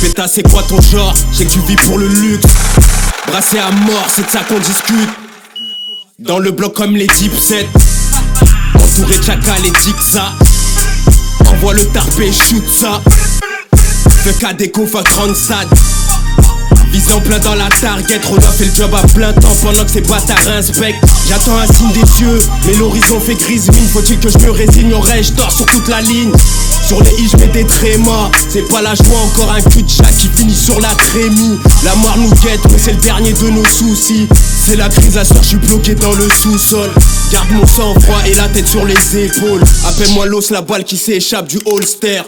Péta, 0.00 0.26
c'est 0.26 0.48
quoi 0.48 0.62
ton 0.62 0.80
genre? 0.80 1.14
C'est 1.32 1.44
que 1.44 1.52
tu 1.52 1.60
vis 1.60 1.76
pour 1.76 1.98
le 1.98 2.08
luxe. 2.08 2.46
Brassé 3.26 3.58
à 3.58 3.70
mort, 3.70 4.06
c'est 4.08 4.24
de 4.24 4.30
ça 4.30 4.40
qu'on 4.40 4.58
discute. 4.58 5.10
Dans 6.18 6.38
le 6.38 6.50
bloc 6.50 6.74
comme 6.74 6.96
les 6.96 7.06
deep 7.06 7.38
sets. 7.38 7.68
Entouré 8.74 9.18
de 9.18 9.22
chacal 9.22 9.64
et 9.64 9.72
ça. 10.00 10.32
Envoie 11.52 11.74
le 11.74 11.84
tarpé, 11.86 12.32
shoot 12.32 12.64
ça. 12.68 13.02
Fuck 14.24 14.44
à 14.44 14.54
déco, 14.54 14.86
fuck. 14.86 15.06
Visant 16.92 17.20
plein 17.20 17.38
dans 17.38 17.54
la 17.54 17.68
target, 17.80 18.20
Roda 18.24 18.48
fait 18.50 18.64
le 18.64 18.74
job 18.74 18.94
à 18.94 19.06
plein 19.08 19.32
temps 19.32 19.54
pendant 19.62 19.84
que 19.84 19.90
ces 19.90 20.00
bâtards 20.00 20.48
inspectent. 20.48 21.04
J'attends 21.28 21.56
un 21.58 21.66
signe 21.66 21.92
des 21.92 22.06
cieux, 22.06 22.38
mais 22.66 22.74
l'horizon 22.74 23.20
fait 23.20 23.34
grise 23.34 23.70
mine. 23.72 23.88
Faut-il 23.92 24.18
que 24.18 24.28
je 24.28 24.38
me 24.38 24.50
résigne 24.50 24.92
au 24.94 25.00
rêve, 25.00 25.24
je 25.24 25.32
dors 25.32 25.52
sur 25.52 25.66
toute 25.66 25.88
la 25.88 26.00
ligne? 26.00 26.32
Sur 26.86 27.02
les 27.02 27.10
i, 27.10 27.28
je 27.30 27.36
mets 27.36 27.48
des 27.48 27.64
trémas. 27.64 28.30
C'est 28.48 28.66
pas 28.68 28.80
la 28.80 28.94
joie, 28.94 29.18
encore 29.26 29.52
un 29.52 29.60
cul 29.60 29.82
de 29.82 29.90
chat 29.90 30.10
qui 30.18 30.28
finit 30.34 30.54
sur 30.54 30.80
la 30.80 30.88
trémie. 30.88 31.58
La 31.84 31.94
mort 31.96 32.16
nous 32.16 32.30
guette, 32.30 32.60
mais 32.70 32.78
c'est 32.78 32.92
le 32.92 33.00
dernier 33.02 33.32
de 33.34 33.50
nos 33.50 33.64
soucis. 33.66 34.26
C'est 34.64 34.76
la 34.76 34.88
crise 34.88 35.18
à 35.18 35.24
soeur, 35.24 35.42
je 35.42 35.48
suis 35.48 35.56
bloqué 35.58 35.94
dans 35.94 36.14
le 36.14 36.28
sous-sol. 36.30 36.90
Garde 37.30 37.50
mon 37.50 37.66
sang-froid 37.66 38.22
et 38.26 38.34
la 38.34 38.48
tête 38.48 38.66
sur 38.66 38.86
les 38.86 39.24
épaules. 39.24 39.62
Appelle-moi 39.86 40.26
l'os, 40.26 40.50
la 40.50 40.62
balle 40.62 40.84
qui 40.84 40.96
s'échappe 40.96 41.48
du 41.48 41.58
holster. 41.66 42.22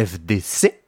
FDC. 0.00 0.79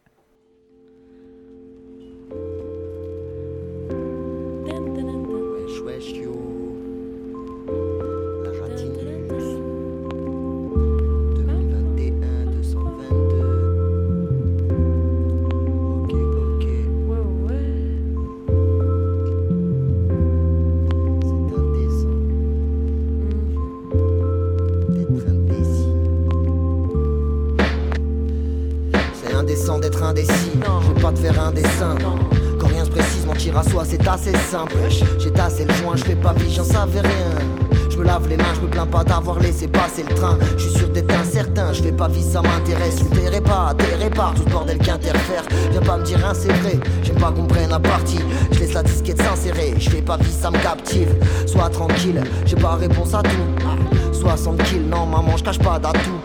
Pas 42.03 42.09
vie, 42.09 42.22
ça 42.22 42.42
m'intéresse. 42.42 42.98
Je 42.98 43.16
tairai 43.16 43.40
pas, 43.40 43.72
tairai 43.78 44.11
pas, 44.11 44.32
tout 44.34 44.42
bordel 44.50 44.76
qui 44.78 44.90
interfère. 44.90 45.44
Viens 45.70 45.80
pas 45.80 45.98
me 45.98 46.03
dire 46.03 46.26
un 46.26 46.34
c'est 46.34 46.50
j'aime 47.05 47.16
pas 47.16 47.30
qu'on 47.30 47.46
prenne 47.46 47.70
à 47.70 47.78
partie. 47.78 48.18
Je 48.50 48.59
laisse 48.59 48.72
la 48.72 48.82
disquette 48.82 49.22
s'insérer, 49.22 49.74
je 49.78 49.88
fais 49.88 50.03
pas 50.03 50.16
vie, 50.16 50.32
ça 50.32 50.50
me 50.50 50.59
captive. 50.59 51.14
Sois 51.46 51.70
tranquille, 51.70 52.20
j'ai 52.44 52.57
pas 52.57 52.74
réponse 52.74 53.14
à 53.14 53.22
tout. 53.22 53.46
Ah, 53.64 53.76
60 54.12 54.62
kills, 54.64 54.80
non 54.80 55.07
maman, 55.07 55.36
je 55.36 55.44
cache 55.44 55.61
pas 55.61 55.78
d'atout. 55.78 56.20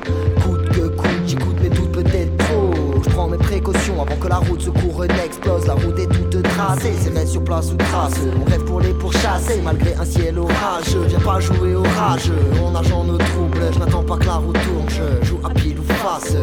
Avant 3.65 4.15
que 4.19 4.27
la 4.27 4.37
route 4.37 4.61
se 4.61 4.69
couronne 4.69 5.11
explose. 5.23 5.65
La 5.65 5.73
route 5.73 5.97
est 5.99 6.07
toute 6.07 6.41
tracée, 6.43 6.93
c'est 6.99 7.13
reste 7.13 7.31
sur 7.31 7.43
place 7.43 7.71
ou 7.71 7.77
trace. 7.77 8.19
On 8.39 8.49
rêve 8.49 8.63
pour 8.65 8.79
les 8.81 8.93
pourchasser 8.93 9.61
malgré 9.63 9.93
un 9.95 10.05
ciel 10.05 10.37
orageux. 10.37 11.05
Viens 11.07 11.19
pas 11.19 11.39
jouer 11.39 11.75
au 11.75 11.83
rageux, 11.83 12.37
on 12.63 12.75
argent 12.75 13.03
nos 13.03 13.17
troubles. 13.17 13.59
Je 13.73 13.79
n'attends 13.79 14.03
pas 14.03 14.17
que 14.17 14.25
la 14.25 14.35
route 14.35 14.57
tourne, 14.61 14.89
je 14.89 15.25
joue 15.25 15.39
à 15.43 15.49
pile 15.49 15.79
ou 15.79 15.83
face. 15.83 16.35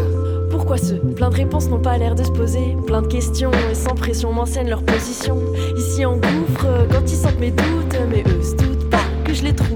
Pourquoi 0.50 0.78
ceux 0.78 0.98
Plein 1.16 1.30
de 1.30 1.36
réponses 1.36 1.68
n'ont 1.68 1.80
pas 1.80 1.98
l'air 1.98 2.14
de 2.14 2.24
se 2.24 2.30
poser? 2.30 2.76
Plein 2.86 3.02
de 3.02 3.08
questions 3.08 3.50
et 3.70 3.74
sans 3.74 3.94
pression 3.94 4.32
m'enseignent 4.32 4.70
leur 4.70 4.82
position. 4.82 5.38
Ici 5.76 6.04
en 6.04 6.16
gouffre, 6.16 6.66
quand 6.90 7.02
ils 7.10 7.16
sentent 7.16 7.40
mes 7.40 7.50
doutes, 7.50 7.96
mais 8.10 8.22
eux 8.26 8.42
se 8.42 8.54
doutent 8.56 8.90
pas 8.90 9.04
que 9.24 9.34
je 9.34 9.42
les 9.42 9.54
trouve 9.54 9.73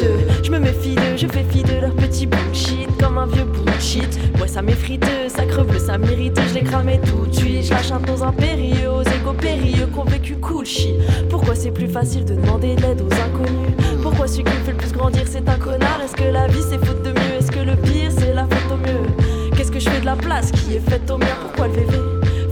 Je 0.00 0.50
me 0.50 0.58
méfie 0.58 0.94
d'eux, 0.94 1.16
je 1.16 1.26
fais 1.26 1.44
fi 1.50 1.62
de 1.62 1.80
leur 1.80 1.92
petit 1.92 2.26
bullshit 2.26 2.88
comme 3.00 3.18
un 3.18 3.26
vieux 3.26 3.44
bullshit. 3.44 4.18
Ouais, 4.40 4.46
ça 4.46 4.62
m'effrite, 4.62 5.04
ça 5.28 5.44
creve, 5.44 5.76
ça 5.78 5.98
m'irrite, 5.98 6.38
je 6.48 6.54
les 6.54 6.62
cramé 6.62 7.00
tout 7.04 7.26
de 7.26 7.34
suite. 7.34 7.64
Je 7.64 7.70
lâche 7.70 7.90
un 7.90 7.98
dos 7.98 8.22
impérieux 8.22 8.90
aux 8.90 9.02
égaux 9.02 9.32
périlleux 9.32 9.86
qu'on 9.86 10.04
vécu 10.04 10.36
cool 10.36 10.64
shit. 10.64 10.94
Pourquoi 11.28 11.56
c'est 11.56 11.72
plus 11.72 11.88
facile 11.88 12.24
de 12.24 12.34
demander 12.34 12.76
de 12.76 12.82
l'aide 12.82 13.00
aux 13.00 13.12
inconnus? 13.12 13.74
Pourquoi 14.02 14.28
celui 14.28 14.44
qui 14.44 14.52
me 14.52 14.64
fait 14.64 14.72
le 14.72 14.76
plus 14.76 14.92
grandir 14.92 15.22
c'est 15.26 15.48
un 15.48 15.58
connard? 15.58 16.00
Est-ce 16.04 16.14
que 16.14 16.30
la 16.30 16.46
vie 16.46 16.62
c'est 16.68 16.84
faute 16.84 17.02
de 17.02 17.10
mieux? 17.10 17.34
Est-ce 17.38 17.50
que 17.50 17.60
le 17.60 17.74
pire 17.74 18.12
c'est 18.16 18.34
la 18.34 18.44
faute 18.44 18.72
au 18.72 18.76
mieux? 18.76 19.50
Qu'est-ce 19.56 19.72
que 19.72 19.80
je 19.80 19.90
fais 19.90 20.00
de 20.00 20.06
la 20.06 20.16
place 20.16 20.52
qui 20.52 20.76
est 20.76 20.90
faite 20.90 21.10
au 21.10 21.18
mien? 21.18 21.26
Pourquoi 21.42 21.66
le 21.66 21.72
VV 21.72 21.98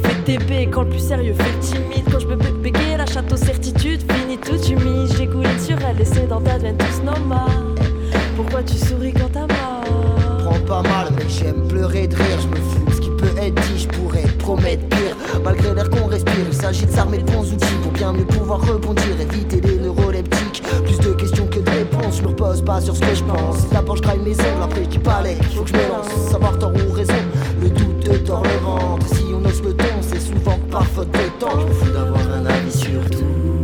Fait 0.03 0.39
TP 0.39 0.69
quand 0.71 0.83
le 0.83 0.89
plus 0.89 1.07
sérieux 1.07 1.35
fait 1.35 1.53
le 1.53 1.59
timide? 1.61 2.05
Quand 2.11 2.19
je 2.19 2.27
peux 2.27 2.37
bégayer 2.37 2.97
la 2.97 3.07
château 3.07 3.37
certitude 3.37 4.03
Fini 4.43 4.59
tout 4.59 4.71
humide, 4.71 5.13
j'égoulite 5.17 5.61
sur 5.61 5.77
elle 5.81 6.05
c'est 6.05 6.27
dans 6.27 6.41
ta 6.41 6.57
deviennent 6.57 6.77
tous 6.77 7.03
nomades 7.03 7.81
Pourquoi 8.37 8.63
tu 8.63 8.77
souris 8.77 9.13
quand 9.13 9.31
t'as 9.33 9.47
mal? 9.47 9.85
Prends 10.45 10.61
pas 10.67 10.83
mal, 10.83 11.09
mais 11.17 11.29
j'aime 11.29 11.67
pleurer 11.69 12.07
de 12.07 12.17
rire. 12.17 12.41
Je 12.41 12.49
me 12.49 12.57
fous 12.57 12.85
de 12.87 12.93
ce 12.93 13.01
qui 13.01 13.11
peut 13.11 13.39
être 13.41 13.55
dit, 13.55 13.79
je 13.79 13.89
pourrais 13.89 14.23
promettre 14.39 14.87
pire. 14.89 15.17
Malgré 15.43 15.75
l'air 15.75 15.89
qu'on 15.91 16.07
respire, 16.07 16.35
il 16.47 16.55
s'agit 16.55 16.87
de 16.87 16.91
s'armer 16.91 17.19
de 17.19 17.31
bons 17.31 17.53
outils 17.53 17.75
pour 17.83 17.93
bien 17.93 18.13
mieux 18.13 18.25
pouvoir 18.25 18.61
rebondir, 18.67 19.21
éviter 19.21 19.61
les 19.61 19.79
neuroleptiques. 19.79 20.63
pas 22.67 22.81
sur 22.81 22.95
ce 22.95 23.01
que 23.01 23.15
je 23.15 23.25
pense. 23.25 23.69
D'abord 23.71 23.97
je 23.97 24.03
graille 24.03 24.19
mes 24.19 24.33
ongles, 24.33 24.63
après 24.63 24.85
je 24.85 24.89
dis 24.89 24.99
palais. 24.99 25.37
Faut 25.55 25.63
que 25.63 25.71
je 25.71 25.75
me 25.75 25.89
lance, 25.89 26.31
savoir 26.31 26.59
tort 26.59 26.73
ou 26.73 26.93
raison. 26.93 27.13
Le 27.63 27.71
doute 27.71 28.01
te 28.01 28.17
tord 28.19 28.43
le 28.43 28.59
ventre. 28.65 29.07
Si 29.07 29.25
on 29.33 29.45
ose 29.45 29.63
le 29.63 29.75
ton, 29.75 29.85
c'est 30.01 30.21
souvent 30.21 30.59
par 30.71 30.87
faute 30.87 31.11
de 31.13 31.29
temps. 31.39 31.61
Je 31.61 31.67
me 31.67 31.73
fous 31.73 31.93
d'avoir 31.93 32.21
un 32.21 32.47
avis 32.47 32.77
sur 32.77 33.11
tout. 33.11 33.56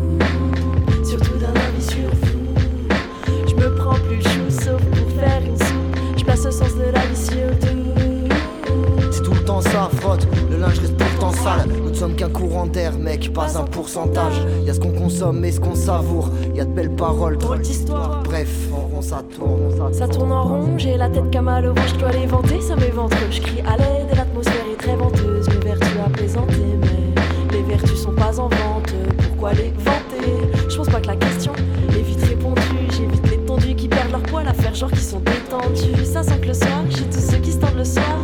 Qu'un 12.10 12.28
courant 12.28 12.66
d'air, 12.66 12.98
mec, 12.98 13.32
pas 13.32 13.56
un 13.56 13.64
pourcentage. 13.64 14.34
Y 14.66 14.70
a 14.70 14.74
ce 14.74 14.80
qu'on 14.80 14.92
consomme 14.92 15.44
et 15.44 15.52
ce 15.52 15.60
qu'on 15.60 15.74
savoure. 15.74 16.30
Y 16.54 16.60
a 16.60 16.64
de 16.64 16.72
belles 16.72 16.94
paroles, 16.94 17.38
Drôle 17.38 17.60
d'histoire. 17.60 18.22
Bref, 18.24 18.48
en 18.72 18.94
rond 18.94 19.02
ça 19.02 19.22
tourne. 19.36 19.92
Ça 19.92 20.08
tourne 20.08 20.32
en 20.32 20.42
rond, 20.42 20.78
j'ai 20.78 20.96
la 20.96 21.08
tête 21.08 21.32
comme 21.32 21.48
à 21.48 21.60
l'eau, 21.60 21.74
je 21.86 21.94
dois 21.98 22.10
les 22.10 22.26
vanter, 22.26 22.60
ça 22.60 22.76
m'éventre. 22.76 23.16
Je 23.30 23.40
crie 23.40 23.60
à 23.60 23.76
l'aide 23.76 24.08
et 24.12 24.16
l'atmosphère 24.16 24.64
est 24.72 24.76
très 24.76 24.96
venteuse. 24.96 25.48
Mes 25.48 25.64
vertus 25.64 25.88
à 26.04 26.10
plaisanter, 26.10 26.66
mais 26.80 27.56
les 27.56 27.62
vertus 27.62 28.02
sont 28.02 28.12
pas 28.12 28.38
en 28.40 28.48
vente. 28.48 28.94
Pourquoi 29.28 29.52
les 29.52 29.72
vanter? 29.78 30.32
Je 30.68 30.76
pense 30.76 30.88
pas 30.88 31.00
que 31.00 31.08
la 31.08 31.16
question 31.16 31.52
est 31.90 32.02
vite 32.02 32.22
répondue. 32.22 32.60
J'évite 32.90 33.30
les 33.30 33.38
tendus 33.38 33.74
qui 33.74 33.88
perdent 33.88 34.10
leur 34.10 34.22
poil 34.22 34.46
à 34.48 34.54
faire 34.54 34.74
genre 34.74 34.90
qu'ils 34.90 34.98
sont 34.98 35.20
détendus. 35.20 36.04
Ça 36.04 36.22
sent 36.22 36.40
que 36.40 36.48
le 36.48 36.54
soir, 36.54 36.84
j'ai 36.90 37.04
tous 37.04 37.30
ceux 37.30 37.38
qui 37.38 37.52
se 37.52 37.58
tendent 37.58 37.76
le 37.76 37.84
soir. 37.84 38.18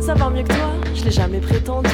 Ça 0.00 0.14
va 0.14 0.30
mieux 0.30 0.42
que 0.42 0.48
toi, 0.48 0.72
je 0.94 1.04
l'ai 1.04 1.10
jamais 1.10 1.40
prétendu. 1.40 1.90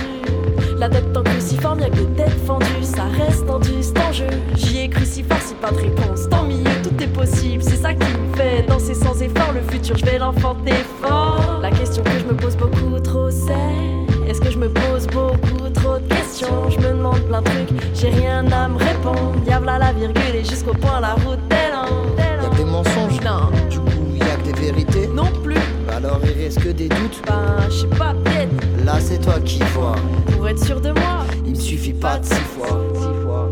La 0.79 0.89
dette 0.89 1.13
tant 1.13 1.23
cruciforme, 1.23 1.81
y'a 1.81 1.89
que 1.89 1.97
des 1.97 2.07
têtes 2.07 2.47
fendues. 2.47 2.65
Ça 2.83 3.05
reste 3.05 3.47
tendu, 3.47 3.71
c'est 3.81 3.99
en 3.99 4.13
jeu. 4.13 4.27
J'y 4.57 4.81
ai 4.81 4.89
cru 4.89 5.05
si 5.05 5.23
pas 5.23 5.37
de 5.71 5.77
réponse. 5.79 6.29
Tant 6.29 6.45
mieux, 6.45 6.63
tout 6.83 7.03
est 7.03 7.09
possible. 7.09 7.63
C'est 7.63 7.77
ça 7.77 7.95
qui 7.95 8.07
me 8.07 8.37
fait 8.37 8.63
danser 8.69 8.95
sans 8.95 9.21
effort. 9.23 9.53
Le 9.55 9.61
futur, 9.73 9.97
je 9.97 10.05
vais 10.05 10.19
l'enfanter 10.19 10.75
fort. 11.03 11.59
La 11.63 11.71
question 11.71 12.03
que 12.03 12.11
je 12.19 12.25
me 12.25 12.35
pose 12.37 12.57
beaucoup 12.57 12.99
trop, 13.01 13.31
c'est 13.31 14.29
Est-ce 14.29 14.41
que 14.41 14.51
je 14.51 14.59
me 14.59 14.69
pose 14.69 15.07
beaucoup 15.07 15.69
trop 15.73 15.99
de 15.99 16.15
questions? 16.15 16.69
Je 16.71 16.77
me 16.79 16.89
demande 16.89 17.21
plein 17.23 17.41
de 17.41 17.47
trucs, 17.47 17.69
j'ai 17.95 18.09
rien 18.11 18.45
à 18.53 18.69
me 18.69 18.77
répondre. 18.77 19.33
Diable 19.45 19.69
à 19.69 19.79
la 19.79 19.93
virgule 19.93 20.35
et 20.35 20.45
jusqu'au 20.45 20.75
point 20.75 21.01
la 21.01 21.15
route 21.15 21.39
est 21.51 21.73
lente. 21.73 22.19
Y'a 22.19 22.49
des 22.57 22.65
mensonges, 22.65 23.21
Non, 23.25 23.51
du 23.71 23.79
coup 23.79 24.15
y 24.15 24.23
a 24.23 24.37
que 24.37 24.43
des 24.53 24.53
vérités. 24.73 25.09
non 25.09 25.31
plus. 25.43 25.57
Alors 25.97 26.21
il 26.25 26.43
reste 26.45 26.63
que 26.63 26.69
des 26.71 26.89
doutes. 26.89 27.23
Ben, 27.27 27.57
je 27.71 27.75
sais 27.75 27.87
pas, 27.87 28.13
peut-être. 28.25 28.51
Là 28.87 29.01
c'est 29.01 29.19
toi 29.19 29.41
qui 29.41 29.59
vois. 29.75 29.97
Pour 30.37 30.49
être 30.49 30.65
sûr 30.65 30.81
de 30.81 30.93
moi. 30.93 31.25
Il 31.45 31.51
me 31.51 31.57
suffit 31.57 31.93
pas 31.93 32.19
de 32.21 32.25
six 32.25 32.35
fois. 32.35 32.69
Six 32.95 33.23
fois. 33.25 33.51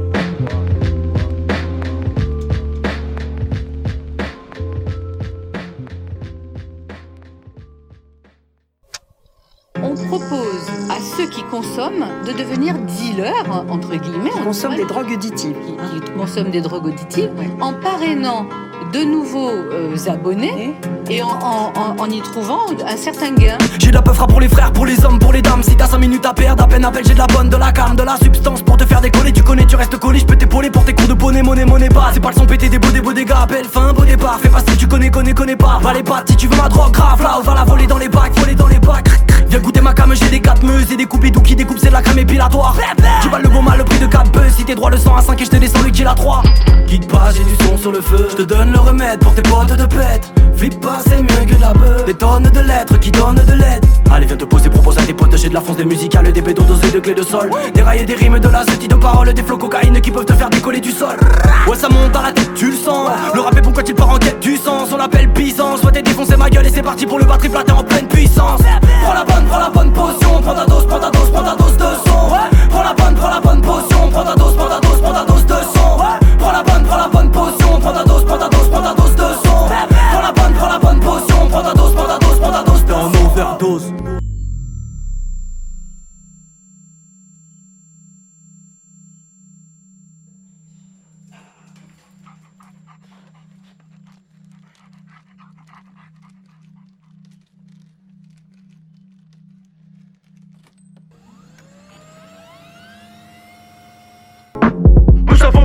On 9.83 9.95
propose 10.07 10.69
à 10.89 11.01
ceux 11.01 11.27
qui 11.27 11.43
consomment 11.51 12.07
de 12.25 12.31
devenir 12.31 12.79
dealers, 12.79 13.65
entre 13.69 13.97
guillemets. 13.97 14.31
Qui 14.31 14.45
consomment 14.45 14.77
des 14.77 14.85
drogues 14.85 15.11
auditives. 15.15 15.57
Qui 16.05 16.13
consomment 16.13 16.51
des 16.51 16.61
drogues 16.61 16.87
auditives, 16.87 17.33
en 17.61 17.73
parrainant 17.73 18.47
de 18.95 19.03
nouveaux 19.03 19.51
euh, 19.51 19.97
abonnés 20.09 20.73
et 21.11 21.21
en, 21.21 21.27
en- 21.27 21.73
en- 21.75 22.01
en 22.01 22.11
y 22.11 22.21
trouvant 22.21 22.61
un 22.87 22.97
certain 22.97 23.35
gain. 23.35 23.59
J'ai 23.81 23.89
de 23.89 23.95
la 23.95 24.03
peufra 24.03 24.29
pour 24.29 24.39
les 24.41 24.49
frères, 24.49 24.73
pour 24.73 24.87
les 24.87 25.05
hommes, 25.05 25.19
pour 25.19 25.33
les 25.33 25.43
dames. 25.43 25.65
Si 25.65 25.75
t'as 25.77 25.89
5 25.89 25.99
minutes 25.99 26.25
à 26.25 26.33
perdre, 26.33 26.63
à 26.63 26.69
peine 26.69 26.85
appelle, 26.85 27.05
j'ai 27.05 27.15
de 27.15 27.19
la 27.19 27.27
bonne, 27.27 27.49
de 27.51 27.57
la 27.57 27.73
carne, 27.73 27.97
de 27.97 28.05
la 28.05 28.17
substance 28.17 28.63
pour 28.63 28.77
te 28.77 28.87
faire 28.87 29.01
décoller. 29.01 29.33
Tu 29.33 29.43
connais, 29.43 29.67
tu 29.67 29.75
restes 29.75 29.97
collé, 29.99 30.21
je 30.21 30.25
peux 30.25 30.37
t'épauler 30.37 30.71
pour 30.71 30.85
tes 30.85 30.95
cours 30.95 31.09
de 31.09 31.15
bonnet, 31.15 31.43
monnaie, 31.43 31.65
monnaie 31.65 31.89
pas. 31.89 32.11
C'est 32.15 32.21
pas 32.21 32.31
le 32.31 32.37
son 32.37 32.47
pété 32.47 32.69
des 32.69 32.79
beaux, 32.79 32.93
des 32.93 33.01
beaux 33.01 33.13
dégâts. 33.13 33.33
Appelle, 33.43 33.65
fin, 33.67 33.93
beau 33.93 34.05
départ. 34.05 34.39
Fais 34.41 34.49
pas 34.49 34.61
si 34.61 34.77
tu 34.77 34.87
connais, 34.87 35.11
connais, 35.11 35.35
connais 35.35 35.57
pas. 35.57 35.81
Va 35.83 35.93
les 35.93 36.05
pattes 36.05 36.31
si 36.31 36.37
tu 36.37 36.47
veux 36.47 36.57
ma 36.57 36.69
drogue, 36.69 36.93
grave 36.93 37.21
là, 37.21 37.41
va 37.43 37.55
la 37.55 37.65
voler 37.65 37.89
dans 37.89 37.99
les 37.99 38.09
bacs, 38.09 38.33
voler 38.39 38.55
dans 38.55 38.69
les 38.69 38.79
bacs. 38.79 39.09
Viens 39.49 39.59
goûter 39.59 39.81
ma 39.81 39.93
cam, 39.93 40.13
j'ai 40.15 40.31
des 40.31 40.41
4 40.41 40.63
meuses 40.63 40.91
et 40.93 40.97
des 40.97 41.05
coupes 41.07 41.25
qui 41.45 41.57
découpent, 41.57 41.79
c'est 41.81 41.89
de 41.89 41.93
la 41.93 42.03
crème 42.03 42.19
épilatoire. 42.19 42.77
Tu 43.23 43.29
le 43.43 43.49
bon 43.49 43.63
mal, 43.63 43.79
le 43.79 43.85
prix 43.85 43.99
de 43.99 44.07
4 44.07 44.31
buzz. 44.31 44.53
Si 44.57 44.65
t'es 44.65 44.75
droit 44.77 44.91
le 44.91 44.97
100 44.99 45.17
à 45.17 45.23
5 45.23 45.41
et 45.41 45.45
je 45.45 45.51
te 45.51 45.57
descends 45.57 45.83
le 45.83 45.91
kill 45.91 46.07
à 46.07 46.15
3. 46.15 46.43
J'ai 47.35 47.45
du 47.45 47.57
son 47.65 47.77
sur 47.77 47.91
le 47.91 48.01
feu. 48.01 48.29
Je 48.31 48.37
te 48.37 48.43
donne 48.43 48.73
le 48.73 48.79
remède 48.79 49.19
pour 49.19 49.35
tes 49.35 49.43
potes 49.43 49.73
de 49.73 49.87
pète. 49.87 50.33
Flippe 50.57 50.81
pas, 50.81 50.99
c'est 51.05 51.21
mieux 51.21 51.47
que 51.47 51.61
la 51.61 51.73
beuh. 51.73 52.05
Des 52.07 52.15
tonnes 52.15 52.45
de 52.45 52.61
lettres 52.61 52.99
qui 53.01 53.11
donnent 53.11 53.35
de 53.35 53.53
l'aide. 53.53 53.85
Allez, 54.13 54.27
viens 54.27 54.37
te 54.37 54.45
poser, 54.45 54.71
propose 54.71 54.99
à 54.99 55.03
tes 55.03 55.15
potes. 55.15 55.37
J'ai 55.37 55.49
de 55.49 55.55
la 55.55 55.61
fonce, 55.61 55.77
des 55.77 55.85
musicales, 55.85 56.31
des 56.33 56.41
bédos 56.41 56.63
dosés 56.63 56.91
de 56.93 57.01
clés 57.01 57.15
de 57.15 57.23
sol. 57.23 57.51
Des 57.75 57.83
rails 57.83 58.03
et 58.03 58.05
des 58.05 58.15
rimes, 58.15 58.39
de 58.39 58.49
la 58.49 58.65
de 58.65 58.95
paroles, 58.95 59.33
des 59.33 59.43
flots 59.43 59.59
cocaïne 59.59 60.01
qui 60.01 60.11
peuvent 60.11 60.25
te 60.25 60.33
faire 60.33 60.51
décoller 60.51 60.81
du 60.81 60.93
sol. 60.93 61.17
Ouais, 61.67 61.77
ça 61.77 61.89
monte 61.89 62.13
dans 62.13 62.23
la 62.23 62.33
tête, 62.33 62.55
tu 62.55 62.71
le 62.71 62.77
sens. 62.77 63.11
Le 63.35 63.41
rap 63.41 63.57
est 63.57 63.63
bon 63.63 63.73
quand 63.73 63.95
part 63.95 64.11
en 64.11 64.19
quête 64.19 64.41
du 64.41 64.57
sens. 64.57 64.91
On 64.93 64.97
l'appelle 64.97 65.33
puissance. 65.33 65.81
Soit 65.81 65.93
t'es 65.93 66.03
défoncé 66.03 66.37
ma 66.37 66.49
gueule 66.51 66.67
et 66.67 66.71
c'est 66.71 66.83
parti 66.83 67.07
pour 67.07 67.19
le 67.19 67.25
batterie 67.25 67.49
platé 67.49 67.73
en 67.73 67.83
pleine 67.83 68.07
puissance. 68.07 68.61
Prends 69.03 69.15
la 69.15 69.25
bonne, 69.25 69.45
prends 69.47 69.59
la 69.59 69.71
bonne 69.71 69.93
potion. 69.93 70.41
Prends 70.43 70.55
ta 70.55 70.67
dose, 70.67 70.87
prends 70.87 71.01
ta 71.01 71.11
dose, 71.11 71.31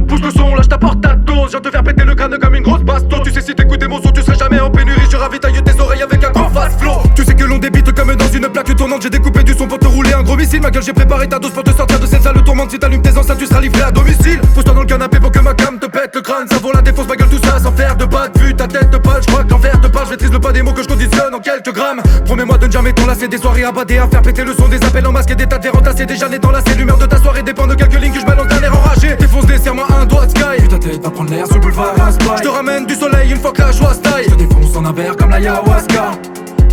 Pousse 0.10 0.22
à 0.22 0.26
le 0.26 0.32
son, 0.32 0.56
là 0.56 0.62
je 0.64 0.68
t'apporte 0.68 1.02
ta 1.02 1.14
dose. 1.14 1.52
Je 1.54 1.58
te 1.58 1.70
faire 1.70 1.84
péter 1.84 2.04
le 2.04 2.16
crâne 2.16 2.36
comme 2.42 2.56
une 2.56 2.64
grosse 2.64 2.82
baston. 2.82 3.20
Tu 3.24 3.32
sais, 3.32 3.42
si 3.42 3.54
t'écoutais 3.54 3.88
mon 3.88 4.02
son, 4.02 4.12
tu 4.12 4.22
serais 4.22 4.38
jamais 4.38 4.60
en 4.60 4.72
pénurie. 4.72 5.00
Je 5.10 5.16
ravitaille 5.16 5.62
tes 5.64 5.80
oreilles 5.80 6.02
avec 6.02 6.24
un 6.24 6.32
gros 6.32 6.50
fast 6.50 6.80
flow. 6.80 7.04
Tu 7.16 7.24
sais 7.24 7.36
que 7.36 7.44
l'on 7.44 7.60
débite 7.60 7.92
comme 7.94 8.16
dans 8.16 8.28
une 8.28 8.48
plaque 8.50 8.76
tournante. 8.76 9.04
J'ai 9.04 9.12
découpé 9.12 9.44
du 9.44 9.54
son 9.54 9.68
pour 9.68 9.78
te 9.78 9.86
rouler 9.86 10.14
un 10.14 10.24
gros 10.24 10.36
missile. 10.36 10.62
Ma 10.62 10.72
gueule, 10.72 10.84
j'ai 10.84 10.94
préparé 10.94 11.28
ta 11.28 11.38
dose 11.38 11.52
pour 11.52 11.64
te 11.64 11.72
sortir 11.72 12.00
de 12.00 12.08
cette 12.08 12.24
salle 12.24 12.42
tourmente. 12.44 12.72
Si 12.72 12.80
t'allumes 12.80 13.04
tes 13.04 13.16
enceintes, 13.16 13.38
tu 13.38 13.46
seras 13.46 13.62
livré 13.62 13.84
à 13.84 13.92
domicile. 13.92 14.42
Pose-toi 14.56 14.74
dans 14.74 14.82
le 14.82 14.88
canapé 14.88 15.20
pour 15.20 15.32
que 15.32 15.40
ma 15.40 15.54
cam 15.54 15.78
te 15.78 15.86
pète 15.86 16.16
le 16.16 16.22
crâne. 16.22 16.48
Ça 16.50 16.58
vaut 16.58 16.72
la 16.74 16.82
défonce, 16.82 17.08
ma 17.08 17.16
gueule, 17.16 17.30
tout 17.30 17.46
ça 17.46 17.60
sans 17.60 17.72
faire 17.72 17.96
de 17.96 18.06
bad 18.06 18.32
Vu 18.40 18.56
ta 18.56 18.68
tête 18.68 18.90
de 18.90 18.98
pâle, 18.98 19.22
je 19.22 19.28
crois 19.28 19.44
que 19.44 19.52
l'enfer 19.52 19.80
te 19.80 19.88
parle. 19.88 20.06
Je 20.08 20.12
maîtrise 20.12 20.32
le 20.32 20.40
pas 20.40 20.52
des 20.52 20.64
mots 20.64 20.74
que 20.74 20.82
je 20.82 20.88
conditionne 20.88 21.34
en 21.36 21.40
quelques 21.40 21.74
grammes. 21.74 22.02
Promets-moi 22.26 22.58
de 22.58 22.66
ne 22.66 22.72
jamais 22.72 22.94
t'enlacer 22.94 23.28
des 23.28 23.38
soirées 23.38 23.64
abadées 23.64 24.00
à 24.00 24.08
faire 24.08 24.24
péter 24.24 24.44
le 24.44 24.54
son 24.54 24.68
des 24.68 24.84
appels 24.84 25.06
en 25.06 25.12
masque 25.12 25.32
et 25.32 25.36
des 25.36 25.46
tas 25.46 25.60
de. 25.60 25.70
Déjà 26.06 26.30
né 26.30 26.40
dans 26.40 26.52
la 26.52 26.62
l'humeur 26.78 26.98
de 26.98 27.06
ta 27.06 27.18
soirée 27.18 27.44
dépend 27.44 27.68
de 27.68 27.76
quelques 27.76 28.00
lignes 28.00 28.14
que 28.14 28.20
je 28.20 28.26
balance 28.26 28.48
d'un 28.48 28.62
air 28.62 28.76
enragé. 28.76 29.16
Défonce 29.16 29.46
des 29.46 29.58
serre-moi 29.58 29.86
un 30.00 30.06
doigt 30.06 30.26
de 30.26 30.32
sky. 30.32 30.62
Putain, 30.62 30.78
tête 30.80 31.04
va 31.04 31.10
prendre 31.10 31.30
l'air 31.30 31.46
sur 31.46 31.56
le 31.56 31.62
boulevard 31.62 31.94
Je 32.38 32.42
te 32.42 32.48
ramène 32.48 32.86
du 32.86 32.96
soleil 32.96 33.32
une 33.32 33.40
fois 33.40 33.52
que 33.52 33.62
la 33.62 33.72
joie 33.72 33.94
se 33.94 34.00
taille. 34.00 34.26
Je 34.26 34.32
te 34.32 34.36
défonce 34.36 34.76
en 34.76 34.86
un 34.86 34.94
verre 34.94 35.16
comme 35.16 35.30
la 35.30 35.38
ayahuasca. 35.38 36.12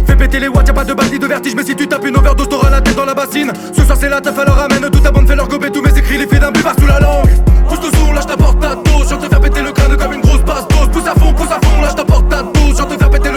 Fais 0.07 0.17
péter 0.17 0.39
les 0.39 0.49
watts, 0.49 0.69
y'a 0.69 0.73
pas 0.73 0.85
de 0.85 0.95
bandit 0.95 1.19
de 1.19 1.27
vertige 1.27 1.57
Mais 1.57 1.65
si 1.65 1.75
tu 1.75 1.89
tapes 1.89 2.07
une 2.07 2.17
overdose, 2.17 2.49
t'auras 2.49 2.71
la 2.71 2.81
tête 2.81 2.95
dans 2.95 3.05
la 3.05 3.15
bassine 3.15 3.53
Ce 3.77 3.85
soir 3.85 3.99
c'est 4.01 4.09
la 4.09 4.21
teuf, 4.21 4.39
alors 4.39 4.55
ramène 4.55 4.89
toute 4.89 5.03
ta 5.03 5.11
bande 5.11 5.27
Fais 5.27 5.35
leur 5.35 5.49
gober 5.49 5.71
tous 5.73 5.83
mes 5.83 5.99
écrits, 5.99 6.17
les 6.17 6.29
faits 6.29 6.41
d'un 6.41 6.53
buvard 6.53 6.75
sous 6.79 6.87
la 6.87 7.01
langue 7.01 7.31
Pousse 7.69 7.81
le 7.83 7.99
son, 7.99 8.13
là 8.13 8.21
je 8.21 8.29
t'apporte 8.29 8.61
ta 8.61 8.77
dose 8.77 9.09
Je 9.11 9.17
te 9.17 9.29
faire 9.29 9.41
péter 9.41 9.63
le 9.63 9.73
crâne 9.73 9.97
comme 9.97 10.13
une 10.13 10.21
grosse 10.21 10.45
bastos 10.45 10.89
Pousse 10.93 11.09
à 11.09 11.19
fond, 11.19 11.33
pousse 11.33 11.51
à 11.51 11.59
fond, 11.67 11.83
là 11.83 11.89
je 11.91 11.97
t'apporte 11.97 12.29
ta 12.29 12.43
dose 12.43 12.79
Je 12.79 12.85
te 12.85 12.97
faire 12.97 13.11
péter 13.11 13.31
le 13.33 13.36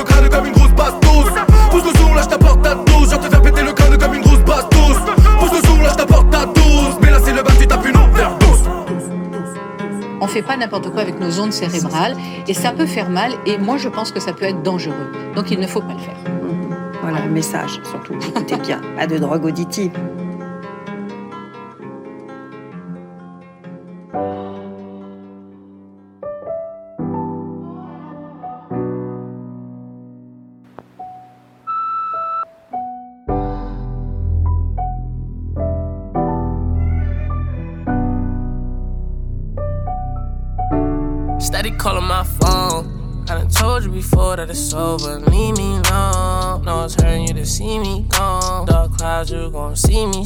fait 10.30 10.42
pas 10.42 10.56
n'importe 10.56 10.90
quoi 10.92 11.02
avec 11.02 11.20
nos 11.20 11.40
ondes 11.40 11.54
cérébrales 11.54 12.16
et 12.48 12.54
ça 12.54 12.72
peut 12.72 12.86
faire 12.86 13.10
mal 13.10 13.34
et 13.46 13.58
moi 13.58 13.78
je 13.78 13.90
pense 13.90 14.12
que 14.12 14.20
ça 14.20 14.34
peut 14.34 14.46
être 14.46 14.62
dangereux. 14.62 15.12
Donc 15.36 15.52
il 15.52 15.60
ne 15.60 15.68
faut 15.68 15.82
pas 15.82 15.94
le 15.94 16.00
faire. 16.00 16.18
Voilà 17.02 17.26
le 17.26 17.32
message, 17.32 17.80
surtout. 17.84 18.14
Écoutez 18.30 18.58
bien, 18.58 18.82
pas 18.96 19.08
de 19.08 19.18
drogue 19.18 19.46
auditive. 19.46 19.92
That 44.50 44.58
it's 44.58 44.74
over. 44.74 45.20
Leave 45.20 45.58
me 45.58 45.78
alone. 45.78 46.66
No, 46.66 46.84
it's 46.84 46.96
hurting 46.96 47.28
you 47.28 47.34
to 47.34 47.46
see 47.46 47.80
me 47.80 48.06
gone. 48.10 48.66
Dark 48.66 48.98
clouds, 48.98 49.32
you 49.32 49.50
gon' 49.52 49.76
see 49.76 50.06
me 50.08 50.26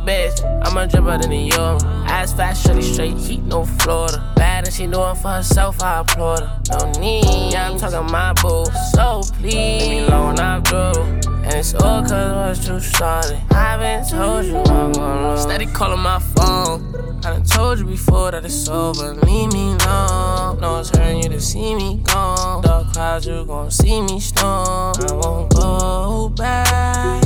New 0.00 0.06
bitch, 0.06 0.66
I'ma 0.66 0.86
jump 0.86 1.08
out 1.08 1.24
in 1.24 1.30
the 1.30 1.56
Euro. 1.56 1.78
Ass 2.06 2.32
fast, 2.32 2.64
shorty 2.64 2.82
straight 2.82 3.16
heat, 3.16 3.42
no 3.42 3.64
Florida. 3.64 4.32
Bad 4.36 4.64
and 4.66 4.74
she 4.74 4.86
doing 4.86 5.14
for 5.16 5.28
herself, 5.28 5.82
I 5.82 6.00
applaud 6.00 6.40
her. 6.40 6.60
No 6.70 6.92
need, 7.00 7.52
yeah, 7.52 7.70
I'm 7.70 7.78
talking 7.78 8.10
my 8.10 8.32
boo. 8.34 8.64
So 8.92 9.22
please, 9.38 9.54
leave 9.54 9.90
me 9.90 9.98
alone, 10.06 10.38
I'm 10.38 10.62
through. 10.62 11.02
And 11.42 11.54
it's 11.54 11.74
all 11.74 12.02
cause 12.02 12.58
what 12.58 12.68
you 12.68 12.80
started. 12.80 13.40
I've 13.50 13.80
been 13.80 14.06
told 14.06 14.44
you 14.44 14.56
I'm 14.58 14.92
gonna. 14.92 15.38
Steady 15.38 15.66
calling 15.66 16.00
my 16.00 16.18
phone. 16.18 16.94
I 17.24 17.32
done 17.32 17.44
told 17.44 17.78
you 17.78 17.84
before 17.84 18.30
that 18.30 18.44
it's 18.44 18.68
over. 18.68 19.14
Leave 19.14 19.52
me 19.52 19.72
alone. 19.72 20.60
No 20.60 20.76
hurting 20.76 21.22
you 21.22 21.28
to 21.30 21.40
see 21.40 21.74
me 21.74 22.00
gone. 22.04 22.62
Dark 22.62 22.92
clouds, 22.92 23.26
you 23.26 23.44
gon' 23.44 23.70
see 23.70 24.00
me 24.02 24.20
storm. 24.20 24.94
I 24.98 25.12
won't 25.12 25.54
go 25.54 26.28
back. 26.30 27.19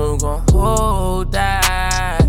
But 0.00 0.06
you 0.06 0.16
gon' 0.18 0.42
hold 0.50 1.32
that. 1.32 2.22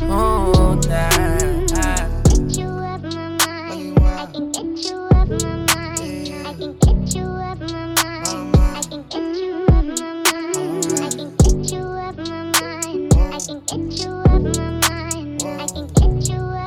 Hold 0.00 0.84
that. 0.84 2.08
You 2.56 2.66
of 2.66 3.02
my 3.02 3.28
mind, 3.36 3.98
I 4.00 4.24
think 4.24 4.54
that 4.54 4.64
you 4.88 4.96
of 4.96 5.28
my 5.28 5.56
mind, 5.56 6.46
I 6.46 6.52
think 6.54 6.80
that 6.80 7.12
you 7.12 7.26
of 7.26 7.60
my 7.60 7.86
mind, 8.00 8.56
I 8.56 8.80
think 8.80 9.10
that 9.10 9.36
you 9.36 9.66
of 9.68 9.84
my 9.84 10.14
mind, 10.32 10.88
I 10.98 11.10
think 11.10 11.36
that 11.36 11.60
you 11.60 11.92
of 11.92 12.16
my 12.16 12.40
mind, 12.40 13.12
I 13.12 13.36
think 13.38 13.60
that 13.66 14.00
you 14.00 14.08
of 14.08 14.32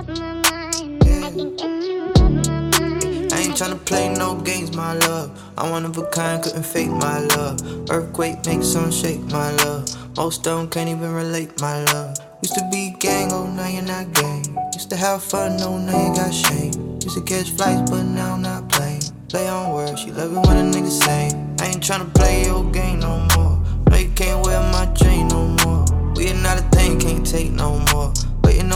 my 0.08 0.34
mind 0.52 1.04
I 1.04 1.06
can 1.32 1.50
get 1.56 1.84
you 1.84 2.04
up 2.04 2.30
my 2.30 2.60
mind 2.80 3.34
i 3.34 3.40
ain't 3.40 3.56
tryna 3.56 3.84
play 3.86 4.10
no 4.14 4.36
games, 4.36 4.76
my 4.76 4.94
love. 4.94 5.32
I'm 5.58 5.72
one 5.72 5.86
of 5.86 5.98
a 5.98 6.06
kind, 6.08 6.44
couldn't 6.44 6.64
fake 6.64 6.92
my 6.92 7.20
love. 7.20 7.62
Earthquake 7.90 8.46
makes 8.46 8.68
some 8.68 8.92
shake, 8.92 9.22
my 9.32 9.52
love. 9.64 10.03
Most 10.16 10.48
of 10.48 10.70
can't 10.70 10.90
even 10.90 11.12
relate, 11.12 11.60
my 11.60 11.84
love. 11.86 12.16
Used 12.44 12.54
to 12.54 12.70
be 12.72 12.96
gang, 13.00 13.34
oh 13.34 13.48
now 13.48 13.68
you're 13.68 13.82
not 13.82 14.14
gang. 14.14 14.46
Used 14.72 14.92
to 14.92 14.96
have 14.96 15.24
fun, 15.24 15.58
oh 15.62 15.80
now 15.80 16.08
you 16.08 16.16
got 16.16 16.32
shame. 16.32 17.00
Used 17.02 17.16
to 17.16 17.22
catch 17.22 17.50
flights, 17.50 17.90
but 17.90 18.04
now 18.04 18.36
I'm 18.36 18.44
not 18.44 18.70
playing. 18.70 19.02
Play 19.28 19.48
on 19.48 19.74
words, 19.74 20.02
she 20.02 20.12
love 20.12 20.32
it 20.32 20.48
when 20.48 20.58
a 20.58 20.72
nigga 20.72 20.90
say. 20.90 21.32
I 21.62 21.70
ain't 21.70 21.82
tryna 21.82 22.14
play 22.14 22.46
your 22.46 22.64
game 22.72 23.00
no 23.00 23.28
more. 23.36 23.60
No, 23.90 23.98
you 23.98 24.10
can't 24.12 24.46
wear 24.46 24.60
my 24.72 24.86
chain 24.94 25.30
no 25.30 25.48
more. 25.66 25.86
We 26.16 26.30
are 26.30 26.36
not 26.36 26.60
a 26.60 26.64
thing, 26.70 27.00
can't 27.00 27.26
take 27.26 27.52
no 27.52 27.80
more. 27.92 28.14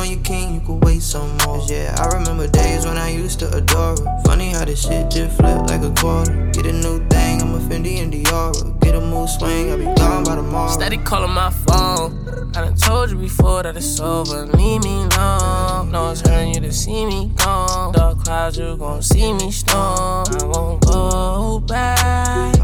On 0.08 0.14
your 0.14 0.24
king, 0.24 0.54
you 0.56 0.62
could 0.62 0.86
wait 0.86 1.02
some 1.02 1.36
more. 1.40 1.60
Yeah, 1.68 1.94
I 2.00 2.16
remember 2.18 2.48
days 2.48 2.86
when 2.86 2.98
I 2.98 3.10
used 3.10 3.40
to 3.40 3.54
adore 3.54 3.98
her. 3.98 4.22
Funny 4.24 4.52
how 4.52 4.64
this 4.64 4.88
shit 4.88 5.12
just 5.12 5.36
flipped 5.36 5.70
like 5.70 5.82
a 5.82 5.94
quarter. 6.00 6.50
Get 6.54 6.66
a 6.66 6.72
new 6.72 7.06
thing, 7.10 7.42
I'm 7.42 7.56
a 7.56 7.60
Fendi 7.60 8.02
and 8.02 8.14
Diora. 8.14 8.80
Get 8.80 8.96
a 8.96 9.02
mood 9.02 9.28
swing, 9.28 9.70
I'll 9.70 9.78
be 9.78 9.84
gone 10.00 10.24
by 10.24 10.36
tomorrow. 10.36 10.72
Steady 10.72 10.96
calling 10.96 11.32
my 11.32 11.50
phone. 11.50 12.26
I 12.56 12.62
done 12.62 12.78
told 12.78 13.12
you 13.12 13.18
before 13.18 13.64
that 13.64 13.76
it's 13.76 14.00
over. 14.00 14.46
Leave 14.46 14.82
me 14.86 15.04
alone. 15.12 15.92
No 15.92 16.04
one's 16.04 16.22
hurting 16.22 16.54
you 16.54 16.62
to 16.62 16.72
see 16.72 17.06
me 17.06 17.34
gone. 17.36 17.92
Dark 17.92 18.24
clouds, 18.24 18.58
you 18.58 18.78
gon' 18.78 19.02
see 19.02 19.34
me 19.34 19.52
storm. 19.52 20.26
I 20.40 20.46
won't 20.46 20.86
go 20.86 21.60
back. 21.60 22.56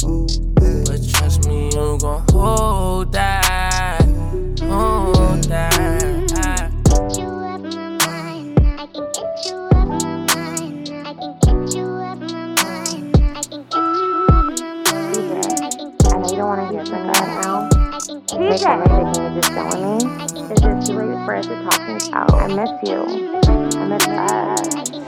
But 0.00 1.06
trust 1.12 1.46
me, 1.46 1.66
you 1.66 1.98
gon' 2.00 2.24
hold 2.30 3.12
that. 3.12 4.00
Hold 4.60 5.44
that. 5.44 5.75
Want 16.56 16.70
to 16.70 16.76
hear 16.76 16.86
from 16.86 17.02
me 17.02 17.08
right 17.08 17.42
now. 17.42 17.68
That 17.68 18.02
can 18.06 18.42
you 18.42 19.40
just 19.40 19.52
go 19.52 19.64
with 19.66 19.80
me? 19.84 19.96
Is 20.52 20.60
it 20.62 20.86
too 20.86 20.98
late 20.98 21.24
for 21.24 21.34
us 21.36 21.46
to 21.46 21.54
talk 21.64 21.80
things 21.86 22.08
out? 22.12 22.32
I 22.32 22.46
miss 22.48 22.70
you. 22.82 23.00
I 23.78 23.86
miss 23.86 24.06
us. 24.06 25.02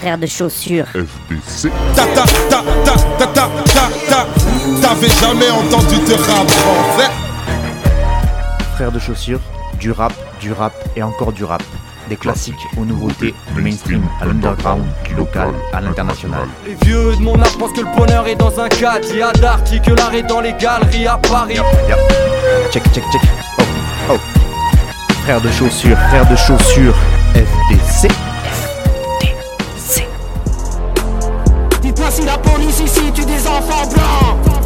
Frère 0.00 0.18
de 0.18 0.26
chaussures. 0.26 0.86
FDC. 0.94 1.70
Ta 1.96 2.06
ta 2.14 2.24
ta 2.48 2.62
ta 2.84 2.94
ta 3.18 3.26
ta 3.26 3.48
ta 3.64 3.88
ta. 4.08 4.26
T'avais 4.80 5.08
jamais 5.20 5.50
entendu 5.50 5.96
de 5.96 6.14
rap 6.14 6.48
français 6.48 7.10
Frères 8.76 8.92
de 8.92 8.98
chaussures, 8.98 9.40
du 9.78 9.92
rap, 9.92 10.12
du 10.40 10.52
rap 10.52 10.72
et 10.96 11.02
encore 11.02 11.32
du 11.32 11.44
rap. 11.44 11.62
Des 12.08 12.16
classiques 12.16 12.54
aux 12.76 12.84
nouveautés, 12.84 13.34
du 13.54 13.62
mainstream 13.62 14.02
à 14.20 14.24
l'underground, 14.24 14.84
du 15.04 15.14
local 15.14 15.48
à 15.72 15.80
l'international. 15.80 16.46
Les 16.64 16.74
vieux 16.86 17.16
de 17.16 17.22
mon 17.22 17.40
âge 17.40 17.56
pensent 17.58 17.72
que 17.72 17.80
le 17.80 17.96
bonheur 17.96 18.26
est 18.26 18.36
dans 18.36 18.58
un 18.60 18.68
cadre. 18.68 19.12
Y'a 19.14 19.32
d'arty 19.32 19.80
que 19.80 19.90
l'art 19.90 20.14
est 20.14 20.22
dans 20.22 20.40
les 20.40 20.52
galeries 20.54 21.06
à 21.06 21.18
Paris. 21.18 21.54
Yep. 21.54 21.96
Check, 22.70 22.84
check, 22.92 23.04
check. 23.12 23.22
Oh, 23.58 23.62
oh. 24.12 24.18
Frère 25.24 25.40
de 25.40 25.50
chaussures, 25.50 25.98
frère 26.08 26.28
de 26.28 26.36
chaussures. 26.36 26.94
FDC. 27.34 28.08
FDC. 29.20 30.06
Dites-moi 31.82 32.10
si 32.10 32.24
la 32.24 32.38
police 32.38 32.80
ici 32.80 33.12
tue 33.12 33.24
des 33.24 33.46
enfants 33.46 33.86
blancs. 33.88 34.65